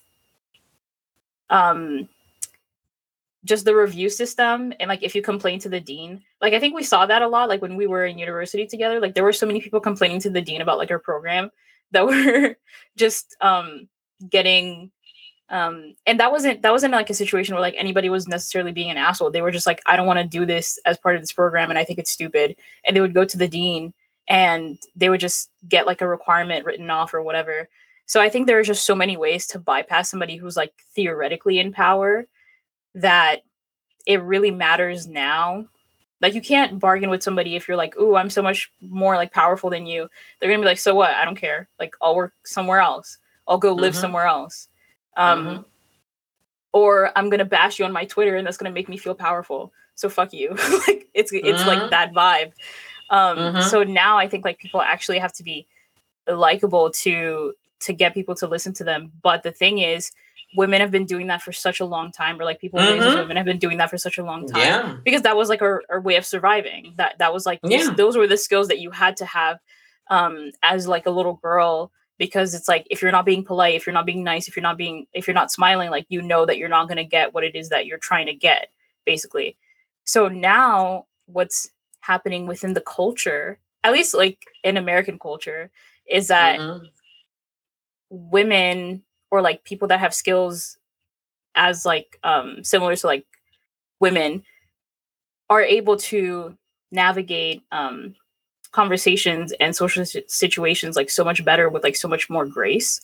um 1.50 2.08
just 3.44 3.66
the 3.66 3.76
review 3.76 4.10
system 4.10 4.74
and 4.80 4.88
like 4.88 5.02
if 5.02 5.16
you 5.16 5.22
complain 5.22 5.60
to 5.60 5.70
the 5.70 5.80
dean 5.80 6.22
like 6.42 6.54
i 6.54 6.60
think 6.60 6.76
we 6.76 6.84
saw 6.84 7.06
that 7.06 7.22
a 7.22 7.28
lot 7.28 7.50
like 7.50 7.62
when 7.62 7.76
we 7.76 7.88
were 7.88 8.06
in 8.06 8.18
university 8.18 8.68
together 8.68 9.00
like 9.00 9.16
there 9.16 9.24
were 9.24 9.34
so 9.34 9.48
many 9.48 9.60
people 9.60 9.80
complaining 9.80 10.20
to 10.20 10.30
the 10.30 10.42
dean 10.42 10.62
about 10.62 10.78
like 10.78 10.92
our 10.92 11.00
program 11.00 11.50
that 11.92 12.06
were 12.06 12.56
just 12.96 13.36
um 13.42 13.88
getting 14.30 14.92
um 15.50 15.94
and 16.06 16.20
that 16.20 16.32
wasn't 16.32 16.62
that 16.62 16.72
wasn't 16.72 16.94
like 16.94 17.10
a 17.10 17.14
situation 17.14 17.54
where 17.54 17.62
like 17.62 17.76
anybody 17.78 18.10
was 18.10 18.28
necessarily 18.28 18.72
being 18.72 18.90
an 18.90 18.96
asshole. 18.96 19.30
They 19.32 19.42
were 19.42 19.52
just 19.52 19.68
like 19.68 19.82
i 19.86 19.98
don't 19.98 20.08
want 20.08 20.20
to 20.20 20.38
do 20.38 20.46
this 20.46 20.80
as 20.86 20.98
part 20.98 21.16
of 21.16 21.22
this 21.22 21.34
program 21.34 21.70
and 21.70 21.78
i 21.78 21.84
think 21.84 22.00
it's 22.00 22.12
stupid 22.12 22.56
and 22.86 22.96
they 22.96 23.02
would 23.02 23.14
go 23.14 23.26
to 23.26 23.38
the 23.38 23.48
dean 23.48 23.94
and 24.30 24.80
they 24.96 25.10
would 25.10 25.20
just 25.20 25.50
get 25.68 25.86
like 25.86 26.00
a 26.00 26.08
requirement 26.08 26.64
written 26.66 26.90
off 26.90 27.14
or 27.14 27.22
whatever. 27.22 27.68
So 28.06 28.22
i 28.22 28.30
think 28.30 28.48
there 28.48 28.60
are 28.60 28.64
just 28.64 28.86
so 28.86 28.96
many 28.96 29.18
ways 29.18 29.48
to 29.48 29.60
bypass 29.60 30.10
somebody 30.10 30.38
who's 30.38 30.56
like 30.56 30.74
theoretically 30.96 31.60
in 31.60 31.74
power 31.74 32.28
that 32.96 33.42
it 34.06 34.22
really 34.22 34.52
matters 34.52 35.08
now. 35.08 35.66
Like 36.22 36.34
you 36.36 36.42
can't 36.42 36.80
bargain 36.80 37.10
with 37.10 37.24
somebody 37.24 37.56
if 37.56 37.68
you're 37.68 37.78
like 37.78 37.96
ooh 37.98 38.16
i'm 38.16 38.30
so 38.30 38.42
much 38.44 38.72
more 38.82 39.16
like 39.16 39.32
powerful 39.32 39.70
than 39.70 39.86
you. 39.86 40.08
They're 40.40 40.50
gonna 40.50 40.62
be 40.62 40.68
like 40.68 40.78
so 40.80 40.94
what? 40.94 41.12
I 41.16 41.26
don't 41.26 41.36
care. 41.36 41.68
Like 41.80 41.96
i'll 42.02 42.16
work 42.16 42.34
somewhere 42.46 42.80
else. 42.80 43.18
I'll 43.48 43.58
go 43.58 43.74
live 43.74 43.94
Mhm. 43.94 43.98
somewhere 44.02 44.26
else. 44.28 44.68
Um 45.18 45.46
Mhm. 45.48 45.66
or 46.74 47.12
i'm 47.18 47.30
gonna 47.30 47.46
bash 47.46 47.80
you 47.80 47.86
on 47.86 47.92
my 47.92 48.06
twitter 48.06 48.36
and 48.36 48.46
that's 48.46 48.58
gonna 48.58 48.72
make 48.72 48.90
me 48.90 48.98
feel 48.98 49.16
powerful. 49.16 49.74
So 49.96 50.10
fuck 50.10 50.34
you. 50.34 50.50
Like 50.88 51.08
it's 51.14 51.32
it's 51.34 51.64
Mhm. 51.64 51.68
like 51.68 51.90
that 51.90 52.14
vibe. 52.14 52.52
Um 53.10 53.38
Mhm. 53.38 53.64
so 53.64 53.84
now 53.84 54.18
i 54.18 54.28
think 54.28 54.46
like 54.46 54.58
people 54.60 54.82
actually 54.82 55.20
have 55.20 55.34
to 55.34 55.44
be 55.44 55.68
likable 56.28 56.92
to 56.92 57.54
to 57.80 57.94
get 57.94 58.14
people 58.14 58.36
to 58.36 58.48
listen 58.48 58.74
to 58.74 58.84
them. 58.84 59.12
But 59.24 59.42
the 59.44 59.52
thing 59.52 59.80
is 59.80 60.12
women 60.56 60.82
have 60.82 60.92
been 60.92 61.06
doing 61.06 61.28
that 61.28 61.42
for 61.42 61.52
such 61.52 61.80
a 61.80 61.86
long 61.86 62.12
time 62.12 62.40
or 62.40 62.44
like 62.44 62.60
people 62.60 62.80
Mhm. 62.80 63.16
women 63.16 63.38
have 63.38 63.46
been 63.46 63.58
doing 63.60 63.78
that 63.78 63.90
for 63.90 63.98
such 63.98 64.18
a 64.18 64.24
long 64.24 64.46
time 64.48 64.62
Yeah. 64.62 64.98
because 65.04 65.22
that 65.22 65.38
was 65.38 65.48
like 65.50 65.62
our, 65.62 65.82
our 65.90 66.02
way 66.02 66.16
of 66.18 66.26
surviving 66.26 66.94
that 66.98 67.18
that 67.20 67.34
was 67.34 67.46
like 67.46 67.60
Yeah. 67.64 67.92
those 67.92 68.18
were 68.18 68.28
the 68.28 68.38
skills 68.38 68.68
that 68.68 68.80
you 68.80 68.92
had 68.92 69.16
to 69.18 69.26
have 69.26 69.60
um 70.10 70.52
as 70.62 70.88
like 70.88 71.06
a 71.06 71.12
little 71.12 71.36
girl 71.36 71.92
because 72.18 72.54
it's 72.54 72.68
like 72.68 72.86
if 72.92 73.02
you're 73.02 73.12
not 73.12 73.26
being 73.26 73.44
polite 73.46 73.76
if 73.76 73.86
you're 73.86 73.94
not 73.94 74.06
being 74.06 74.24
nice 74.24 74.48
if 74.48 74.56
you're 74.56 74.62
not 74.64 74.78
being 74.78 75.08
if 75.14 75.26
you're 75.28 75.34
not 75.42 75.52
smiling 75.52 75.90
like 75.90 76.06
you 76.10 76.22
know 76.22 76.46
that 76.46 76.58
you're 76.58 76.68
not 76.78 76.88
going 76.88 76.98
to 76.98 77.06
get 77.06 77.34
what 77.34 77.44
it 77.46 77.56
is 77.56 77.70
that 77.70 77.86
you're 77.86 77.98
trying 77.98 78.26
to 78.26 78.34
get 78.34 78.70
basically 79.06 79.56
so 80.04 80.28
now 80.28 81.06
what's 81.28 81.70
happening 82.02 82.46
within 82.46 82.74
the 82.74 82.82
culture 82.82 83.58
at 83.86 83.94
least 83.94 84.14
like 84.14 84.40
in 84.64 84.76
american 84.76 85.18
culture 85.18 85.72
is 86.08 86.28
that 86.28 86.60
Mhm. 86.60 86.90
women 88.10 89.04
or 89.32 89.42
like 89.42 89.64
people 89.64 89.88
that 89.88 90.00
have 90.00 90.14
skills 90.14 90.78
as 91.56 91.86
like 91.86 92.20
um 92.24 92.64
similar 92.64 92.96
to 92.96 93.08
like 93.08 93.26
women 94.00 94.44
are 95.50 95.62
able 95.62 95.98
to 95.98 96.56
navigate 96.92 97.64
um 97.72 98.16
conversations 98.72 99.52
and 99.60 99.76
social 99.76 100.06
situations 100.28 100.96
like 100.96 101.10
so 101.10 101.24
much 101.26 101.44
better 101.44 101.70
with 101.70 101.84
like 101.84 101.96
so 101.96 102.08
much 102.08 102.30
more 102.30 102.46
grace. 102.46 103.02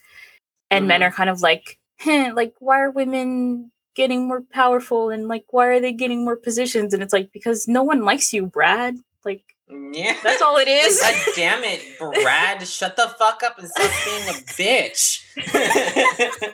And 0.72 0.88
men 0.88 1.02
Mhm. 1.02 1.08
are 1.08 1.12
kind 1.12 1.30
of 1.30 1.42
like 1.42 1.78
huh, 2.00 2.32
like 2.36 2.54
why 2.60 2.80
are 2.82 2.92
women 2.92 3.72
getting 3.96 4.28
more 4.28 4.42
powerful? 4.54 5.10
And 5.10 5.28
like 5.28 5.46
why 5.52 5.68
are 5.68 5.80
they 5.82 5.94
getting 5.94 6.24
more 6.26 6.38
positions? 6.38 6.94
And 6.94 7.04
it's 7.04 7.14
like 7.14 7.32
because 7.34 7.68
no 7.68 7.84
one 7.84 8.04
likes 8.06 8.34
you 8.34 8.46
brad. 8.48 8.96
Like 9.26 9.44
Yeah. 9.70 10.16
that's 10.24 10.42
all 10.42 10.58
it 10.58 10.68
is 10.68 11.00
God 11.02 11.16
damn 11.36 11.64
it, 11.64 11.82
Brad! 12.00 12.66
shut 12.68 12.96
the 12.96 13.08
fuck 13.20 13.42
up 13.44 13.60
and 13.60 13.68
stop 13.70 13.92
being 14.06 14.30
a 14.30 14.34
bitch. 14.56 15.24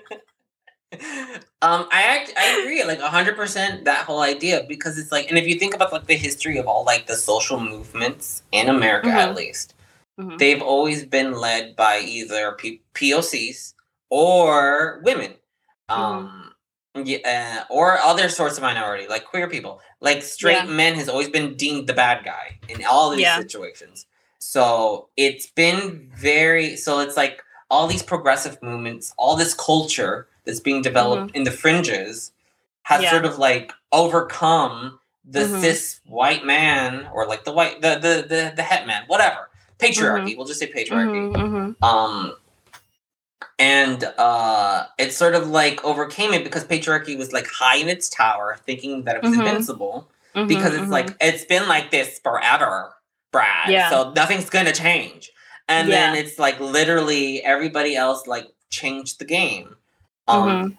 um, 1.62 1.88
I 1.92 2.02
act, 2.04 2.34
I 2.38 2.60
agree, 2.62 2.84
like 2.84 3.00
hundred 3.00 3.36
percent 3.36 3.86
that 3.86 4.06
whole 4.06 4.22
idea 4.22 4.64
because 4.68 4.98
it's 4.98 5.12
like, 5.12 5.30
and 5.30 5.38
if 5.38 5.48
you 5.48 5.56
think 5.56 5.74
about 5.76 5.92
like 5.92 6.06
the 6.08 6.16
history 6.16 6.58
of 6.58 6.68
all 6.68 6.84
like 6.86 7.08
the 7.08 7.16
social 7.16 7.60
movements 7.60 8.44
in 8.52 8.70
America, 8.70 9.10
at 9.10 9.30
Mhm. 9.32 9.36
least, 9.36 9.74
Mhm. 10.20 10.38
they've 10.38 10.62
always 10.62 11.06
been 11.06 11.34
led 11.34 11.76
by 11.76 12.00
either 12.00 12.52
P- 12.54 12.82
POCs 12.94 13.74
or 14.10 15.02
women, 15.04 15.34
um, 15.90 16.53
yeah, 16.96 17.64
uh, 17.70 17.74
or 17.74 17.98
other 18.00 18.30
sorts 18.30 18.58
of 18.58 18.62
minority, 18.64 19.08
like 19.08 19.26
queer 19.26 19.50
people. 19.50 19.82
Like 20.00 20.22
straight 20.22 20.66
Yeah. 20.66 20.66
men 20.66 20.96
has 20.96 21.10
always 21.10 21.30
been 21.30 21.56
deemed 21.56 21.88
the 21.88 21.94
bad 21.94 22.24
guy 22.24 22.60
in 22.70 22.84
all 22.86 23.10
these 23.12 23.22
Yeah. 23.22 23.38
situations. 23.40 24.06
So 24.40 25.08
it's 25.18 25.48
been 25.48 26.12
very. 26.16 26.76
So 26.76 27.00
it's 27.00 27.18
like 27.18 27.42
all 27.72 27.88
these 27.88 28.04
progressive 28.04 28.62
movements, 28.62 29.14
all 29.18 29.36
this 29.36 29.54
culture 29.54 30.28
that's 30.46 30.60
being 30.60 30.82
developed 30.82 31.36
in 31.36 31.44
the 31.46 31.52
fringes, 31.52 32.32
has 32.84 32.98
Mm-hmm. 32.98 33.04
Yeah. 33.06 33.12
sort 33.12 33.26
of 33.26 33.38
like 33.40 33.72
overcome 33.92 35.00
the 35.26 35.40
Mhm. 35.46 35.62
cis 35.62 36.00
white 36.06 36.46
man 36.46 37.08
or 37.14 37.26
like 37.26 37.46
the 37.46 37.52
white 37.54 37.82
the 37.82 37.96
the 37.96 38.26
the, 38.28 38.54
the 38.56 38.62
het 38.64 38.86
man, 38.86 39.04
whatever 39.08 39.50
patriarchy. 39.80 40.36
We'll 40.38 40.46
just 40.46 40.60
say 40.60 40.68
patriarchy. 40.72 41.32
Mhm, 41.34 41.76
mhm. 41.82 41.84
Um, 41.88 42.36
and 43.60 44.04
uh, 44.18 44.86
it 44.98 45.14
sort 45.14 45.36
of 45.36 45.48
like 45.48 45.84
overcame 45.84 46.34
it 46.34 46.44
because 46.44 46.64
patriarchy 46.66 47.18
was 47.18 47.32
like 47.34 47.48
high 47.48 47.78
in 47.78 47.88
its 47.90 48.10
tower, 48.10 48.58
thinking 48.66 49.04
that 49.04 49.16
it 49.18 49.22
was 49.24 49.32
Mhm. 49.34 49.40
invincible. 49.40 50.08
Mhm, 50.36 50.48
Because 50.48 50.74
it's 50.74 50.86
mhm. 50.86 50.92
like 50.92 51.16
it's 51.22 51.46
been 51.46 51.68
like 51.68 51.92
this 51.92 52.20
forever, 52.24 52.94
Brad. 53.32 53.70
Yeah. 53.70 53.90
So 53.90 54.12
nothing's 54.16 54.50
gonna 54.50 54.72
change. 54.74 55.32
And 55.70 55.90
then 55.92 56.16
it's 56.16 56.38
like 56.40 56.60
literally 56.60 57.44
everybody 57.44 57.96
else 57.96 58.26
like 58.28 58.48
changed 58.70 59.20
the 59.20 59.26
game. 59.26 59.76
Um, 60.28 60.48
Mhm. 60.50 60.78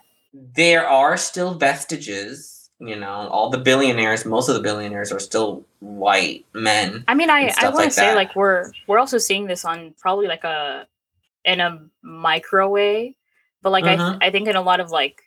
there 0.57 0.87
are 0.89 1.17
still 1.17 1.55
vestiges. 1.55 2.51
You 2.81 2.97
know, 2.97 3.29
all 3.31 3.51
the 3.51 3.59
billionaires, 3.59 4.25
most 4.27 4.49
of 4.49 4.57
the 4.57 4.61
billionaires 4.61 5.13
are 5.13 5.21
still 5.21 5.65
white 5.79 6.45
men. 6.53 7.05
I 7.07 7.15
mean, 7.15 7.31
I 7.31 7.53
I 7.57 7.65
want 7.67 7.75
to 7.77 7.77
like 7.77 7.93
say 7.93 8.07
that. 8.09 8.17
like 8.17 8.35
we're 8.35 8.73
we're 8.89 8.99
also 8.99 9.17
seeing 9.19 9.47
this 9.47 9.65
on 9.65 9.95
probably 10.01 10.27
like 10.27 10.43
a 10.45 10.87
in 11.45 11.61
a 11.61 11.79
micro 12.03 12.69
way, 12.69 13.17
but 13.63 13.71
like 13.71 13.85
I 13.85 13.97
Mhm. 13.97 14.09
th- 14.11 14.19
I 14.23 14.31
think 14.31 14.49
in 14.49 14.57
a 14.57 14.63
lot 14.63 14.81
of 14.81 14.91
like 14.91 15.23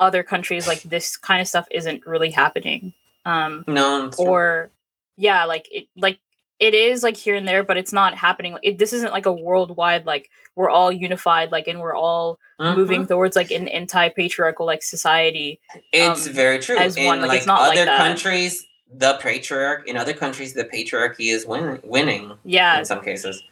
other 0.00 0.22
countries 0.22 0.66
like 0.66 0.82
this 0.82 1.16
kind 1.16 1.40
of 1.40 1.48
stuff 1.48 1.66
isn't 1.70 2.06
really 2.06 2.30
happening. 2.30 2.92
Um, 3.24 3.64
No, 3.68 4.10
or 4.18 4.70
yeah, 5.16 5.44
like 5.44 5.68
it 5.70 5.86
like 5.96 6.18
it 6.58 6.74
is 6.74 7.02
like 7.02 7.16
here 7.16 7.34
and 7.34 7.46
there, 7.46 7.64
but 7.64 7.76
it's 7.76 7.92
not 7.92 8.14
happening. 8.14 8.56
It, 8.62 8.78
this 8.78 8.92
isn't 8.92 9.12
like 9.12 9.26
a 9.26 9.32
worldwide 9.32 10.06
like 10.06 10.30
we're 10.54 10.70
all 10.70 10.92
unified 10.92 11.50
like 11.50 11.66
and 11.66 11.80
we're 11.80 11.94
all 11.94 12.38
moving 12.60 13.02
Mhm. 13.04 13.08
towards 13.08 13.34
like 13.34 13.50
an 13.50 13.66
anti-patriarchal 13.68 14.64
like 14.66 14.82
society. 14.82 15.60
It's 15.92 16.26
um, 16.28 16.32
very 16.32 16.58
true. 16.60 16.76
as 16.76 16.96
in 16.96 17.04
one, 17.06 17.20
like, 17.20 17.28
like 17.30 17.38
it's 17.38 17.46
not 17.46 17.60
like 17.62 17.72
other 17.78 17.86
that. 17.86 17.98
countries, 17.98 18.64
the 18.94 19.14
patriarch 19.20 19.88
in 19.88 19.96
other 19.96 20.12
countries, 20.12 20.52
the 20.52 20.64
patriarchy 20.64 21.32
is 21.32 21.46
win- 21.46 21.80
winning 21.82 22.32
Yeah, 22.44 22.78
in 22.78 22.84
some 22.84 23.02
cases, 23.02 23.42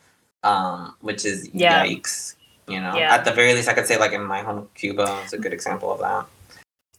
um, 0.42 0.96
which 1.00 1.24
is 1.24 1.48
Yeah. 1.52 1.84
yikes. 1.84 2.36
You 2.66 2.80
know, 2.80 2.96
Yeah. 2.96 3.12
at 3.14 3.24
the 3.24 3.32
very 3.32 3.52
least, 3.54 3.68
I 3.68 3.74
could 3.74 3.86
say 3.86 3.98
like 3.98 4.12
in 4.12 4.22
my 4.22 4.42
home 4.42 4.68
Cuba 4.74 5.22
is 5.24 5.32
a 5.32 5.38
good 5.38 5.52
example 5.52 5.92
of 5.92 6.00
that. 6.00 6.26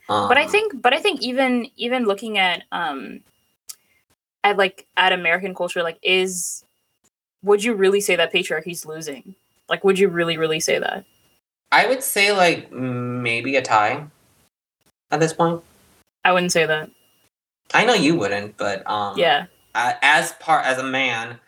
but 0.08 0.38
I 0.38 0.44
Um, 0.44 0.50
think 0.52 0.82
but 0.82 0.94
I 0.94 1.00
think 1.00 1.22
even 1.22 1.72
even 1.78 2.04
looking 2.06 2.38
at 2.38 2.64
um 2.74 3.22
at 4.44 4.58
like 4.58 4.86
at 4.98 5.14
American 5.14 5.56
culture, 5.56 5.84
like 5.84 5.98
is 6.02 6.66
would 7.44 7.64
you 7.64 7.74
really 7.74 8.02
say 8.02 8.16
that 8.18 8.32
patriarchy's 8.32 8.86
losing? 8.86 9.36
Like 9.70 9.84
would 9.86 9.98
you 9.98 10.10
really, 10.10 10.38
really 10.38 10.60
say 10.60 10.80
that? 10.80 11.06
I 11.72 11.88
would 11.88 12.04
say 12.04 12.34
like 12.34 12.72
maybe 12.72 13.56
a 13.56 13.62
tie 13.62 14.06
at 15.12 15.20
this 15.22 15.32
point. 15.32 15.64
I 16.26 16.34
wouldn't 16.34 16.52
say 16.52 16.66
that. 16.66 16.92
I 17.74 17.86
know 17.86 17.94
you 17.94 18.16
wouldn't, 18.16 18.58
but 18.58 18.84
um, 18.90 19.18
Yeah. 19.18 19.46
as 19.74 20.34
part 20.34 20.66
as 20.66 20.78
a 20.78 20.84
man, 20.84 21.40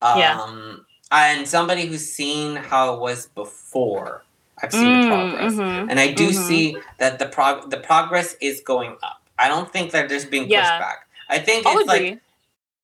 um, 0.00 0.18
Yeah. 0.18 0.46
And 1.10 1.46
somebody 1.48 1.86
who's 1.86 2.10
seen 2.10 2.56
how 2.56 2.94
it 2.94 3.00
was 3.00 3.26
before, 3.34 4.22
I've 4.62 4.72
seen 4.72 5.00
the 5.00 5.06
Mm, 5.06 5.08
progress, 5.08 5.52
mhm. 5.54 5.86
and 5.90 6.00
I 6.00 6.12
do 6.12 6.30
mhm. 6.30 6.34
see 6.48 6.76
that 6.98 7.18
the 7.18 7.26
prog 7.26 7.70
the 7.70 7.78
progress 7.78 8.36
is 8.40 8.60
going 8.60 8.96
up. 9.02 9.22
I 9.38 9.48
don't 9.48 9.72
think 9.72 9.92
that 9.92 10.08
there's 10.08 10.24
being 10.24 10.44
pushed 10.44 10.52
Yeah. 10.52 10.78
back. 10.78 11.06
I 11.28 11.38
think 11.38 11.66
I'll 11.66 11.78
it's 11.78 11.88
agree. 11.92 12.10
like 12.10 12.18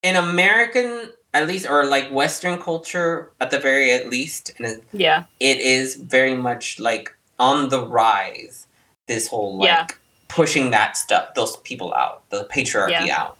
in 0.02 0.16
American, 0.16 1.12
at 1.32 1.48
least, 1.48 1.66
or 1.68 1.84
like 1.84 2.08
Western 2.10 2.60
culture, 2.62 3.32
at 3.40 3.50
the 3.50 3.58
very 3.58 3.90
at 3.92 4.08
least, 4.08 4.52
and 4.58 4.66
it- 4.66 4.84
yeah. 4.92 5.24
it 5.40 5.58
is 5.60 5.96
very 5.96 6.34
much 6.34 6.78
like 6.78 7.12
on 7.38 7.68
the 7.70 7.84
rise. 7.84 8.66
This 9.08 9.26
whole 9.28 9.58
like 9.58 9.66
Yeah. 9.68 9.86
pushing 10.28 10.70
that 10.70 10.96
stuff, 10.96 11.34
those 11.34 11.56
people 11.58 11.92
out, 11.94 12.22
the 12.30 12.44
patriarchy 12.44 13.08
out. 13.10 13.36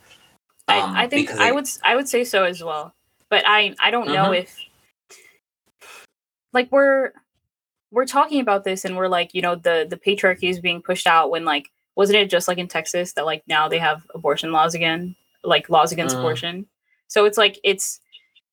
Um, 0.67 0.95
I, 0.95 1.03
I 1.03 1.07
think 1.07 1.31
I 1.31 1.51
would 1.51 1.67
I 1.83 1.95
would 1.95 2.09
say 2.09 2.23
so 2.23 2.43
as 2.43 2.61
well. 2.63 2.93
But 3.29 3.43
I 3.47 3.73
I 3.79 3.91
don't 3.91 4.07
know 4.09 4.31
Mhm. 4.31 4.39
if 4.41 4.57
like 6.55 6.71
we're 6.71 7.11
we're 7.91 8.05
talking 8.05 8.41
about 8.41 8.63
this 8.63 8.83
and 8.85 8.97
we're 8.97 9.07
like, 9.07 9.29
you 9.33 9.41
know, 9.41 9.55
the 9.55 9.85
the 9.87 9.97
patriarchy 9.97 10.49
is 10.49 10.59
being 10.59 10.81
pushed 10.81 11.05
out 11.05 11.29
when 11.29 11.45
like 11.45 11.69
wasn't 11.95 12.17
it 12.17 12.29
just 12.29 12.47
like 12.47 12.57
in 12.57 12.67
Texas 12.67 13.13
that 13.13 13.25
like 13.25 13.43
now 13.47 13.67
they 13.69 13.77
have 13.77 14.01
abortion 14.15 14.51
laws 14.51 14.73
again, 14.73 15.15
like 15.43 15.69
laws 15.69 15.91
against 15.91 16.15
Mm. 16.15 16.19
abortion. 16.19 16.65
So 17.07 17.25
it's 17.25 17.37
like 17.37 17.59
it's 17.63 17.99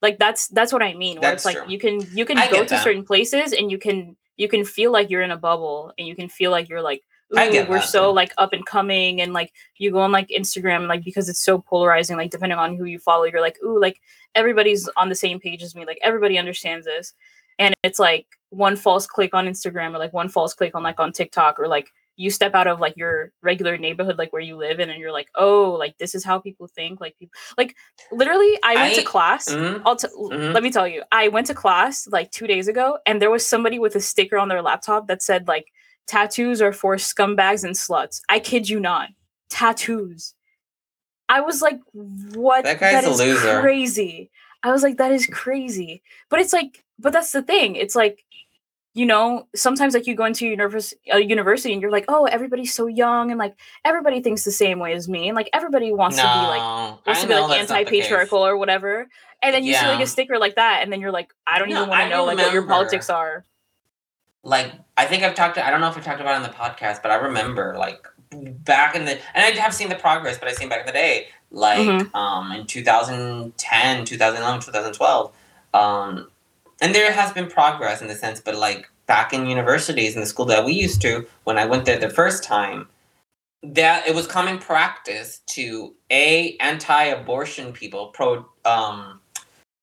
like 0.03 0.19
that's 0.19 0.49
that's 0.49 0.73
what 0.73 0.83
I 0.83 0.95
mean. 0.95 1.21
Where 1.21 1.31
That's 1.31 1.47
it's 1.47 1.55
like 1.55 1.57
true. 1.65 1.73
you 1.73 1.79
can 1.79 2.01
you 2.17 2.25
can 2.27 2.37
I 2.39 2.51
go 2.51 2.63
to 2.63 2.69
that. 2.71 2.85
certain 2.85 3.05
places 3.05 3.53
and 3.53 3.71
you 3.71 3.79
can 3.79 4.17
you 4.37 4.49
can 4.49 4.65
feel 4.65 4.93
like 4.93 5.09
you're 5.11 5.23
in 5.23 5.31
a 5.31 5.37
bubble 5.39 5.93
and 5.99 6.07
you 6.07 6.15
can 6.17 6.29
feel 6.29 6.51
like 6.51 6.69
you're 6.69 6.83
like 6.83 7.03
ooh, 7.33 7.37
we're 7.69 7.79
that, 7.79 7.89
so 7.89 8.13
like 8.13 8.33
up 8.39 8.53
and 8.53 8.67
coming 8.67 9.21
and 9.23 9.33
like 9.33 9.53
you 9.79 9.91
go 9.91 10.01
on 10.01 10.13
like 10.13 10.29
Instagram 10.29 10.87
like 10.89 11.03
because 11.05 11.29
it's 11.29 11.41
so 11.41 11.59
polarizing 11.59 12.17
like 12.17 12.31
depending 12.31 12.59
on 12.59 12.77
who 12.77 12.85
you 12.85 12.99
follow 12.99 13.25
you're 13.25 13.41
like 13.41 13.57
ooh 13.65 13.81
like 13.81 14.01
everybody's 14.35 14.89
on 14.97 15.09
the 15.09 15.15
same 15.15 15.39
page 15.41 15.63
as 15.63 15.75
me 15.75 15.85
like 15.87 15.99
everybody 16.03 16.37
understands 16.39 16.85
this 16.87 17.15
and 17.59 17.75
it's 17.83 17.99
like 17.99 18.27
one 18.51 18.77
false 18.77 19.07
click 19.07 19.35
on 19.35 19.47
Instagram 19.47 19.95
or 19.95 19.99
like 19.99 20.13
one 20.13 20.29
false 20.29 20.55
click 20.55 20.75
on 20.75 20.83
like 20.83 21.01
on 21.01 21.13
TikTok 21.13 21.59
or 21.59 21.69
like 21.69 21.89
you 22.17 22.29
step 22.31 22.55
out 22.55 22.67
of 22.67 22.79
like 22.79 22.95
your 22.97 23.33
regular 23.41 23.79
neighborhood 23.79 24.19
like 24.19 24.33
where 24.35 24.43
you 24.43 24.55
live 24.57 24.79
in 24.81 24.91
and 24.91 25.01
you're 25.01 25.11
like 25.13 25.29
oh 25.37 25.71
like 25.79 25.97
this 25.97 26.15
is 26.15 26.23
how 26.23 26.39
people 26.39 26.67
think 26.67 27.01
like 27.01 27.17
people 27.19 27.33
like 27.57 27.75
literally 28.13 28.59
I 28.63 28.75
went 28.75 28.95
to 28.97 29.01
I- 29.01 29.05
class 29.05 29.49
Mhm. 29.49 29.81
I'll 29.87 29.97
t- 29.97 30.09
Mhm. 30.09 30.53
let 30.53 30.63
me 30.63 30.71
tell 30.71 30.87
you, 30.87 31.03
I 31.11 31.29
went 31.29 31.47
to 31.47 31.55
class 31.55 32.07
like 32.09 32.31
two 32.31 32.47
days 32.47 32.69
ago, 32.69 32.99
and 33.07 33.21
there 33.23 33.31
was 33.31 33.47
somebody 33.47 33.79
with 33.79 33.97
a 33.97 34.01
sticker 34.01 34.39
on 34.39 34.49
their 34.49 34.61
laptop 34.63 35.07
that 35.09 35.23
said 35.23 35.49
like 35.49 35.67
tattoos 36.07 36.61
are 36.61 36.73
for 36.75 36.97
scumbags 36.97 37.65
and 37.65 37.75
sluts. 37.75 38.21
I 38.29 38.39
kid 38.41 38.69
you 38.69 38.79
not, 38.81 39.09
tattoos. 39.49 40.35
I 41.29 41.41
was 41.41 41.63
like, 41.63 41.81
what? 41.93 42.65
That 42.65 42.81
guy's 42.81 43.07
a 43.07 43.11
loser. 43.11 43.61
Crazy. 43.63 44.31
I 44.63 44.71
was 44.71 44.83
like, 44.83 44.99
that 44.99 45.13
is 45.13 45.27
crazy. 45.27 46.03
But 46.29 46.41
it's 46.41 46.53
like, 46.53 46.82
but 46.99 47.13
that's 47.13 47.33
the 47.33 47.43
thing. 47.43 47.77
It's 47.77 47.95
like, 47.97 48.25
you 48.95 49.07
know, 49.07 49.47
sometimes 49.55 49.95
like 49.95 50.07
you 50.07 50.15
go 50.15 50.25
into 50.27 50.47
univers- 50.47 50.93
a 51.13 51.19
university 51.21 51.73
and 51.73 51.81
you're 51.81 51.91
like, 51.91 52.05
oh, 52.09 52.27
everybody's 52.27 52.75
so 52.75 52.87
young 52.87 53.31
and 53.31 53.39
like 53.39 53.55
everybody 53.85 54.21
thinks 54.21 54.45
the 54.45 54.53
same 54.53 54.79
way 54.79 54.93
as 54.93 55.09
me, 55.09 55.29
and 55.29 55.35
like 55.37 55.49
everybody 55.55 55.93
wants 55.93 56.17
to 56.17 56.23
be 56.23 56.29
like 56.29 56.61
wants 56.61 57.03
I 57.07 57.23
to 57.23 57.27
be 57.29 57.35
like 57.35 57.59
that's 57.59 57.71
not 57.71 57.79
the 57.79 57.85
case. 57.85 58.05
anti-patriarchal 58.05 58.39
or 58.47 58.57
whatever 58.59 59.09
and 59.43 59.55
then 59.55 59.65
you 59.65 59.75
see 59.75 59.87
like 59.87 60.01
a 60.03 60.07
sticker 60.07 60.39
like 60.39 60.55
that 60.57 60.81
and 60.83 60.93
then 60.93 61.01
you're 61.01 61.11
like 61.11 61.33
i 61.49 61.59
don't 61.59 61.69
No, 61.69 61.79
even 61.79 61.89
want 61.89 62.03
to 62.03 62.09
know 62.11 62.25
like 62.27 62.39
what 62.39 62.53
your 62.53 62.63
politics 62.67 63.09
are 63.11 63.45
like 64.45 64.73
I 64.97 65.07
think 65.07 65.23
I've 65.23 65.35
talked 65.35 65.55
to 65.57 65.67
I 65.67 65.71
don't 65.71 65.81
know 65.81 65.89
if 65.89 65.97
we 65.97 66.03
talked 66.03 66.21
about 66.21 66.35
it 66.35 66.45
in 66.45 66.51
the 66.51 66.57
podcast, 66.57 67.01
but 67.03 67.11
I 67.11 67.15
remember 67.17 67.75
like 67.79 68.07
back 68.31 68.95
in 68.95 69.05
the 69.05 69.13
and 69.35 69.45
I 69.45 69.51
have 69.61 69.75
seen 69.75 69.89
the 69.89 69.95
progress, 69.95 70.39
but 70.39 70.49
I've 70.49 70.57
seen 70.57 70.69
back 70.69 70.81
in 70.81 70.87
the 70.87 70.93
day, 70.93 71.29
like 71.51 71.79
Mhm. 71.89 72.15
um 72.15 72.53
in 72.53 72.67
2010, 72.67 74.05
2011, 74.05 74.61
2012. 74.61 75.33
Um 75.75 76.29
and 76.83 76.95
there 76.95 77.13
has 77.13 77.33
been 77.33 77.49
progress 77.49 78.03
in 78.03 78.09
the 78.09 78.15
sense, 78.15 78.41
but 78.41 78.55
like 78.57 78.91
back 79.07 79.33
in 79.33 79.47
universities 79.47 80.15
in 80.15 80.21
the 80.21 80.27
school 80.27 80.45
that 80.47 80.65
we 80.65 80.73
used 80.73 81.01
to, 81.03 81.27
when 81.45 81.57
I 81.59 81.65
went 81.65 81.85
there 81.87 81.99
the 81.99 82.11
first 82.11 82.45
time, 82.45 82.89
that 83.63 84.07
it 84.07 84.15
was 84.15 84.27
common 84.27 84.59
practice 84.59 85.41
to 85.47 85.95
a 86.11 86.57
anti-abortion 86.59 87.73
people, 87.73 88.09
pro 88.09 88.45
um 88.65 89.21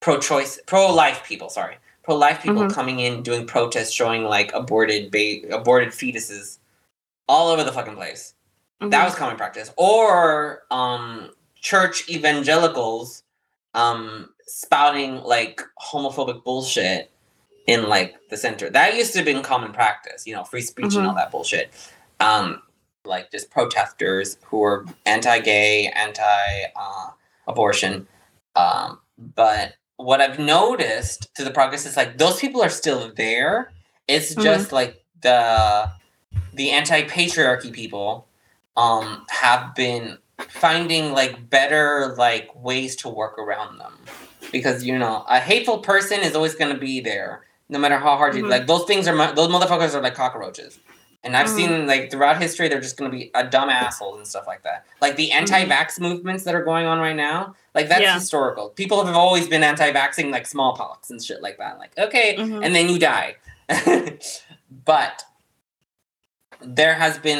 pro-choice, 0.01 0.59
pro-life 0.65 1.23
people, 1.25 1.49
sorry, 1.49 1.77
pro-life 2.03 2.41
people 2.41 2.63
Mhm. 2.63 2.73
coming 2.73 2.99
in 2.99 3.21
doing 3.23 3.45
protests 3.45 3.91
showing 3.91 4.23
like 4.23 4.53
aborted 4.53 5.11
ba- 5.11 5.41
aborted 5.55 5.89
fetuses 5.89 6.59
all 7.27 7.49
over 7.49 7.63
the 7.63 7.71
fucking 7.71 7.95
place. 7.95 8.33
Mm-hmm. 8.81 8.89
That 8.91 9.05
was 9.05 9.15
common 9.15 9.37
practice. 9.37 9.71
Or 9.77 10.63
um 10.71 11.31
church 11.55 12.09
evangelicals 12.09 13.23
um 13.73 14.33
spouting 14.49 15.21
like 15.23 15.61
homophobic 15.91 16.43
bullshit 16.43 17.11
in 17.67 17.87
like 17.87 18.15
the 18.29 18.37
center. 18.37 18.69
That 18.69 18.95
used 18.95 19.11
to 19.13 19.19
have 19.19 19.25
been 19.25 19.43
common 19.43 19.71
practice, 19.73 20.25
you 20.25 20.33
know, 20.33 20.43
free 20.43 20.61
speech 20.61 20.95
and 20.95 21.05
all 21.07 21.15
that 21.15 21.31
bullshit. 21.31 21.71
Um 22.19 22.61
like 23.05 23.31
just 23.31 23.49
protesters 23.49 24.37
who 24.45 24.57
were 24.59 24.85
anti-gay, 25.05 25.87
anti-abortion. 27.47 28.07
um, 28.55 28.99
but 29.17 29.73
what 29.97 30.21
I've 30.21 30.39
noticed 30.39 31.29
through 31.35 31.45
the 31.45 31.51
progress 31.51 31.85
is 31.85 31.95
like 31.97 32.17
those 32.17 32.39
people 32.39 32.61
are 32.61 32.69
still 32.69 33.11
there. 33.15 33.71
It's 34.07 34.33
Mhm. 34.35 34.43
just 34.43 34.71
like 34.71 35.03
the 35.21 35.91
the 36.53 36.71
anti-patriarchy 36.71 37.71
people 37.71 38.27
um 38.77 39.25
have 39.29 39.75
been 39.75 40.17
finding 40.47 41.11
like 41.11 41.49
better 41.49 42.15
like 42.17 42.49
ways 42.55 42.95
to 42.97 43.09
work 43.09 43.37
around 43.37 43.77
them 43.77 43.93
because 44.51 44.83
you 44.85 44.97
know 44.97 45.25
a 45.27 45.39
hateful 45.39 45.79
person 45.79 46.21
is 46.21 46.35
always 46.35 46.55
going 46.55 46.73
to 46.73 46.79
be 46.79 46.99
there 46.99 47.41
no 47.67 47.77
matter 47.77 47.97
how 47.97 48.15
hard 48.17 48.35
you 48.35 48.43
Mhm. 48.43 48.49
like 48.49 48.67
those 48.67 48.85
things 48.85 49.07
are 49.07 49.15
those 49.35 49.49
motherfuckers 49.49 49.93
are 49.93 50.01
like 50.01 50.15
cockroaches 50.15 50.79
and 51.23 51.35
i've 51.35 51.47
Mhm. 51.47 51.55
seen 51.55 51.87
like 51.87 52.09
throughout 52.09 52.41
history 52.41 52.67
they're 52.69 52.79
just 52.81 52.97
going 52.97 53.11
to 53.11 53.15
be 53.17 53.29
a 53.35 53.43
dumb 53.45 53.69
assholes 53.69 54.17
and 54.17 54.25
stuff 54.27 54.47
like 54.47 54.63
that 54.63 54.85
like 55.01 55.17
the 55.17 55.31
anti-vax 55.31 55.99
movements 55.99 56.45
that 56.45 56.55
are 56.55 56.63
going 56.63 56.85
on 56.87 56.99
right 56.99 57.15
now 57.15 57.53
like 57.75 57.89
that's 57.89 58.01
Yeah. 58.01 58.13
historical 58.15 58.69
people 58.69 59.05
have 59.05 59.15
always 59.15 59.47
been 59.47 59.63
anti-vaxxing 59.63 60.31
like 60.31 60.47
smallpox 60.47 61.09
and 61.09 61.21
shit 61.23 61.41
like 61.41 61.57
that 61.57 61.77
like 61.77 61.91
okay 61.97 62.35
Mhm. 62.37 62.63
and 62.65 62.73
then 62.73 62.87
you 62.89 62.97
die 62.97 63.35
but 64.85 65.23
there 66.61 66.93
has 66.93 67.17
been 67.17 67.39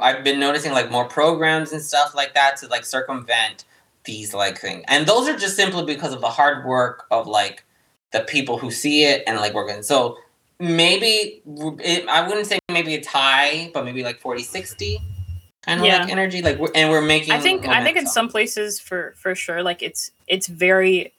i've 0.00 0.22
been 0.22 0.38
noticing 0.38 0.72
like 0.72 0.90
more 0.90 1.04
programs 1.04 1.72
and 1.72 1.82
stuff 1.82 2.14
like 2.14 2.34
that 2.34 2.56
to 2.56 2.66
like 2.68 2.84
circumvent 2.84 3.64
these 4.04 4.32
like 4.32 4.58
things 4.58 4.84
and 4.88 5.06
those 5.06 5.28
are 5.28 5.36
just 5.36 5.56
simply 5.56 5.84
because 5.84 6.12
of 6.12 6.20
the 6.20 6.28
hard 6.28 6.64
work 6.64 7.04
of 7.10 7.26
like 7.26 7.64
the 8.12 8.20
people 8.20 8.58
who 8.58 8.70
see 8.70 9.04
it 9.04 9.22
and 9.26 9.36
like 9.38 9.54
working 9.54 9.82
so 9.82 10.16
maybe 10.60 11.42
it, 11.80 12.06
i 12.08 12.26
wouldn't 12.26 12.46
say 12.46 12.58
maybe 12.70 12.94
it's 12.94 13.08
high 13.08 13.70
but 13.74 13.84
maybe 13.84 14.02
like 14.04 14.20
40 14.20 14.42
60 14.42 15.00
kind 15.62 15.80
of 15.80 15.86
Yeah. 15.86 16.02
like 16.02 16.10
energy 16.10 16.40
like 16.40 16.58
we're, 16.58 16.70
and 16.74 16.90
we're 16.90 17.02
making 17.02 17.32
i 17.32 17.38
think 17.40 17.66
i 17.66 17.82
think 17.82 17.96
in 17.96 18.06
some 18.06 18.28
places 18.28 18.78
for 18.78 19.14
for 19.16 19.34
sure 19.34 19.62
like 19.62 19.82
it's 19.82 20.10
it's 20.28 20.46
very 20.46 21.12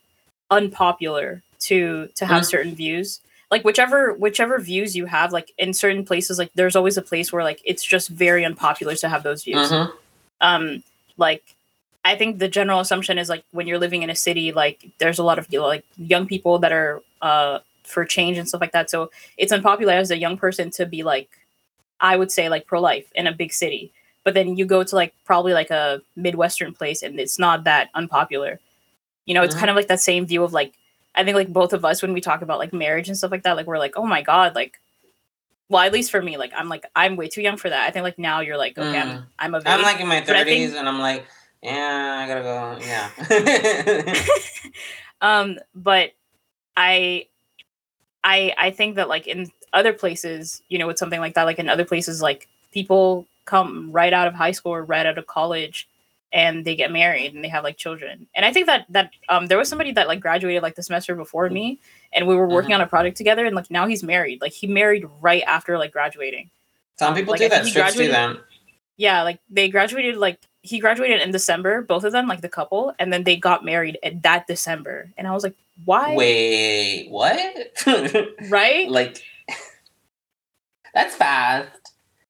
unpopular 0.49 1.41
to 1.59 2.07
to 2.15 2.25
have 2.25 2.43
Mhm. 2.43 2.45
certain 2.45 2.75
views 2.75 3.19
like 3.51 3.63
whichever 3.63 4.13
whichever 4.13 4.57
views 4.59 4.95
you 4.95 5.05
have 5.05 5.31
like 5.33 5.51
in 5.57 5.73
certain 5.73 6.05
places 6.05 6.39
like 6.39 6.49
there's 6.55 6.75
always 6.75 6.97
a 6.97 7.01
place 7.01 7.31
where 7.33 7.43
like 7.43 7.61
it's 7.65 7.83
just 7.83 8.07
very 8.09 8.43
unpopular 8.45 8.95
to 8.95 9.09
have 9.09 9.23
those 9.23 9.43
views 9.43 9.69
Mhm. 9.69 9.91
um 10.41 10.83
like 11.17 11.43
i 12.05 12.15
think 12.15 12.39
the 12.39 12.47
general 12.47 12.79
assumption 12.79 13.17
is 13.17 13.29
like 13.29 13.43
when 13.51 13.67
you're 13.67 13.77
living 13.79 14.03
in 14.03 14.09
a 14.09 14.15
city 14.15 14.51
like 14.51 14.77
there's 14.99 15.19
a 15.19 15.23
lot 15.23 15.37
of 15.37 15.47
you 15.51 15.59
know, 15.59 15.67
like 15.67 15.85
young 15.97 16.25
people 16.25 16.59
that 16.59 16.71
are 16.71 17.01
uh 17.21 17.59
for 17.83 18.05
change 18.05 18.37
and 18.37 18.47
stuff 18.47 18.61
like 18.61 18.71
that 18.71 18.89
so 18.89 19.11
it's 19.37 19.51
unpopular 19.51 19.93
as 19.93 20.11
a 20.11 20.17
young 20.17 20.37
person 20.37 20.69
to 20.71 20.85
be 20.85 21.03
like 21.03 21.29
i 21.99 22.15
would 22.15 22.31
say 22.31 22.47
like 22.47 22.65
pro-life 22.65 23.11
in 23.15 23.27
a 23.27 23.33
big 23.33 23.51
city 23.51 23.91
but 24.23 24.33
then 24.33 24.55
you 24.55 24.65
go 24.65 24.81
to 24.83 24.95
like 24.95 25.13
probably 25.25 25.51
like 25.53 25.71
a 25.71 26.01
midwestern 26.15 26.73
place 26.73 27.03
and 27.03 27.19
it's 27.19 27.37
not 27.37 27.65
that 27.65 27.89
unpopular 27.95 28.59
you 29.25 29.33
know 29.33 29.43
it's 29.43 29.55
Mhm. 29.55 29.59
kind 29.59 29.69
of 29.69 29.75
like 29.75 29.87
that 29.87 29.99
same 29.99 30.25
view 30.25 30.41
of 30.43 30.53
like 30.53 30.73
i 31.15 31.23
think 31.23 31.35
like 31.35 31.51
both 31.51 31.73
of 31.73 31.83
us 31.85 32.01
when 32.01 32.13
we 32.13 32.21
talk 32.21 32.41
about 32.41 32.59
like 32.59 32.73
marriage 32.73 33.07
and 33.07 33.17
stuff 33.17 33.31
like 33.31 33.43
that 33.43 33.55
like 33.55 33.67
we're 33.67 33.77
like 33.77 33.93
oh 33.97 34.05
my 34.05 34.21
god 34.21 34.55
like 34.55 34.79
well 35.69 35.81
at 35.81 35.91
least 35.93 36.11
for 36.11 36.21
me 36.21 36.37
like 36.37 36.51
i'm 36.55 36.69
like 36.69 36.85
i'm 36.95 37.15
way 37.15 37.27
too 37.27 37.41
young 37.41 37.57
for 37.57 37.69
that 37.69 37.87
i 37.87 37.91
think 37.91 38.03
like 38.03 38.19
now 38.19 38.39
you're 38.39 38.57
like 38.57 38.77
okay 38.77 38.99
i'm, 38.99 39.07
Mm. 39.09 39.25
I'm 39.39 39.55
i'm 39.55 39.81
like 39.81 39.99
in 39.99 40.07
my 40.07 40.21
30s 40.21 40.73
and 40.75 40.87
i'm 40.89 40.99
like 40.99 41.25
yeah 41.61 42.17
i 42.19 42.27
gotta 42.27 42.41
go 42.41 42.77
yeah 42.85 44.13
um 45.21 45.57
but 45.75 46.11
i 46.77 47.27
i 48.23 48.53
i 48.57 48.71
think 48.71 48.95
that 48.95 49.07
like 49.09 49.27
in 49.27 49.51
other 49.73 49.93
places, 49.93 50.61
you 50.67 50.77
know, 50.77 50.85
with 50.85 50.97
something 50.97 51.21
like 51.21 51.33
that, 51.35 51.43
like 51.43 51.57
in 51.57 51.69
other 51.69 51.85
places, 51.85 52.21
like 52.21 52.49
people 52.73 53.25
come 53.45 53.89
right 53.89 54.11
out 54.11 54.27
of 54.27 54.33
high 54.33 54.51
school 54.51 54.73
or 54.73 54.83
right 54.83 55.05
out 55.05 55.17
of 55.17 55.27
college 55.27 55.87
and 56.33 56.63
they 56.65 56.75
get 56.75 56.91
married 56.91 57.33
and 57.33 57.43
they 57.43 57.47
have 57.49 57.63
like 57.63 57.77
children. 57.77 58.27
And 58.35 58.45
I 58.45 58.53
think 58.53 58.65
that 58.67 58.85
that 58.89 59.11
um 59.29 59.47
there 59.47 59.57
was 59.57 59.67
somebody 59.69 59.91
that 59.93 60.07
like 60.07 60.19
graduated 60.19 60.63
like 60.63 60.75
the 60.75 60.83
semester 60.83 61.15
before 61.15 61.49
me 61.49 61.79
and 62.13 62.27
we 62.27 62.35
were 62.35 62.47
working 62.47 62.71
Mhm. 62.71 62.75
on 62.75 62.81
a 62.81 62.87
project 62.87 63.17
together 63.17 63.45
and 63.45 63.55
like 63.55 63.69
now 63.71 63.87
he's 63.87 64.03
married. 64.03 64.41
Like 64.41 64.53
he 64.53 64.67
married 64.67 65.05
right 65.19 65.43
after 65.47 65.77
like 65.77 65.91
graduating. 65.91 66.49
Some 66.97 67.15
people 67.15 67.31
Like, 67.31 67.41
do 67.41 67.49
that. 67.49 67.65
Strips 67.65 67.95
do 67.95 68.07
that. 68.09 68.37
Yeah, 68.97 69.23
like 69.23 69.39
they 69.49 69.67
graduated 69.69 70.17
like 70.17 70.39
he 70.61 70.77
graduated 70.79 71.21
in 71.21 71.31
December, 71.31 71.81
both 71.81 72.03
of 72.03 72.11
them, 72.11 72.27
like 72.27 72.41
the 72.41 72.49
couple, 72.49 72.93
and 72.99 73.11
then 73.11 73.23
they 73.23 73.35
got 73.35 73.65
married 73.65 73.97
at 74.03 74.21
that 74.21 74.45
December. 74.45 75.09
And 75.17 75.27
I 75.27 75.31
was 75.31 75.41
like, 75.43 75.55
why? 75.85 76.15
Wait, 76.15 77.07
what? 77.09 77.39
Right? 78.49 78.87
like, 78.87 79.23
that's 80.93 81.15
fast. 81.15 81.69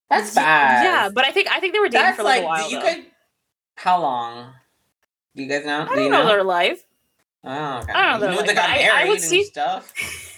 That's 0.10 0.34
fast. 0.34 0.84
Yeah, 0.86 1.10
but 1.14 1.26
I 1.26 1.32
think 1.32 1.48
I 1.52 1.60
think 1.60 1.74
they 1.74 1.80
were 1.80 1.90
dating 1.90 2.02
that's 2.06 2.18
for 2.18 2.24
like, 2.24 2.44
like. 2.44 2.44
a 2.44 2.48
while. 2.64 2.72
you 2.72 2.80
though. 2.80 2.86
guys? 2.86 3.04
How 3.84 4.00
long? 4.02 4.54
Do 5.36 5.44
you 5.44 5.50
guys 5.50 5.66
know? 5.66 5.82
I 5.82 5.86
do 5.86 5.96
don't 5.96 6.04
you 6.04 6.10
know 6.10 6.24
know? 6.24 6.28
their 6.28 6.44
life. 6.44 6.84
Oh, 7.44 7.80
okay. 7.80 7.92
I 7.94 8.12
don't 8.12 8.22
know 8.22 8.30
You 8.30 8.36
their 8.38 8.42
they 8.44 8.48
life, 8.48 8.56
got 8.56 8.70
but 8.70 8.80
I- 8.80 9.02
I 9.02 9.06
would 9.06 9.18
and 9.18 9.24
see- 9.24 9.44
stuff. 9.44 9.94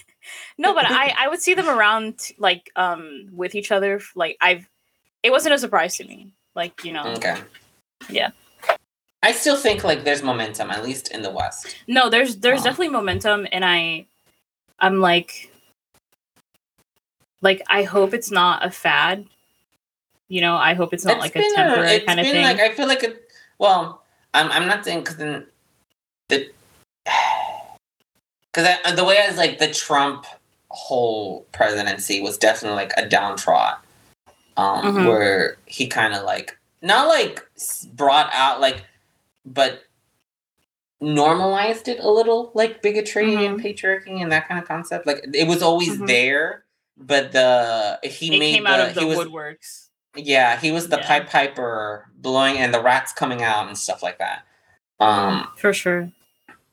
No, 0.56 0.76
but 0.76 0.86
I 0.90 1.12
I 1.18 1.28
would 1.30 1.42
see 1.42 1.56
them 1.56 1.68
around 1.78 2.30
like 2.38 2.72
um 2.76 3.28
with 3.34 3.56
each 3.56 3.72
other. 3.72 4.00
Like 4.16 4.38
I've, 4.40 4.70
it 5.24 5.32
wasn't 5.32 5.56
a 5.56 5.58
surprise 5.58 5.98
to 5.98 6.06
me. 6.06 6.32
Like 6.56 6.86
you 6.86 6.94
know, 6.94 7.04
Okay. 7.18 7.38
Yeah. 8.08 8.30
I 9.24 9.32
still 9.32 9.56
think 9.58 9.84
like 9.84 10.04
there's 10.04 10.22
momentum, 10.22 10.70
at 10.70 10.84
least 10.84 11.10
in 11.10 11.24
the 11.24 11.32
West. 11.32 11.76
no, 11.88 12.08
there's 12.10 12.38
there's 12.38 12.60
Wow. 12.60 12.66
definitely 12.66 12.90
momentum, 12.90 13.48
and 13.52 13.66
I, 13.66 14.06
I'm 14.80 15.00
like, 15.02 15.52
like 17.42 17.62
I 17.68 17.82
hope 17.84 18.14
it's 18.14 18.30
not 18.32 18.64
a 18.66 18.70
fad. 18.70 19.26
You 20.30 20.42
know, 20.42 20.56
I 20.56 20.76
hope 20.76 20.94
it's 20.94 21.04
not 21.06 21.20
like 21.20 21.36
a 21.36 21.42
temporary 21.56 21.94
it's 21.94 22.06
kind 22.06 22.20
of 22.20 22.26
been 22.26 22.34
thing. 22.34 22.44
like 22.44 22.60
I 22.60 22.74
feel 22.76 22.88
like 22.88 23.04
it. 23.04 23.23
Well, 23.60 24.04
I'm 24.34 24.52
I'm 24.52 24.68
not 24.68 24.84
saying 24.86 25.00
because 25.00 25.18
then 25.18 25.48
the 26.30 26.52
because 28.52 28.96
the 28.96 29.04
way 29.04 29.20
I 29.20 29.28
was 29.28 29.38
like 29.38 29.60
the 29.60 29.72
Trump 29.72 30.26
whole 30.70 31.46
presidency 31.52 32.22
was 32.22 32.38
definitely 32.38 32.78
like 32.78 32.94
a 32.98 33.04
downtrot, 33.08 33.78
um, 34.58 34.86
Mhm. 34.86 35.08
where 35.08 35.58
he 35.66 35.88
kind 35.88 36.14
of 36.14 36.24
like 36.24 36.58
not 36.82 37.08
like 37.08 37.48
brought 37.94 38.30
out 38.34 38.60
like, 38.60 38.84
but 39.46 39.84
normalized 41.02 41.88
it 41.88 42.00
a 42.00 42.10
little 42.10 42.52
like 42.54 42.82
bigotry 42.82 43.46
and 43.46 43.60
patriarchy 43.60 44.22
and 44.22 44.32
that 44.32 44.48
kind 44.48 44.60
of 44.60 44.68
concept. 44.68 45.06
Like 45.06 45.24
it 45.34 45.48
was 45.48 45.62
always 45.62 45.98
Mhm. 45.98 46.08
there, 46.08 46.64
but 46.98 47.32
the 47.34 48.00
he 48.04 48.36
it 48.36 48.40
made 48.40 48.54
came 48.56 48.64
the, 48.64 48.70
out 48.70 48.90
of 48.90 48.96
the 48.96 49.02
he 49.02 49.06
was 49.06 49.18
woodworks. 49.28 49.83
Yeah, 50.16 50.60
he 50.60 50.72
was 50.72 50.90
the 50.90 50.98
Yeah. 50.98 51.08
Pied 51.08 51.28
Piper 51.30 52.08
blowing 52.18 52.58
and 52.58 52.74
the 52.74 52.82
rats 52.82 53.12
coming 53.12 53.42
out 53.44 53.68
and 53.68 53.78
stuff 53.78 54.02
like 54.04 54.18
that. 54.20 54.44
Um, 55.00 55.48
For 55.58 55.74
sure. 55.74 56.12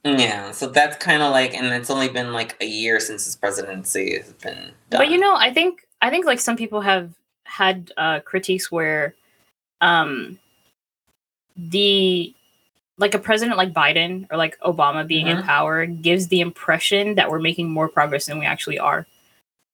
yeah, 0.04 0.50
so 0.52 0.66
that's 0.68 0.96
kind 0.96 1.22
of 1.22 1.32
like, 1.32 1.54
and 1.54 1.66
it's 1.66 1.90
only 1.90 2.08
been 2.08 2.32
like 2.32 2.56
a 2.60 2.66
year 2.66 3.00
since 3.00 3.24
his 3.24 3.36
presidency 3.36 4.16
has 4.18 4.32
been 4.34 4.72
done. 4.90 5.00
But 5.00 5.10
you 5.10 5.18
know, 5.18 5.34
I 5.36 5.52
think 5.52 5.86
I 6.02 6.10
think 6.10 6.26
like 6.26 6.40
some 6.40 6.56
people 6.56 6.80
have 6.82 7.12
had 7.44 7.90
uh 7.96 8.20
critiques 8.20 8.70
where 8.70 9.14
um 9.80 10.38
the 11.56 12.32
like 12.98 13.14
a 13.14 13.18
president 13.18 13.56
like 13.56 13.72
Biden 13.72 14.26
or 14.30 14.36
like 14.36 14.58
Obama 14.60 15.06
being 15.06 15.26
in 15.26 15.38
Mhm. 15.38 15.44
power 15.46 15.86
gives 15.86 16.28
the 16.28 16.40
impression 16.40 17.14
that 17.14 17.30
we're 17.30 17.38
making 17.40 17.70
more 17.70 17.88
progress 17.88 18.26
than 18.26 18.38
we 18.38 18.46
actually 18.46 18.78
are. 18.78 19.06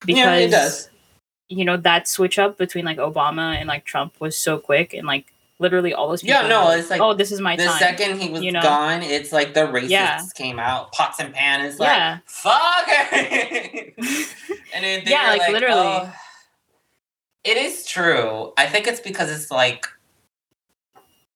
Because 0.01 0.17
yeah, 0.19 0.35
it 0.35 0.49
does. 0.51 0.89
You 1.49 1.65
know, 1.65 1.77
that 1.77 2.09
switch 2.09 2.39
up 2.39 2.59
between 2.59 2.85
like 2.85 2.99
Obama 2.99 3.55
and 3.57 3.69
like 3.69 3.85
Trump 3.85 4.21
was 4.21 4.37
so 4.37 4.59
quick 4.59 4.93
and 4.95 5.07
like 5.07 5.33
literally 5.59 5.95
all 5.95 6.09
those 6.09 6.21
people 6.23 6.43
Yeah, 6.43 6.49
no, 6.49 6.71
it's 6.71 6.91
like 6.91 7.01
oh 7.01 7.15
this 7.15 7.33
is 7.33 7.41
my 7.41 7.57
The 7.57 7.65
time. 7.67 7.79
second 7.79 8.21
he 8.21 8.29
was 8.31 8.43
you 8.43 8.53
know? 8.53 8.61
gone, 8.63 9.03
it's 9.03 9.33
like 9.33 9.55
the 9.55 9.61
racists 9.61 9.89
Yeah. 9.91 10.21
came 10.35 10.59
out, 10.59 10.93
pots 10.93 11.19
and 11.21 11.33
pans, 11.33 11.79
like 11.79 11.89
yeah. 11.89 12.19
fuck 12.27 12.89
and 13.13 14.85
then 14.85 15.03
Yeah, 15.07 15.33
were 15.33 15.39
like, 15.39 15.53
literally. 15.53 15.77
"Oh." 15.87 16.13
It 17.45 17.57
is 17.57 17.87
true. 17.87 18.53
I 18.59 18.67
think 18.67 18.87
it's 18.89 18.99
because 19.01 19.31
it's 19.31 19.51
like 19.53 19.87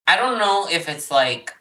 I 0.08 0.16
don't 0.16 0.38
know 0.38 0.66
if 0.68 0.88
it's 0.88 1.08
like 1.10 1.54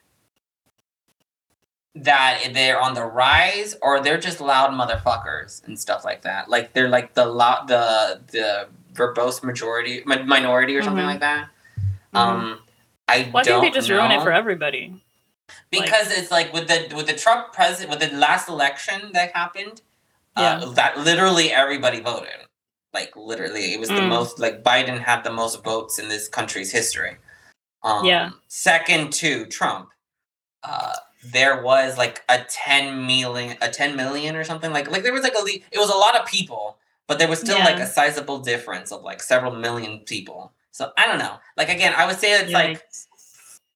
that 1.95 2.41
they're 2.53 2.79
on 2.79 2.93
the 2.93 3.03
rise 3.05 3.75
or 3.81 3.99
they're 3.99 4.19
just 4.19 4.39
loud 4.39 4.71
motherfuckers 4.71 5.65
and 5.65 5.77
stuff 5.79 6.05
like 6.05 6.21
that. 6.21 6.49
Like 6.49 6.73
they're 6.73 6.89
like 6.89 7.13
the 7.13 7.25
loud 7.25 7.67
the 7.67 8.21
the 8.27 8.67
verbose 8.93 9.43
majority 9.43 10.03
mi- 10.05 10.23
minority 10.23 10.75
or 10.75 10.83
something 10.83 11.03
Mhm. 11.03 11.07
like 11.07 11.19
that. 11.21 11.49
Mhm. 12.13 12.19
Um 12.19 12.61
I 13.07 13.31
I 13.33 13.43
don't 13.43 13.61
think 13.61 13.73
they 13.73 13.79
just 13.79 13.89
ruin 13.89 14.11
it 14.11 14.21
for 14.21 14.31
everybody. 14.31 15.01
because 15.71 16.11
it's 16.15 16.29
like 16.31 16.53
with 16.53 16.67
the 16.67 16.93
with 16.95 17.07
the 17.07 17.13
Trump 17.15 17.53
president 17.53 17.89
with 17.89 18.07
the 18.07 18.15
last 18.15 18.47
election 18.49 19.11
that 19.13 19.35
happened, 19.35 19.81
uh, 20.35 20.63
that 20.73 20.99
literally 20.99 21.51
everybody 21.51 21.99
voted. 21.99 22.45
Like 22.93 23.15
literally, 23.15 23.73
it 23.73 23.79
was 23.79 23.89
the 23.89 23.95
Mm. 23.95 24.09
most 24.09 24.37
like 24.39 24.63
Biden 24.63 24.99
had 24.99 25.23
the 25.23 25.31
most 25.31 25.63
votes 25.63 25.97
in 25.99 26.07
this 26.07 26.27
country's 26.27 26.71
history. 26.71 27.17
Um, 27.83 28.05
Yeah. 28.05 28.29
Second 28.47 29.11
to 29.13 29.45
Trump, 29.47 29.89
uh, 30.63 30.95
there 31.23 31.61
was 31.61 31.97
like 31.97 32.23
a 32.29 32.39
ten 32.49 33.05
million, 33.05 33.57
a 33.61 33.69
ten 33.69 33.95
million 33.95 34.35
or 34.35 34.43
something 34.43 34.71
like 34.71 34.89
like 34.89 35.03
there 35.03 35.13
was 35.13 35.23
like 35.23 35.33
a 35.33 35.45
it 35.45 35.77
was 35.77 35.89
a 35.89 35.97
lot 35.97 36.17
of 36.19 36.25
people, 36.25 36.77
but 37.07 37.19
there 37.19 37.27
was 37.27 37.39
still 37.39 37.59
like 37.59 37.79
a 37.79 37.85
sizable 37.87 38.39
difference 38.39 38.91
of 38.91 39.03
like 39.03 39.21
several 39.21 39.53
million 39.55 39.99
people. 39.99 40.53
So 40.71 40.91
I 40.97 41.05
don't 41.07 41.19
know. 41.19 41.37
Like 41.57 41.69
again, 41.69 41.93
I 41.95 42.05
would 42.05 42.17
say 42.17 42.39
it's 42.39 42.51
like 42.53 42.77
Yikes. 42.77 43.05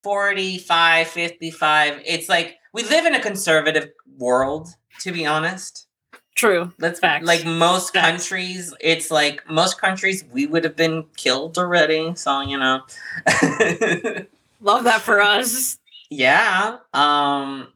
45 0.04 1.08
55 1.08 2.02
it's 2.06 2.28
like 2.28 2.58
we 2.74 2.84
live 2.84 3.06
in 3.06 3.16
a 3.16 3.22
conservative 3.22 3.90
world 4.18 4.76
to 5.00 5.14
be 5.14 5.26
honest 5.26 5.88
True. 6.36 6.74
let's 6.78 7.00
Facts. 7.00 7.26
like 7.26 7.46
most 7.46 7.94
Facts. 7.94 8.06
countries 8.28 8.74
it's 8.82 9.10
like 9.10 9.50
most 9.50 9.80
countries 9.80 10.26
we 10.34 10.46
would 10.46 10.66
have 10.66 10.76
been 10.76 11.06
killed 11.16 11.58
already 11.58 12.14
so 12.16 12.42
you 12.42 12.58
know 12.58 12.82
Love 14.64 14.86
that 14.86 15.02
for 15.02 15.20
us. 15.20 15.78
Yeah 16.18 16.78
um 16.94 17.68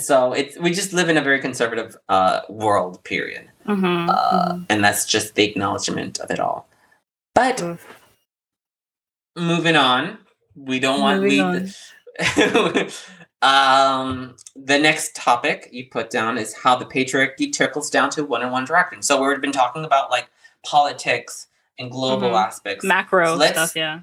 so 0.00 0.32
it's 0.32 0.58
we 0.58 0.70
just 0.72 0.92
live 0.92 1.08
in 1.08 1.16
a 1.16 1.22
very 1.22 1.40
conservative 1.40 1.96
uh 2.08 2.40
world 2.48 3.02
period 3.04 3.48
Mm-hmm. 3.66 4.08
uh 4.10 4.58
and 4.68 4.82
that's 4.84 5.04
just 5.06 5.34
the 5.34 5.44
acknowledgement 5.44 6.18
of 6.20 6.30
it 6.30 6.38
all 6.40 6.68
but 7.34 7.56
Mhm. 7.58 7.78
moving 9.36 9.76
on 9.76 10.18
we 10.54 10.78
don't 10.78 11.00
want 11.00 11.22
Moving 11.22 11.68
um 13.42 14.34
the 14.54 14.78
next 14.78 15.14
topic 15.14 15.68
you 15.72 15.86
put 15.90 16.10
down 16.10 16.38
is 16.38 16.54
how 16.54 16.74
the 16.76 16.86
patriarchy 16.86 17.52
trickles 17.52 17.90
down 17.90 18.08
to 18.10 18.24
one 18.24 18.42
in 18.42 18.50
one 18.50 18.64
direction 18.64 19.02
so 19.02 19.20
we've 19.22 19.40
been 19.40 19.52
talking 19.52 19.84
about 19.84 20.10
like 20.10 20.28
politics 20.64 21.48
and 21.78 21.90
global 21.90 22.30
Mhm. 22.30 22.46
aspects 22.46 22.84
Macro 22.84 23.36
So 23.38 23.46
stuff, 23.46 23.76
yeah. 23.76 24.00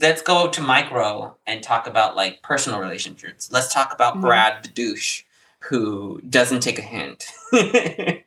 Let's 0.00 0.22
go 0.22 0.48
to 0.48 0.60
micro 0.60 1.36
and 1.46 1.62
talk 1.62 1.86
about 1.86 2.16
like 2.16 2.42
personal 2.42 2.80
relationships 2.80 3.50
let's 3.52 3.72
talk 3.72 3.92
about 3.92 4.16
Mhm. 4.16 4.20
brad 4.22 4.62
the 4.62 4.68
douche 4.68 5.22
who 5.60 6.20
doesn't 6.28 6.60
take 6.60 6.78
a 6.78 6.82
hint 6.82 7.32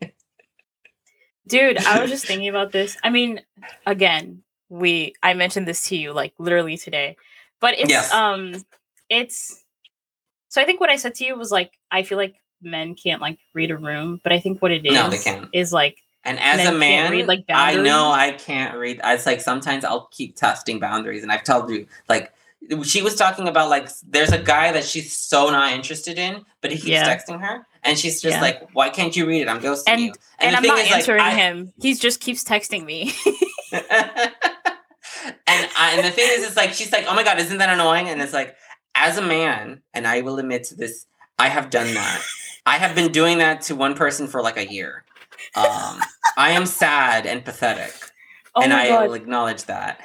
Dude, 1.47 1.77
I 1.77 1.99
was 2.01 2.09
just 2.09 2.25
thinking 2.27 2.49
about 2.49 2.71
this. 2.71 2.95
I 3.03 3.09
mean, 3.09 3.41
again, 3.85 4.43
we 4.69 5.13
I 5.23 5.33
mentioned 5.33 5.67
this 5.67 5.87
to 5.89 5.97
you 5.97 6.13
like 6.13 6.33
literally 6.37 6.77
today. 6.77 7.17
But 7.59 7.73
it's 7.79 7.89
Yes. 7.89 8.11
um 8.13 8.63
it's 9.09 9.63
so 10.49 10.61
I 10.61 10.65
think 10.65 10.79
what 10.79 10.89
I 10.89 10.95
said 10.97 11.15
to 11.15 11.25
you 11.25 11.35
was 11.35 11.51
like 11.51 11.71
I 11.89 12.03
feel 12.03 12.17
like 12.17 12.35
men 12.61 12.95
can't 12.95 13.21
like 13.21 13.39
read 13.53 13.71
a 13.71 13.77
room, 13.77 14.21
but 14.23 14.31
I 14.31 14.39
think 14.39 14.61
what 14.61 14.71
it 14.71 14.85
is 14.85 14.93
No, 14.93 15.09
they 15.09 15.17
can't. 15.17 15.49
is 15.51 15.73
like 15.73 15.97
And 16.23 16.39
as 16.39 16.57
Men 16.57 16.73
a 16.75 16.77
man, 16.77 17.11
read, 17.11 17.27
like, 17.27 17.45
I 17.49 17.75
know. 17.75 18.11
I 18.11 18.31
can't 18.33 18.77
read. 18.77 19.01
It's 19.03 19.25
like 19.25 19.41
sometimes 19.41 19.83
I'll 19.83 20.07
keep 20.11 20.35
testing 20.35 20.79
boundaries, 20.79 21.23
and 21.23 21.31
I've 21.31 21.43
told 21.43 21.69
you 21.71 21.87
like 22.07 22.31
she 22.83 23.01
was 23.01 23.15
talking 23.15 23.47
about 23.47 23.69
like 23.71 23.89
there's 24.07 24.31
a 24.31 24.37
guy 24.37 24.71
that 24.71 24.83
she's 24.85 25.11
so 25.17 25.49
not 25.49 25.73
interested 25.73 26.19
in, 26.19 26.45
but 26.61 26.69
he 26.71 26.77
keeps 26.77 26.87
Yeah. 26.89 27.15
texting 27.15 27.41
her, 27.41 27.65
and 27.83 27.97
she's 27.97 28.21
just 28.21 28.35
Yeah. 28.35 28.41
like, 28.41 28.69
"Why 28.73 28.89
can't 28.89 29.15
you 29.15 29.25
read 29.25 29.41
it? 29.41 29.47
I'm 29.47 29.59
ghosting 29.59 29.83
And- 29.87 30.01
you." 30.01 30.13
and, 30.37 30.53
the 30.53 30.57
I'm 30.57 30.61
thing 30.61 30.69
not 30.69 30.79
is, 30.79 30.85
like, 30.85 30.95
answering 30.99 31.21
I- 31.21 31.31
him. 31.31 31.73
He 31.81 31.95
just 31.95 32.19
keeps 32.19 32.43
texting 32.43 32.85
me. 32.85 33.13
and 33.71 33.81
I, 35.47 35.93
and 35.95 36.05
the 36.05 36.11
thing 36.11 36.27
is, 36.31 36.43
it's 36.45 36.55
like 36.57 36.73
she's 36.73 36.91
like, 36.91 37.05
"Oh 37.07 37.15
my 37.15 37.23
god, 37.23 37.39
isn't 37.39 37.57
that 37.57 37.69
annoying?" 37.73 38.09
And 38.09 38.21
it's 38.21 38.33
like, 38.33 38.55
as 38.95 39.17
a 39.17 39.21
man, 39.21 39.81
and 39.93 40.07
I 40.07 40.21
will 40.21 40.37
admit 40.39 40.65
to 40.65 40.75
this, 40.75 41.05
I 41.39 41.49
have 41.49 41.69
done 41.69 41.93
that. 41.93 42.21
I 42.65 42.77
have 42.77 42.93
been 42.95 43.11
doing 43.11 43.39
that 43.39 43.61
to 43.63 43.75
one 43.75 43.95
person 43.95 44.27
for 44.27 44.41
like 44.41 44.57
a 44.57 44.71
year. 44.71 45.03
Um, 45.55 46.01
I 46.37 46.51
am 46.51 46.65
sad 46.65 47.25
and 47.25 47.43
pathetic. 47.43 47.93
oh 48.55 48.61
and 48.61 48.73
I 48.73 48.87
god. 48.89 49.07
will 49.07 49.13
acknowledge 49.15 49.63
that. 49.65 50.01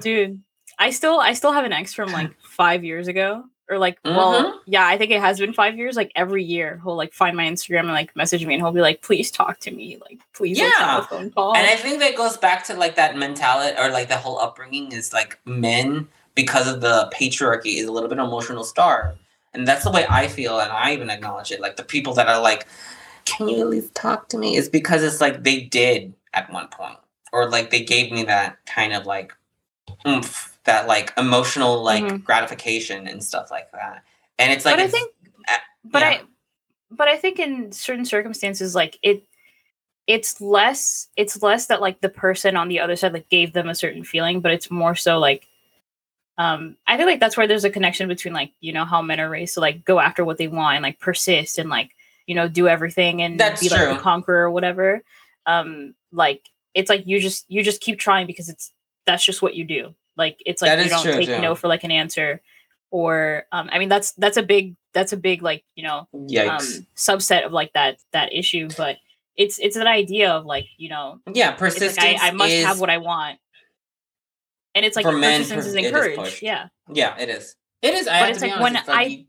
dude 0.00 0.40
i 0.80 0.90
still 0.90 1.20
i 1.20 1.32
still 1.34 1.52
have 1.52 1.64
an 1.64 1.72
ex 1.72 1.94
from 1.94 2.10
like 2.10 2.32
five 2.42 2.82
years 2.82 3.06
ago 3.06 3.44
or 3.70 3.78
like 3.78 3.96
well 4.04 4.42
Mhm. 4.42 4.58
yeah 4.66 4.84
i 4.84 4.98
think 4.98 5.12
it 5.12 5.20
has 5.20 5.38
been 5.38 5.52
five 5.52 5.76
years 5.76 5.94
like 5.94 6.10
every 6.16 6.42
year 6.42 6.80
he'll 6.82 6.96
like 6.96 7.12
find 7.14 7.36
my 7.36 7.44
instagram 7.44 7.80
and 7.82 7.92
like 7.92 8.14
message 8.16 8.44
me 8.44 8.54
and 8.54 8.60
he'll 8.60 8.72
be 8.72 8.80
like 8.80 9.00
please 9.00 9.30
talk 9.30 9.60
to 9.60 9.70
me 9.70 9.98
like 10.00 10.18
please 10.34 10.58
Yeah. 10.58 10.98
a 10.98 11.02
phone 11.02 11.30
call 11.30 11.54
And 11.56 11.64
I 11.64 11.76
think 11.76 12.00
that 12.00 12.16
goes 12.16 12.36
back 12.36 12.64
to 12.64 12.74
like 12.74 12.96
that 12.96 13.16
mentality 13.16 13.78
or 13.78 13.90
like 13.90 14.08
the 14.08 14.16
whole 14.16 14.38
upbringing 14.40 14.90
is 14.90 15.12
like 15.12 15.38
men 15.44 16.08
because 16.34 16.66
of 16.66 16.80
the 16.80 17.08
patriarchy 17.14 17.76
is 17.76 17.86
a 17.86 17.92
little 17.92 18.08
bit 18.08 18.18
emotional 18.18 18.64
starved. 18.64 19.16
And 19.52 19.68
that's 19.68 19.84
the 19.84 19.92
way 19.92 20.04
I 20.10 20.26
feel 20.26 20.58
and 20.58 20.72
I 20.72 20.92
even 20.92 21.08
acknowledge 21.08 21.52
it. 21.52 21.60
Like 21.60 21.76
the 21.76 21.84
people 21.84 22.12
that 22.14 22.26
are 22.26 22.40
like, 22.40 22.66
Can 23.24 23.48
you 23.48 23.60
at 23.60 23.68
least 23.68 23.94
talk 23.94 24.28
to 24.30 24.38
me? 24.38 24.56
Is 24.56 24.68
because 24.68 25.02
it's 25.02 25.20
like 25.20 25.44
they 25.44 25.60
did 25.62 26.14
at 26.34 26.52
one 26.52 26.68
point. 26.68 26.98
Or 27.32 27.50
like 27.50 27.70
they 27.70 27.82
gave 27.82 28.12
me 28.12 28.24
that 28.24 28.58
kind 28.66 28.92
of 28.92 29.06
like 29.06 29.32
oomph, 30.06 30.56
that 30.64 30.86
like 30.86 31.12
emotional 31.16 31.82
like 31.82 32.04
Mhm. 32.04 32.24
gratification 32.24 33.06
and 33.08 33.22
stuff 33.22 33.50
like 33.50 33.70
that. 33.72 34.02
And 34.38 34.52
it's 34.52 34.64
like 34.64 34.76
but 34.76 34.82
i 34.84 34.88
think 34.88 35.12
uh, 35.48 35.56
but 35.84 36.02
yeah. 36.02 36.08
i 36.08 36.22
but 36.90 37.08
i 37.08 37.16
think 37.16 37.38
in 37.38 37.70
certain 37.70 38.04
circumstances 38.04 38.74
like 38.74 38.98
it 39.02 39.22
it's 40.06 40.40
less 40.40 41.08
it's 41.16 41.40
less 41.40 41.66
that 41.66 41.80
like 41.80 42.00
the 42.00 42.08
person 42.08 42.56
on 42.56 42.68
the 42.68 42.80
other 42.80 42.96
side 42.96 43.12
like 43.12 43.28
gave 43.28 43.52
them 43.52 43.68
a 43.68 43.74
certain 43.74 44.02
feeling 44.02 44.40
but 44.40 44.50
it's 44.52 44.70
more 44.72 44.94
so 44.96 45.18
like 45.18 45.46
um 46.36 46.76
i 46.88 46.96
feel 46.96 47.06
like 47.06 47.20
that's 47.20 47.36
where 47.36 47.46
there's 47.46 47.64
a 47.64 47.70
connection 47.70 48.08
between 48.08 48.34
like 48.34 48.52
you 48.60 48.72
know 48.72 48.84
how 48.84 49.00
men 49.00 49.20
are 49.20 49.30
raised 49.30 49.54
to 49.54 49.60
like 49.60 49.84
go 49.84 50.00
after 50.00 50.24
what 50.24 50.36
they 50.36 50.48
want 50.48 50.74
and 50.76 50.82
like 50.82 50.98
persist 50.98 51.58
and 51.58 51.70
like 51.70 51.93
you 52.26 52.34
know 52.34 52.48
do 52.48 52.68
everything 52.68 53.22
and 53.22 53.38
That's 53.38 53.60
be 53.60 53.68
like 53.68 53.80
true. 53.84 53.94
the 53.94 54.00
conqueror 54.00 54.44
or 54.44 54.50
whatever 54.50 55.02
um 55.46 55.94
like 56.12 56.48
it's 56.74 56.88
like 56.90 57.02
you 57.06 57.20
just 57.20 57.44
you 57.48 57.62
just 57.62 57.80
keep 57.80 57.98
trying 57.98 58.26
because 58.26 58.48
it's 58.48 58.72
that's 59.06 59.24
just 59.24 59.42
what 59.42 59.54
you 59.54 59.64
do 59.64 59.94
like 60.16 60.38
it's 60.46 60.62
like 60.62 60.70
That 60.70 60.84
you 60.84 60.90
don't 60.90 61.02
true, 61.02 61.12
take 61.12 61.26
too. 61.26 61.40
no 61.40 61.54
for 61.54 61.68
like 61.68 61.84
an 61.84 61.90
answer 61.90 62.40
or 62.90 63.44
um 63.52 63.68
i 63.72 63.78
mean 63.78 63.88
that's 63.88 64.12
that's 64.12 64.36
a 64.36 64.42
big 64.42 64.76
that's 64.94 65.12
a 65.12 65.16
big 65.16 65.42
like 65.42 65.64
you 65.74 65.82
know 65.84 66.08
Yikes. 66.14 66.78
um 66.78 66.86
subset 66.96 67.44
of 67.44 67.52
like 67.52 67.72
that 67.74 67.98
that 68.12 68.32
issue 68.32 68.68
but 68.76 68.96
it's 69.36 69.58
it's 69.58 69.76
an 69.76 69.86
idea 69.86 70.30
of 70.30 70.46
like 70.46 70.66
you 70.78 70.88
know 70.88 71.18
yeah, 71.32 71.50
persistence. 71.52 71.96
like 71.98 72.20
I, 72.22 72.28
I 72.28 72.30
must 72.30 72.52
is, 72.52 72.64
have 72.64 72.80
what 72.80 72.88
i 72.90 72.98
want 72.98 73.38
and 74.74 74.84
it's 74.84 74.96
like 74.96 75.04
For 75.04 75.12
men, 75.12 75.40
persistence 75.40 75.66
is 75.66 75.74
encouraged 75.74 76.18
pushed. 76.18 76.42
yeah 76.42 76.68
Yeah, 76.92 77.16
it 77.18 77.28
is. 77.28 77.54
It 77.82 77.94
is. 77.94 78.08
I 78.08 78.12
But 78.12 78.18
have 78.20 78.30
it's 78.30 78.42
like 78.42 78.60
when 78.60 78.76
it's 78.76 78.88
I- 78.88 79.02
you- 79.02 79.24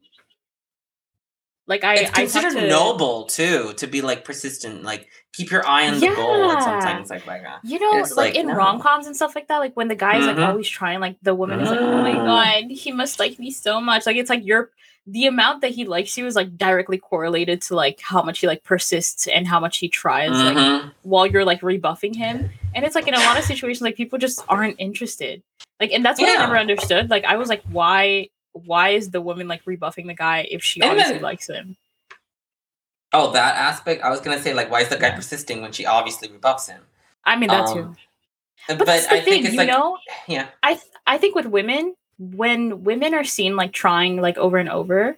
like 1.67 1.83
i 1.83 1.95
it's 1.95 2.11
I 2.11 2.21
considered 2.21 2.53
to- 2.53 2.67
noble 2.69 3.25
too 3.25 3.73
to 3.77 3.87
be 3.87 4.01
like 4.01 4.23
persistent 4.23 4.83
like 4.83 5.07
keep 5.33 5.51
your 5.51 5.65
eye 5.67 5.87
on 5.87 5.99
the 5.99 6.07
goal 6.07 6.49
and 6.49 6.59
Yeah. 6.59 6.63
sometimes 6.63 7.09
like 7.09 7.25
like 7.27 7.43
that 7.43 7.59
you 7.63 7.79
know 7.79 7.97
it's 7.99 8.15
like, 8.15 8.33
like, 8.33 8.35
in 8.41 8.47
no. 8.47 8.55
rom-coms 8.55 9.07
and 9.07 9.15
stuff 9.15 9.35
like 9.35 9.47
that 9.47 9.57
like 9.57 9.73
when 9.75 9.87
the 9.87 9.95
guy's 9.95 10.23
Mhm. 10.23 10.27
like 10.37 10.49
always 10.49 10.67
trying 10.69 10.99
like 10.99 11.17
the 11.21 11.33
woman 11.35 11.59
is 11.61 11.69
like 11.69 11.79
oh 11.79 12.01
my 12.01 12.11
Mm. 12.13 12.25
god 12.25 12.71
he 12.71 12.91
must 12.91 13.19
like 13.19 13.37
me 13.39 13.51
so 13.51 13.81
much 13.81 14.05
like 14.05 14.15
it's 14.15 14.29
like 14.29 14.45
you're 14.45 14.69
the 15.07 15.27
amount 15.27 15.61
that 15.61 15.69
he 15.71 15.85
likes 15.85 16.17
you 16.17 16.25
is 16.25 16.35
like 16.35 16.57
directly 16.57 16.97
correlated 16.97 17.61
to 17.61 17.75
like 17.75 17.99
how 18.01 18.23
much 18.23 18.39
he 18.39 18.47
like 18.47 18.63
persists 18.63 19.27
and 19.27 19.45
how 19.47 19.59
much 19.59 19.77
he 19.77 19.87
tries 19.87 20.31
like 20.31 20.57
Mhm. 20.57 20.91
while 21.03 21.27
you're 21.27 21.45
like 21.45 21.61
rebuffing 21.61 22.15
him. 22.15 22.49
And 22.73 22.83
it's 22.83 22.95
like 22.95 23.07
in 23.07 23.13
a 23.13 23.19
lot 23.19 23.37
of 23.37 23.43
situations, 23.43 23.81
like 23.83 23.95
people 23.95 24.17
just 24.17 24.43
aren't 24.49 24.77
interested. 24.79 25.43
Like, 25.79 25.91
and 25.91 26.03
that's 26.03 26.19
what 26.19 26.27
I 26.35 26.41
never 26.41 26.57
understood. 26.57 27.11
Like, 27.11 27.23
I 27.23 27.35
was 27.35 27.49
like, 27.49 27.61
why? 27.69 28.29
Why 28.55 28.89
is 28.89 29.11
the 29.11 29.21
woman 29.21 29.47
like 29.47 29.61
rebuffing 29.65 30.07
the 30.07 30.13
guy 30.13 30.47
if 30.49 30.63
she 30.63 30.81
And 30.81 30.91
obviously 30.91 31.13
then- 31.15 31.21
likes 31.23 31.47
him? 31.49 31.77
oh 33.13 33.31
that 33.31 33.55
aspect 33.55 34.03
i 34.03 34.09
was 34.09 34.19
gonna 34.19 34.41
say 34.41 34.53
like 34.53 34.69
why 34.69 34.81
is 34.81 34.89
the 34.89 34.97
guy 34.97 35.07
Yeah. 35.07 35.15
persisting 35.15 35.61
when 35.61 35.71
she 35.71 35.85
obviously 35.85 36.27
rebuffs 36.29 36.67
him 36.67 36.81
I 37.23 37.35
mean 37.37 37.49
that 37.49 37.67
Um, 37.67 37.73
too. 37.73 37.95
but, 38.67 38.77
But, 38.79 38.87
that's 38.87 39.07
the 39.07 39.15
i 39.15 39.19
thing, 39.21 39.25
think 39.25 39.45
it's 39.45 39.53
you 39.53 39.59
like 39.59 39.67
know. 39.69 39.97
yeah 40.27 40.47
I 40.63 40.73
th- 40.73 40.85
I 41.07 41.17
think 41.19 41.35
with 41.35 41.45
women, 41.45 41.95
when 42.19 42.83
women 42.83 43.13
are 43.13 43.23
seen 43.23 43.55
like 43.55 43.73
trying 43.73 44.19
like 44.19 44.37
over 44.39 44.57
and 44.57 44.69
over, 44.69 45.17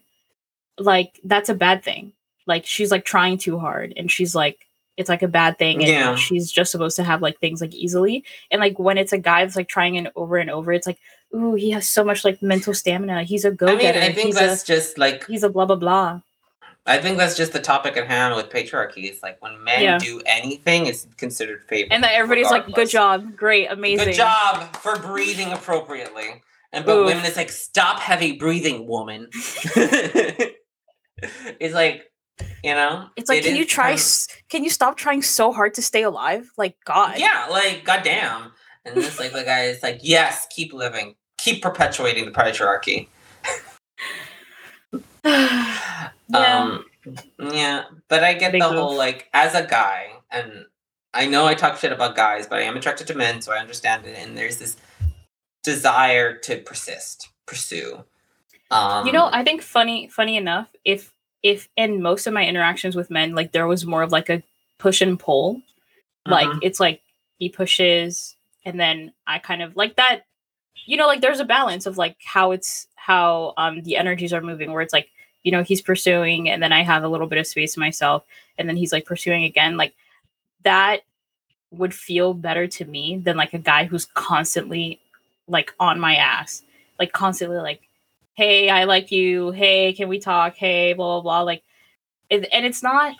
like 0.77 1.17
that's 1.23 1.47
a 1.49 1.53
bad 1.55 1.81
thing. 1.83 2.11
Like 2.45 2.65
she's 2.65 2.91
like 2.91 3.05
trying 3.05 3.37
too 3.37 3.57
hard, 3.57 3.93
and 3.95 4.11
she's 4.11 4.35
like 4.35 4.67
it's 4.97 5.07
like 5.09 5.21
a 5.23 5.27
bad 5.29 5.57
thing. 5.59 5.77
And 5.81 5.87
Yeah. 5.89 6.15
she's 6.15 6.51
just 6.51 6.71
supposed 6.71 6.95
to 6.97 7.03
have 7.05 7.21
like 7.21 7.39
things 7.39 7.61
like 7.61 7.73
easily. 7.73 8.25
And 8.51 8.59
like 8.59 8.77
when 8.79 8.97
it's 8.97 9.13
a 9.13 9.17
guy 9.17 9.45
that's 9.45 9.55
like 9.55 9.69
trying 9.69 9.95
and 9.97 10.11
over 10.15 10.37
and 10.37 10.49
over, 10.49 10.71
it's 10.73 10.87
like, 10.87 10.97
ooh, 11.35 11.53
he 11.55 11.71
has 11.71 11.87
so 11.87 12.03
much 12.03 12.23
like 12.25 12.41
mental 12.41 12.73
stamina. 12.73 13.23
He's 13.23 13.45
a 13.45 13.51
go 13.51 13.67
getter. 13.77 13.99
i 13.99 14.01
mean 14.01 14.11
i 14.11 14.13
think 14.13 14.27
he's 14.27 14.35
that's 14.35 14.63
a 14.63 14.65
just 14.65 14.97
like 14.97 15.25
he's 15.27 15.43
a 15.43 15.49
blah 15.49 15.65
blah 15.65 15.75
blah. 15.75 16.21
i 16.85 16.97
think 16.97 17.17
that's 17.17 17.35
just 17.35 17.51
the 17.53 17.59
topic 17.59 17.97
at 17.97 18.07
hand 18.07 18.35
with 18.35 18.49
patriarchy 18.49 19.03
it's 19.05 19.21
like 19.21 19.41
when 19.41 19.61
men 19.63 19.81
Yeah. 19.83 19.97
do 19.97 20.21
anything 20.25 20.85
it's 20.85 21.05
considered 21.17 21.63
favor 21.67 21.89
And 21.91 22.03
then 22.03 22.11
everybody's 22.13 22.49
like, 22.51 22.71
good 22.73 22.89
job, 22.89 23.35
great, 23.35 23.67
amazing. 23.71 24.07
Good 24.07 24.15
job 24.15 24.75
for 24.77 24.97
breathing 24.97 25.51
appropriately. 25.53 26.41
And 26.73 26.85
but 26.85 26.97
Oof. 26.97 27.05
women, 27.07 27.25
it's 27.25 27.37
like 27.37 27.49
stop 27.49 27.99
heavy 27.99 28.33
breathing, 28.33 28.87
woman. 28.87 29.29
it's 31.59 31.73
like, 31.73 32.11
you 32.63 32.73
know, 32.73 33.07
It's 33.15 33.29
like, 33.29 33.39
it 33.39 33.45
can 33.45 33.55
you 33.55 33.65
try? 33.65 33.89
kind 33.91 33.99
of- 33.99 34.27
can 34.49 34.63
you 34.63 34.69
stop 34.69 34.97
trying 34.97 35.21
so 35.21 35.51
hard 35.51 35.73
to 35.75 35.81
stay 35.81 36.03
alive? 36.03 36.49
Like 36.57 36.75
God. 36.85 37.17
yeah, 37.17 37.47
like 37.49 37.83
goddamn. 37.83 38.51
And 38.87 38.97
it's 38.97 39.19
like 39.19 39.33
the 39.33 39.43
guy 39.43 39.65
is 39.65 39.83
like, 39.83 39.99
yes, 40.01 40.47
keep 40.49 40.73
living, 40.73 41.15
keep 41.37 41.61
perpetuating 41.61 42.25
the 42.25 42.31
patriarchy. 42.31 43.07
yeah. 45.25 46.09
Um, 46.33 46.85
yeah, 47.39 47.83
but 48.07 48.23
I 48.23 48.33
get 48.33 48.51
Big 48.51 48.61
the 48.61 48.69
move. 48.69 48.79
whole 48.79 48.95
like 48.97 49.29
as 49.33 49.55
a 49.55 49.65
guy, 49.65 50.07
and 50.31 50.65
I 51.13 51.25
know 51.25 51.45
I 51.45 51.53
talk 51.55 51.77
shit 51.77 51.91
about 51.91 52.15
guys, 52.15 52.47
but 52.47 52.59
I 52.59 52.63
am 52.63 52.77
attracted 52.77 53.07
to 53.07 53.15
men, 53.15 53.41
so 53.41 53.51
I 53.51 53.57
understand 53.57 54.05
it. 54.05 54.17
And 54.17 54.37
there's 54.37 54.57
this 54.57 54.77
desire 55.63 56.37
to 56.37 56.57
persist, 56.57 57.29
pursue. 57.45 58.03
Um, 58.71 59.05
you 59.07 59.13
know 59.13 59.29
i 59.31 59.45
think 59.45 59.61
funny 59.61 60.09
funny 60.09 60.35
enough 60.35 60.67
if 60.83 61.13
if 61.41 61.69
in 61.77 62.01
most 62.01 62.27
of 62.27 62.33
my 62.33 62.45
interactions 62.45 62.97
with 62.97 63.09
men 63.09 63.33
like 63.33 63.53
there 63.53 63.65
was 63.65 63.85
more 63.85 64.01
of 64.03 64.11
like 64.11 64.29
a 64.29 64.43
push 64.77 64.99
and 64.99 65.17
pull 65.17 65.61
like 66.25 66.49
Mhm. 66.49 66.59
it's 66.61 66.77
like 66.79 67.01
he 67.39 67.47
pushes 67.47 68.35
and 68.67 68.79
then 68.79 69.13
i 69.27 69.39
kind 69.39 69.63
of 69.63 69.75
like 69.75 69.95
that 69.97 70.21
you 70.85 70.97
know 70.97 71.07
like 71.07 71.21
there's 71.21 71.39
a 71.39 71.45
balance 71.45 71.87
of 71.87 71.97
like 71.97 72.17
how 72.23 72.51
it's 72.51 72.87
how 72.95 73.53
um 73.57 73.81
the 73.83 73.97
energies 73.97 74.33
are 74.33 74.41
moving 74.41 74.71
where 74.73 74.83
it's 74.83 74.93
like 74.93 75.09
you 75.43 75.51
know 75.51 75.63
he's 75.63 75.81
pursuing 75.81 76.49
and 76.49 76.61
then 76.61 76.73
i 76.73 76.83
have 76.83 77.03
a 77.03 77.09
little 77.09 77.27
bit 77.27 77.39
of 77.39 77.47
space 77.47 77.73
to 77.75 77.79
myself 77.79 78.23
and 78.57 78.69
then 78.69 78.77
he's 78.77 78.93
like 78.93 79.05
pursuing 79.05 79.45
again 79.45 79.77
like 79.77 79.95
that 80.63 81.01
would 81.71 81.93
feel 81.93 82.33
better 82.33 82.67
to 82.67 82.85
me 82.85 83.17
than 83.17 83.37
like 83.37 83.53
a 83.53 83.59
guy 83.59 83.85
who's 83.85 84.05
constantly 84.05 84.99
like 85.47 85.73
on 85.79 85.99
my 85.99 86.15
ass 86.15 86.63
like 86.99 87.13
constantly 87.13 87.57
like 87.57 87.81
hey 88.35 88.69
i 88.69 88.83
like 88.85 89.11
you. 89.11 89.51
Hey 89.51 89.93
can 89.93 90.09
we 90.09 90.19
talk? 90.19 90.55
Hey 90.55 90.93
blah 90.93 91.21
blah 91.21 91.21
blah. 91.21 91.41
Like 91.41 91.63
it, 92.29 92.47
and 92.53 92.65
it's 92.65 92.83
not 92.83 93.15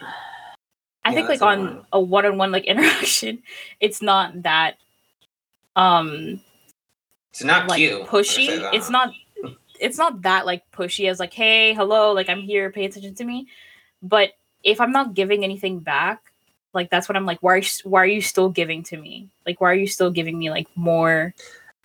i 1.06 1.12
Yeah, 1.12 1.16
think 1.16 1.30
like 1.30 1.42
on 1.42 1.86
a 1.94 2.00
one-on-one 2.00 2.52
like 2.52 2.66
interaction 2.74 3.42
it's 3.80 4.02
not 4.02 4.44
that 4.44 4.78
um 5.78 6.42
it's 7.32 7.44
not 7.44 7.70
like 7.70 7.78
cute. 7.78 8.02
Pushy 8.08 8.48
it's 8.74 8.90
not 8.90 9.14
it's 9.80 9.98
not 9.98 10.24
that 10.24 10.46
like 10.46 10.64
pushy 10.72 11.10
as 11.10 11.20
like 11.20 11.34
hey 11.34 11.74
hello 11.74 12.12
like 12.12 12.30
i'm 12.30 12.42
here 12.42 12.72
pay 12.72 12.86
attention 12.86 13.14
to 13.16 13.24
me 13.24 13.48
but 14.02 14.32
if 14.64 14.82
i'm 14.82 14.92
not 14.92 15.14
giving 15.14 15.44
anything 15.44 15.80
back 15.80 16.20
like 16.74 16.90
that's 16.90 17.08
what 17.08 17.16
i'm 17.16 17.26
like 17.28 17.38
why 17.44 17.54
are 17.54 17.58
you, 17.60 17.68
why 17.84 18.02
are 18.02 18.08
you 18.08 18.22
still 18.22 18.50
giving 18.50 18.82
to 18.84 18.98
me 18.98 19.30
like 19.46 19.62
why 19.62 19.70
are 19.72 19.76
you 19.76 19.86
still 19.88 20.10
giving 20.10 20.38
me 20.40 20.50
like 20.50 20.68
more 20.76 21.32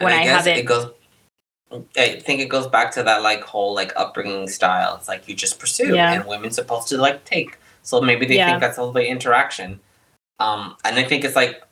And 0.01 0.07
when 0.09 0.12
I 0.14 0.24
guess 0.24 0.47
haven't- 0.47 0.59
It 0.59 0.64
goes. 0.66 0.90
I 1.97 2.18
think 2.20 2.40
it 2.40 2.49
goes 2.51 2.66
back 2.66 2.90
to 2.93 3.03
that 3.03 3.22
like 3.22 3.43
whole 3.43 3.74
like 3.74 3.93
upbringing 3.97 4.47
style. 4.49 4.97
It's 4.97 5.09
like 5.09 5.26
you 5.28 5.34
just 5.34 5.59
pursue, 5.59 5.95
Yeah. 5.95 6.12
and 6.12 6.26
women's 6.26 6.57
supposed 6.57 6.88
to 6.88 6.99
like 6.99 7.24
take. 7.24 7.57
So 7.82 8.01
maybe 8.03 8.26
they 8.26 8.36
Yeah. 8.36 8.49
think 8.51 8.61
that's 8.61 8.78
all 8.78 8.93
the 8.93 9.07
interaction. 9.07 9.80
Um, 10.38 10.76
and 10.84 10.99
I 10.99 11.05
think 11.05 11.24
it's 11.24 11.36
like 11.36 11.62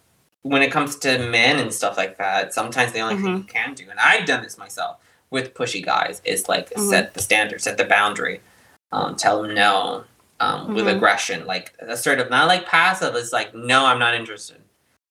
when 0.42 0.62
it 0.62 0.70
comes 0.72 0.96
to 0.96 1.18
men 1.28 1.58
and 1.58 1.72
stuff 1.72 1.96
like 1.96 2.16
that. 2.18 2.54
Sometimes 2.54 2.92
the 2.92 3.00
only 3.00 3.16
thing 3.16 3.24
Mm-hmm. 3.26 3.36
you 3.38 3.44
can 3.44 3.74
do, 3.74 3.90
and 3.90 3.98
I've 4.00 4.26
done 4.26 4.42
this 4.42 4.56
myself 4.58 4.96
with 5.30 5.54
pushy 5.54 5.84
guys, 5.84 6.20
is 6.24 6.48
like 6.48 6.70
Mhm. 6.74 6.88
set 6.88 7.14
the 7.14 7.20
standard, 7.22 7.60
set 7.60 7.76
the 7.76 7.84
boundary, 7.84 8.40
um, 8.92 9.16
tell 9.16 9.42
them 9.42 9.54
no 9.54 10.04
um, 10.40 10.72
with 10.74 10.86
Mhm. 10.86 10.96
aggression, 10.96 11.46
like 11.46 11.74
assertive, 11.80 12.30
not 12.30 12.48
like 12.48 12.64
passive. 12.66 13.14
It's 13.14 13.32
like 13.32 13.54
no, 13.54 13.84
I'm 13.84 13.98
not 13.98 14.14
interested 14.14 14.62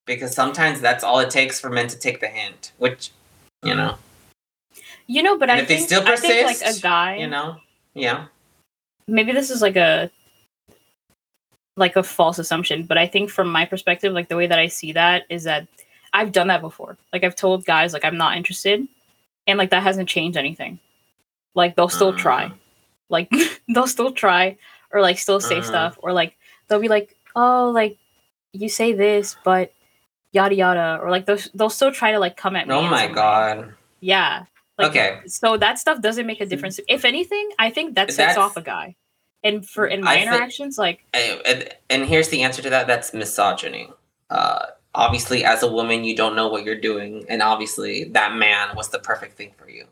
because 0.04 0.34
sometimes 0.34 0.80
that's 0.80 1.04
all 1.04 1.20
it 1.20 1.30
takes 1.30 1.60
for 1.60 1.70
men 1.70 1.86
to 1.86 1.96
take 1.96 2.18
the 2.18 2.26
hint, 2.26 2.72
which 2.78 3.12
you 3.62 3.74
know, 3.74 3.96
you 5.06 5.22
know 5.22 5.36
but 5.38 5.50
i 5.50 5.58
if 5.58 5.68
they 5.68 5.76
think 5.76 5.86
still 5.86 6.02
i 6.06 6.16
think 6.16 6.44
like 6.46 6.56
a 6.56 6.60
persist, 6.64 6.82
guy 6.82 7.16
you 7.16 7.26
know, 7.28 7.56
yeah, 7.94 8.26
maybe 9.06 9.30
this 9.32 9.50
is 9.50 9.60
like 9.62 9.76
a 9.76 10.10
like 11.80 11.96
a 11.96 12.02
false 12.02 12.38
assumption 12.38 12.84
but 12.84 12.96
i 12.98 13.06
think 13.06 13.30
from 13.30 13.50
my 13.50 13.64
perspective 13.64 14.12
like 14.12 14.28
the 14.28 14.36
way 14.36 14.46
that 14.46 14.58
i 14.58 14.68
see 14.68 14.92
that 14.92 15.24
is 15.28 15.44
that 15.44 15.66
i've 16.12 16.30
done 16.32 16.46
that 16.48 16.60
before 16.60 16.96
like 17.12 17.24
i've 17.24 17.34
told 17.36 17.64
guys 17.64 17.92
like 17.92 18.04
i'm 18.04 18.16
not 18.16 18.36
interested 18.36 18.86
and 19.46 19.58
like 19.58 19.70
that 19.70 19.82
hasn't 19.82 20.08
changed 20.08 20.36
anything 20.38 20.78
like 21.54 21.74
they'll 21.76 21.88
still 21.88 22.14
try 22.16 22.46
Mm. 22.46 22.54
like 23.08 23.30
they'll 23.74 23.86
still 23.88 24.12
try 24.12 24.56
or 24.92 25.00
like 25.00 25.18
still 25.18 25.40
say 25.40 25.56
Mhm. 25.60 25.64
stuff 25.64 25.98
or 26.02 26.12
like 26.12 26.36
they'll 26.68 26.80
be 26.80 26.88
like 26.88 27.16
oh 27.34 27.70
like 27.74 27.96
you 28.52 28.68
say 28.68 28.92
this 28.92 29.36
but 29.44 29.72
yada 30.32 30.54
yada 30.54 30.98
or 31.02 31.10
like 31.10 31.26
they'll, 31.26 31.38
they'll 31.54 31.70
still 31.70 31.90
try 31.92 32.12
to 32.12 32.18
like 32.20 32.36
come 32.36 32.54
at 32.56 32.68
me 32.68 32.74
Oh 32.74 32.82
my 32.82 33.06
god, 33.08 33.74
yeah 34.00 34.44
Like, 34.78 34.90
okay. 34.90 35.20
So 35.26 35.56
that 35.56 35.78
stuff 35.78 36.00
doesn't 36.00 36.26
make 36.26 36.40
a 36.40 36.46
difference. 36.46 36.80
If 36.88 37.04
anything, 37.04 37.50
I 37.58 37.70
think 37.70 37.94
that 37.96 38.08
sets 38.08 38.16
That's- 38.34 38.38
off 38.38 38.56
a 38.56 38.62
guy. 38.62 38.96
And 39.42 39.66
for 39.68 39.86
in 39.86 40.02
my 40.02 40.16
I 40.18 40.22
interactions, 40.22 40.76
like 40.78 41.04
And, 41.14 41.68
and- 41.88 42.04
here's 42.04 42.28
the 42.28 42.42
answer 42.42 42.60
to 42.62 42.70
that. 42.70 42.86
That's 42.86 43.14
misogyny. 43.14 43.90
Uh, 44.28 44.66
obviously, 44.94 45.44
as 45.44 45.62
a 45.62 45.70
woman, 45.70 46.04
you 46.04 46.14
don't 46.14 46.36
know 46.36 46.48
what 46.48 46.64
you're 46.64 46.80
doing, 46.80 47.24
and 47.28 47.42
obviously, 47.42 48.04
that 48.04 48.34
man 48.36 48.76
was 48.76 48.90
the 48.90 48.98
perfect 48.98 49.36
thing 49.36 49.52
for 49.56 49.68
you. 49.68 49.86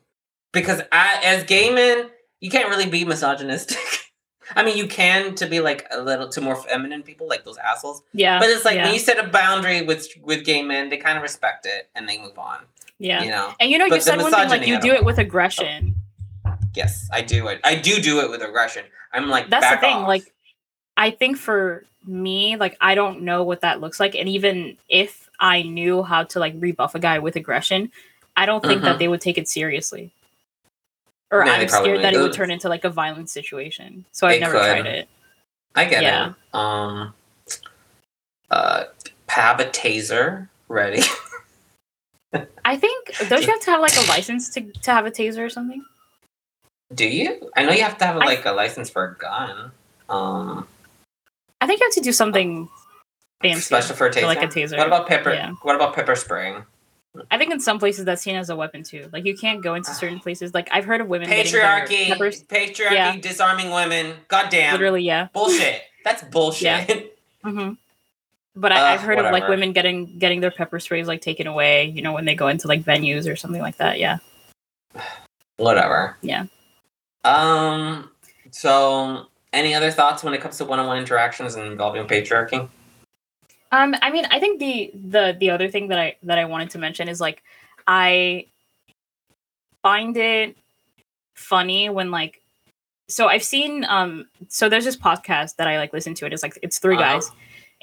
Because 0.53 0.83
I, 0.93 1.21
as 1.25 1.45
gay 1.45 1.71
men, 1.71 2.11
you 2.41 2.51
can't 2.51 2.69
really 2.69 2.89
be 2.89 3.05
misogynistic. 3.05 3.79
I 4.57 4.63
mean, 4.65 4.79
you 4.79 4.87
can 4.87 5.35
to 5.35 5.47
be 5.47 5.61
like 5.61 5.87
a 5.91 6.01
little 6.01 6.29
to 6.31 6.41
more 6.41 6.57
feminine 6.57 7.03
people, 7.03 7.29
like 7.29 7.45
those 7.45 7.59
assholes. 7.59 8.03
yeah, 8.15 8.39
But 8.39 8.49
it's 8.49 8.65
like 8.65 8.77
yeah, 8.77 8.85
when 8.85 8.95
you 8.95 9.01
set 9.01 9.19
a 9.23 9.29
boundary 9.29 9.83
with 9.83 10.09
with 10.23 10.45
gay 10.45 10.63
men, 10.63 10.89
they 10.89 10.97
kind 10.97 11.17
of 11.19 11.23
respect 11.23 11.67
it 11.67 11.91
and 11.95 12.09
they 12.09 12.19
move 12.19 12.39
on. 12.39 12.61
yeah. 12.99 13.23
You 13.23 13.31
know. 13.31 13.53
And 13.61 13.71
you 13.71 13.77
know, 13.77 13.89
But 13.91 13.97
you 13.97 14.01
said 14.01 14.21
one 14.23 14.33
thing 14.33 14.49
like 14.49 14.67
you 14.67 14.81
do 14.81 14.93
it 14.93 15.05
with 15.05 15.19
aggression. 15.19 15.97
Yes, 16.75 17.09
I 17.13 17.23
do 17.23 17.49
it. 17.49 17.61
I 17.65 17.75
do 17.75 18.01
do 18.01 18.21
it 18.21 18.31
with 18.31 18.43
aggression. 18.43 18.85
I'm 19.13 19.29
like 19.29 19.49
That's 19.51 19.69
the 19.71 19.77
thing. 19.79 19.97
off. 19.97 20.09
Like, 20.09 20.33
I 20.97 21.11
think 21.11 21.37
for 21.39 21.85
me, 22.07 22.57
like, 22.57 22.77
I 22.81 22.95
don't 22.95 23.23
know 23.23 23.43
what 23.45 23.61
that 23.63 23.81
looks 23.81 23.99
like, 24.01 24.15
and 24.15 24.29
even 24.29 24.77
if 24.89 25.29
I 25.41 25.63
knew 25.63 26.03
how 26.03 26.25
to 26.25 26.39
like 26.41 26.55
rebuff 26.59 26.95
a 26.95 26.99
guy 26.99 27.19
with 27.19 27.37
aggression, 27.37 27.91
I 28.37 28.47
don't 28.47 28.63
think 28.65 28.83
Mhm. 28.83 28.85
that 28.85 28.99
they 28.99 29.09
would 29.09 29.21
take 29.21 29.39
it 29.39 29.49
seriously. 29.49 30.13
Or 31.31 31.45
No, 31.45 31.53
I'm 31.53 31.69
scared 31.69 32.03
that 32.03 32.15
it 32.15 32.19
would 32.21 32.33
turn 32.33 32.51
into 32.51 32.69
like 32.69 32.85
a 32.85 32.91
violent 32.91 33.29
situation. 33.31 34.05
So 34.13 34.27
I've 34.27 34.41
never 34.41 34.55
could. 34.59 34.65
tried 34.67 34.87
it. 34.87 35.09
I 35.75 35.85
get 35.85 36.03
Yeah. 36.03 36.29
it. 36.31 36.35
Um, 36.55 37.15
uh, 38.51 38.85
have 39.29 39.61
a 39.61 39.67
taser 39.67 40.49
ready. 40.69 41.03
I 42.65 42.77
think 42.77 43.15
don't 43.29 43.43
you 43.43 43.49
have 43.51 43.61
to 43.61 43.71
have 43.71 43.81
like 43.81 43.97
a 43.97 44.09
license 44.09 44.51
to 44.51 44.61
to 44.83 44.91
have 44.91 45.07
a 45.07 45.11
taser 45.11 45.39
or 45.45 45.49
something? 45.51 45.85
Do 46.95 47.07
you? 47.07 47.51
I 47.57 47.65
know 47.65 47.73
you 47.73 47.83
have 47.83 47.99
to 47.99 48.07
have 48.07 48.17
I- 48.17 48.25
like 48.25 48.45
a 48.45 48.53
license 48.53 48.89
for 48.91 49.05
a 49.05 49.15
gun. 49.17 49.71
Um, 50.09 50.67
I 51.61 51.67
think 51.67 51.81
you 51.81 51.87
have 51.87 51.95
to 51.95 52.01
do 52.01 52.13
something 52.13 52.69
fancy. 53.43 53.61
special 53.61 53.95
for 53.95 54.07
a 54.07 54.11
taser. 54.11 54.21
for, 54.21 54.27
like 54.27 54.43
a 54.43 54.47
taser. 54.47 54.79
What 54.79 54.87
about 54.87 55.07
pepper? 55.07 55.33
Yeah. 55.35 55.53
What 55.63 55.77
about 55.77 55.95
pepper 55.95 56.15
spraying? 56.17 56.65
I 57.31 57.37
think 57.39 57.53
in 57.53 57.59
some 57.61 57.79
places 57.79 58.05
that's 58.05 58.23
seen 58.23 58.37
as 58.37 58.49
a 58.49 58.57
weapon 58.57 58.83
too. 58.85 59.09
Like 59.13 59.27
you 59.27 59.37
can't 59.37 59.63
go 59.63 59.75
into 59.75 59.93
certain 59.93 60.21
places. 60.21 60.55
Like 60.55 60.69
I've 60.73 60.85
heard 60.85 61.01
of 61.01 61.09
women 61.09 61.29
Patriarchy. 61.29 62.07
peppers- 62.09 62.45
Patriarchy. 62.45 62.93
Yeah. 62.93 63.17
Disarming 63.17 63.71
women. 63.71 64.15
Goddamn. 64.29 64.73
Literally, 64.73 65.03
yeah. 65.03 65.29
Bullshit. 65.33 65.83
That's 66.05 66.23
bullshit. 66.25 67.17
Mm-hmm. 67.45 67.73
But 68.57 68.73
I, 68.73 68.95
I've 68.95 69.01
Ugh, 69.01 69.07
heard 69.07 69.19
of 69.19 69.33
like 69.33 69.49
women 69.49 69.73
getting 69.73 70.19
getting 70.19 70.41
their 70.41 70.51
pepper 70.51 70.81
sprays 70.81 71.07
like 71.07 71.21
taken 71.21 71.47
away. 71.47 71.87
You 71.87 72.03
know 72.03 72.13
when 72.13 72.25
they 72.25 72.35
go 72.35 72.49
into 72.49 72.67
like 72.67 72.83
venues 72.83 73.31
or 73.31 73.37
something 73.37 73.63
like 73.63 73.77
that. 73.77 73.99
Yeah. 73.99 74.19
Whatever. 75.57 76.17
Yeah. 76.23 76.47
Um. 77.29 78.11
So, 78.51 79.27
any 79.53 79.75
other 79.75 79.91
thoughts 79.91 80.23
when 80.25 80.33
it 80.35 80.41
comes 80.41 80.57
to 80.59 80.65
one-on-one 80.65 80.99
interactions 80.99 81.55
and 81.55 81.67
involving 81.67 82.07
patriarchy? 82.07 82.69
Um, 83.71 83.95
I 84.01 84.11
mean, 84.11 84.25
I 84.31 84.41
think 84.41 84.61
the 84.61 84.91
the 84.95 85.37
the 85.39 85.51
other 85.51 85.69
thing 85.69 85.89
that 85.89 85.99
I 85.99 86.17
that 86.23 86.39
I 86.39 86.47
wanted 86.47 86.71
to 86.71 86.79
mention 86.79 87.09
is 87.09 87.21
like 87.21 87.43
I 87.87 88.47
find 89.83 90.17
it 90.17 90.57
funny 91.35 91.89
when 91.91 92.11
like 92.11 92.41
so 93.09 93.29
I've 93.29 93.45
seen 93.45 93.85
um 93.85 94.27
so 94.49 94.69
there's 94.69 94.85
this 94.85 94.97
podcast 94.97 95.57
that 95.57 95.69
I 95.69 95.77
like 95.79 95.93
listen 95.93 96.15
to. 96.15 96.27
It's 96.27 96.43
like 96.43 96.59
it's 96.63 96.79
3 96.79 96.95
Uh-huh. 96.97 97.05
guys, 97.05 97.31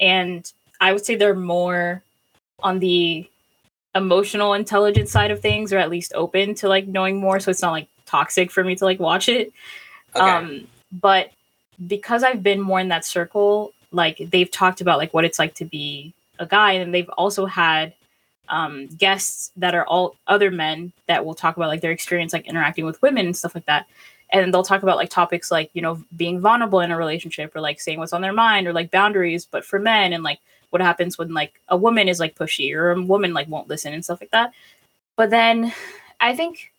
and 0.00 0.50
I 0.80 0.92
would 0.92 1.04
say 1.06 1.14
they're 1.14 1.34
more 1.34 2.02
on 2.62 2.80
the 2.80 3.28
emotional 3.94 4.54
intelligence 4.54 5.10
side 5.12 5.30
of 5.30 5.40
things, 5.40 5.72
or 5.72 5.78
at 5.78 5.88
least 5.88 6.12
open 6.14 6.54
to 6.56 6.68
like 6.68 6.86
knowing 6.88 7.18
more. 7.18 7.38
So 7.38 7.50
it's 7.50 7.62
not 7.62 7.70
like 7.72 7.88
toxic 8.06 8.50
for 8.50 8.64
me 8.64 8.76
to 8.76 8.84
like 8.84 9.00
watch 9.00 9.28
it. 9.28 9.52
Okay. 10.14 10.24
Um, 10.24 10.66
but 10.92 11.30
because 11.86 12.22
I've 12.22 12.42
been 12.42 12.60
more 12.60 12.80
in 12.80 12.88
that 12.88 13.04
circle, 13.04 13.72
like 13.92 14.18
they've 14.30 14.50
talked 14.50 14.80
about 14.80 14.98
like 14.98 15.12
what 15.12 15.24
it's 15.24 15.38
like 15.38 15.54
to 15.54 15.64
be 15.64 16.14
a 16.38 16.46
guy, 16.46 16.72
and 16.72 16.94
they've 16.94 17.08
also 17.10 17.46
had 17.46 17.92
um, 18.48 18.86
guests 18.88 19.50
that 19.56 19.74
are 19.74 19.86
all 19.86 20.16
other 20.26 20.50
men 20.50 20.92
that 21.08 21.24
will 21.24 21.34
talk 21.34 21.56
about 21.56 21.68
like 21.68 21.80
their 21.80 21.90
experience 21.90 22.32
like 22.32 22.46
interacting 22.46 22.84
with 22.84 23.00
women 23.02 23.26
and 23.26 23.36
stuff 23.36 23.54
like 23.54 23.66
that. 23.66 23.86
And 24.30 24.52
they'll 24.52 24.64
talk 24.64 24.82
about 24.82 24.96
like 24.96 25.10
topics 25.10 25.50
like 25.50 25.70
you 25.72 25.82
know 25.82 26.02
being 26.16 26.40
vulnerable 26.40 26.80
in 26.80 26.90
a 26.90 26.96
relationship 26.96 27.54
or 27.54 27.60
like 27.60 27.80
saying 27.80 27.98
what's 27.98 28.12
on 28.12 28.22
their 28.22 28.32
mind 28.32 28.66
or 28.66 28.72
like 28.72 28.90
boundaries, 28.90 29.44
but 29.44 29.64
for 29.64 29.78
men 29.78 30.12
and 30.12 30.22
like 30.22 30.40
what 30.70 30.82
happens 30.82 31.16
when 31.16 31.32
like 31.32 31.60
a 31.68 31.76
woman 31.76 32.08
is 32.08 32.20
like 32.20 32.34
pushy 32.34 32.74
or 32.74 32.90
a 32.90 33.00
woman 33.00 33.32
like 33.32 33.48
won't 33.48 33.68
listen 33.68 33.92
and 33.92 34.04
stuff 34.04 34.20
like 34.20 34.30
that. 34.30 34.52
But 35.16 35.30
then 35.30 35.72
I 36.20 36.34
think 36.34 36.72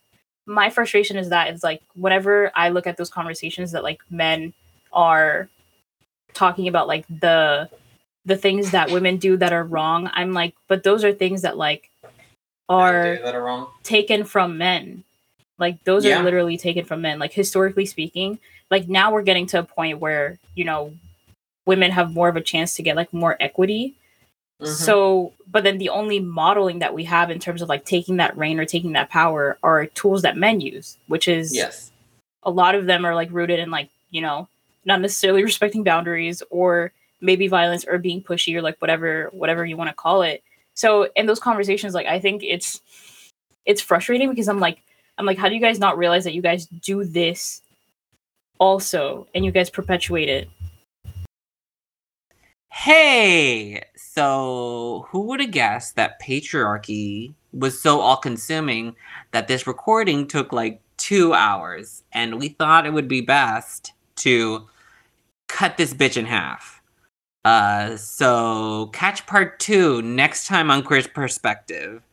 my 0.48 0.70
frustration 0.72 1.18
is 1.18 1.30
that 1.30 1.50
it's 1.50 1.64
like 1.64 1.82
whenever 1.96 2.52
I 2.56 2.70
look 2.70 2.88
at 2.88 2.98
those 2.98 3.10
conversations 3.12 3.74
that 3.74 3.84
like 3.84 4.02
men 4.10 4.54
are 4.94 5.50
talking 6.34 6.68
about 6.68 6.88
like 6.88 7.06
the 7.10 7.70
the 8.26 8.38
things 8.38 8.72
that 8.72 8.92
women 8.92 9.18
do 9.18 9.38
that 9.38 9.54
are 9.54 9.64
wrong, 9.64 10.10
I'm 10.14 10.34
like, 10.34 10.56
but 10.68 10.84
those 10.84 11.04
are 11.04 11.14
things 11.14 11.44
that 11.44 11.58
like 11.58 11.90
are 12.70 13.04
Did 13.04 13.14
I 13.14 13.16
do 13.18 13.24
that 13.24 13.36
are 13.36 13.44
wrong. 13.44 13.68
taken 13.84 14.24
from 14.26 14.58
men. 14.58 15.04
Like 15.60 15.84
those 15.86 16.06
Yeah. 16.06 16.20
are 16.20 16.24
literally 16.24 16.58
taken 16.58 16.86
from 16.86 17.02
men. 17.02 17.20
Like 17.20 17.34
historically 17.34 17.86
speaking, 17.86 18.40
like 18.72 18.88
now 18.90 19.12
we're 19.12 19.22
getting 19.24 19.48
to 19.48 19.60
a 19.60 19.64
point 19.64 20.00
where, 20.00 20.38
you 20.56 20.66
know, 20.66 20.94
women 21.66 21.92
have 21.92 22.14
more 22.14 22.30
of 22.30 22.36
a 22.36 22.42
chance 22.42 22.76
to 22.76 22.84
get 22.84 22.96
like 22.96 23.14
more 23.14 23.38
equity. 23.40 23.96
Mhm. 24.62 24.68
So, 24.68 25.34
but 25.48 25.64
then 25.64 25.78
the 25.78 25.90
only 25.90 26.20
modeling 26.20 26.80
that 26.80 26.94
we 26.94 27.04
have 27.04 27.30
in 27.30 27.40
terms 27.40 27.62
of 27.62 27.70
like 27.70 27.86
taking 27.86 28.18
that 28.18 28.36
reign 28.38 28.60
or 28.60 28.66
taking 28.66 28.94
that 28.94 29.10
power 29.10 29.58
are 29.62 29.86
tools 29.88 30.24
that 30.24 30.36
men 30.36 30.62
use, 30.62 30.98
which 31.08 31.28
is 31.28 31.56
yes. 31.56 31.92
a 32.44 32.50
lot 32.50 32.74
of 32.74 32.88
them 32.88 33.06
are 33.06 33.14
like 33.14 33.32
rooted 33.32 33.60
in 33.60 33.70
like, 33.70 33.90
you 34.10 34.22
know, 34.22 34.48
not 34.86 35.02
necessarily 35.02 35.44
respecting 35.52 35.84
boundaries 35.84 36.42
or 36.50 36.92
maybe 37.22 37.48
violence 37.48 37.86
or 37.88 37.98
being 37.98 38.22
pushy 38.22 38.56
or 38.56 38.62
like 38.62 38.78
whatever 38.80 39.30
whatever 39.32 39.66
you 39.66 39.78
want 39.78 39.90
to 39.90 39.96
call 39.96 40.22
it. 40.24 40.44
So 40.74 41.10
in 41.16 41.26
those 41.26 41.40
conversations, 41.40 41.94
like 41.94 42.08
I 42.08 42.20
think 42.20 42.44
it's 42.44 42.82
it's 43.66 43.82
frustrating 43.82 44.30
because 44.30 44.48
I'm 44.48 44.60
like 44.60 44.82
I'm 45.18 45.26
like, 45.26 45.38
how 45.38 45.50
do 45.50 45.56
you 45.56 45.62
guys 45.62 45.80
not 45.80 45.98
realize 45.98 46.24
that 46.24 46.34
you 46.34 46.42
guys 46.42 46.66
do 46.66 47.04
this 47.04 47.62
also 48.60 49.28
and 49.36 49.46
you 49.46 49.52
guys 49.52 49.70
perpetuate 49.70 50.30
it? 50.30 50.50
Hey, 52.80 53.82
so 53.96 55.08
who 55.10 55.22
would 55.22 55.40
have 55.40 55.50
guessed 55.50 55.96
that 55.96 56.22
patriarchy 56.22 57.34
was 57.52 57.82
so 57.82 58.00
all 58.00 58.18
consuming 58.18 58.96
that 59.32 59.48
this 59.48 59.66
recording 59.66 60.28
took 60.28 60.54
like 60.54 60.80
two 60.96 61.34
hours 61.34 62.04
and 62.14 62.40
we 62.40 62.50
thought 62.50 62.86
it 62.86 62.94
would 62.94 63.08
be 63.08 63.22
best 63.22 63.94
to 64.18 64.68
cut 65.48 65.78
this 65.78 65.92
bitch 65.92 66.18
in 66.18 66.28
half. 66.28 66.84
Uh, 67.44 67.98
so 67.98 68.92
catch 68.94 69.26
part 69.26 69.60
two 69.60 70.04
next 70.04 70.46
time 70.46 70.70
on 70.70 70.84
Queer 70.84 71.02
Perspective. 71.12 72.04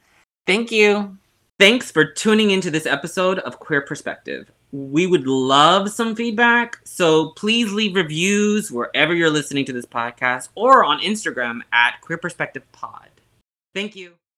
Thank 0.46 0.72
you. 0.72 1.18
Thanks 1.60 1.90
for 1.90 2.06
tuning 2.06 2.50
into 2.50 2.70
this 2.70 2.86
episode 2.86 3.38
of 3.40 3.58
Queer 3.60 3.82
Perspective. 3.82 4.50
We 4.74 5.06
would 5.06 5.28
love 5.28 5.88
some 5.92 6.16
feedback, 6.16 6.80
so 6.82 7.28
please 7.36 7.72
leave 7.72 7.94
reviews 7.94 8.72
wherever 8.72 9.14
you're 9.14 9.30
listening 9.30 9.64
to 9.66 9.72
this 9.72 9.86
podcast 9.86 10.48
or 10.56 10.84
on 10.84 10.98
Instagram 10.98 11.60
at 11.72 12.00
Queer 12.00 12.18
Perspective 12.18 12.64
Pod. 12.72 13.08
Thank 13.72 13.94
you. 13.94 14.14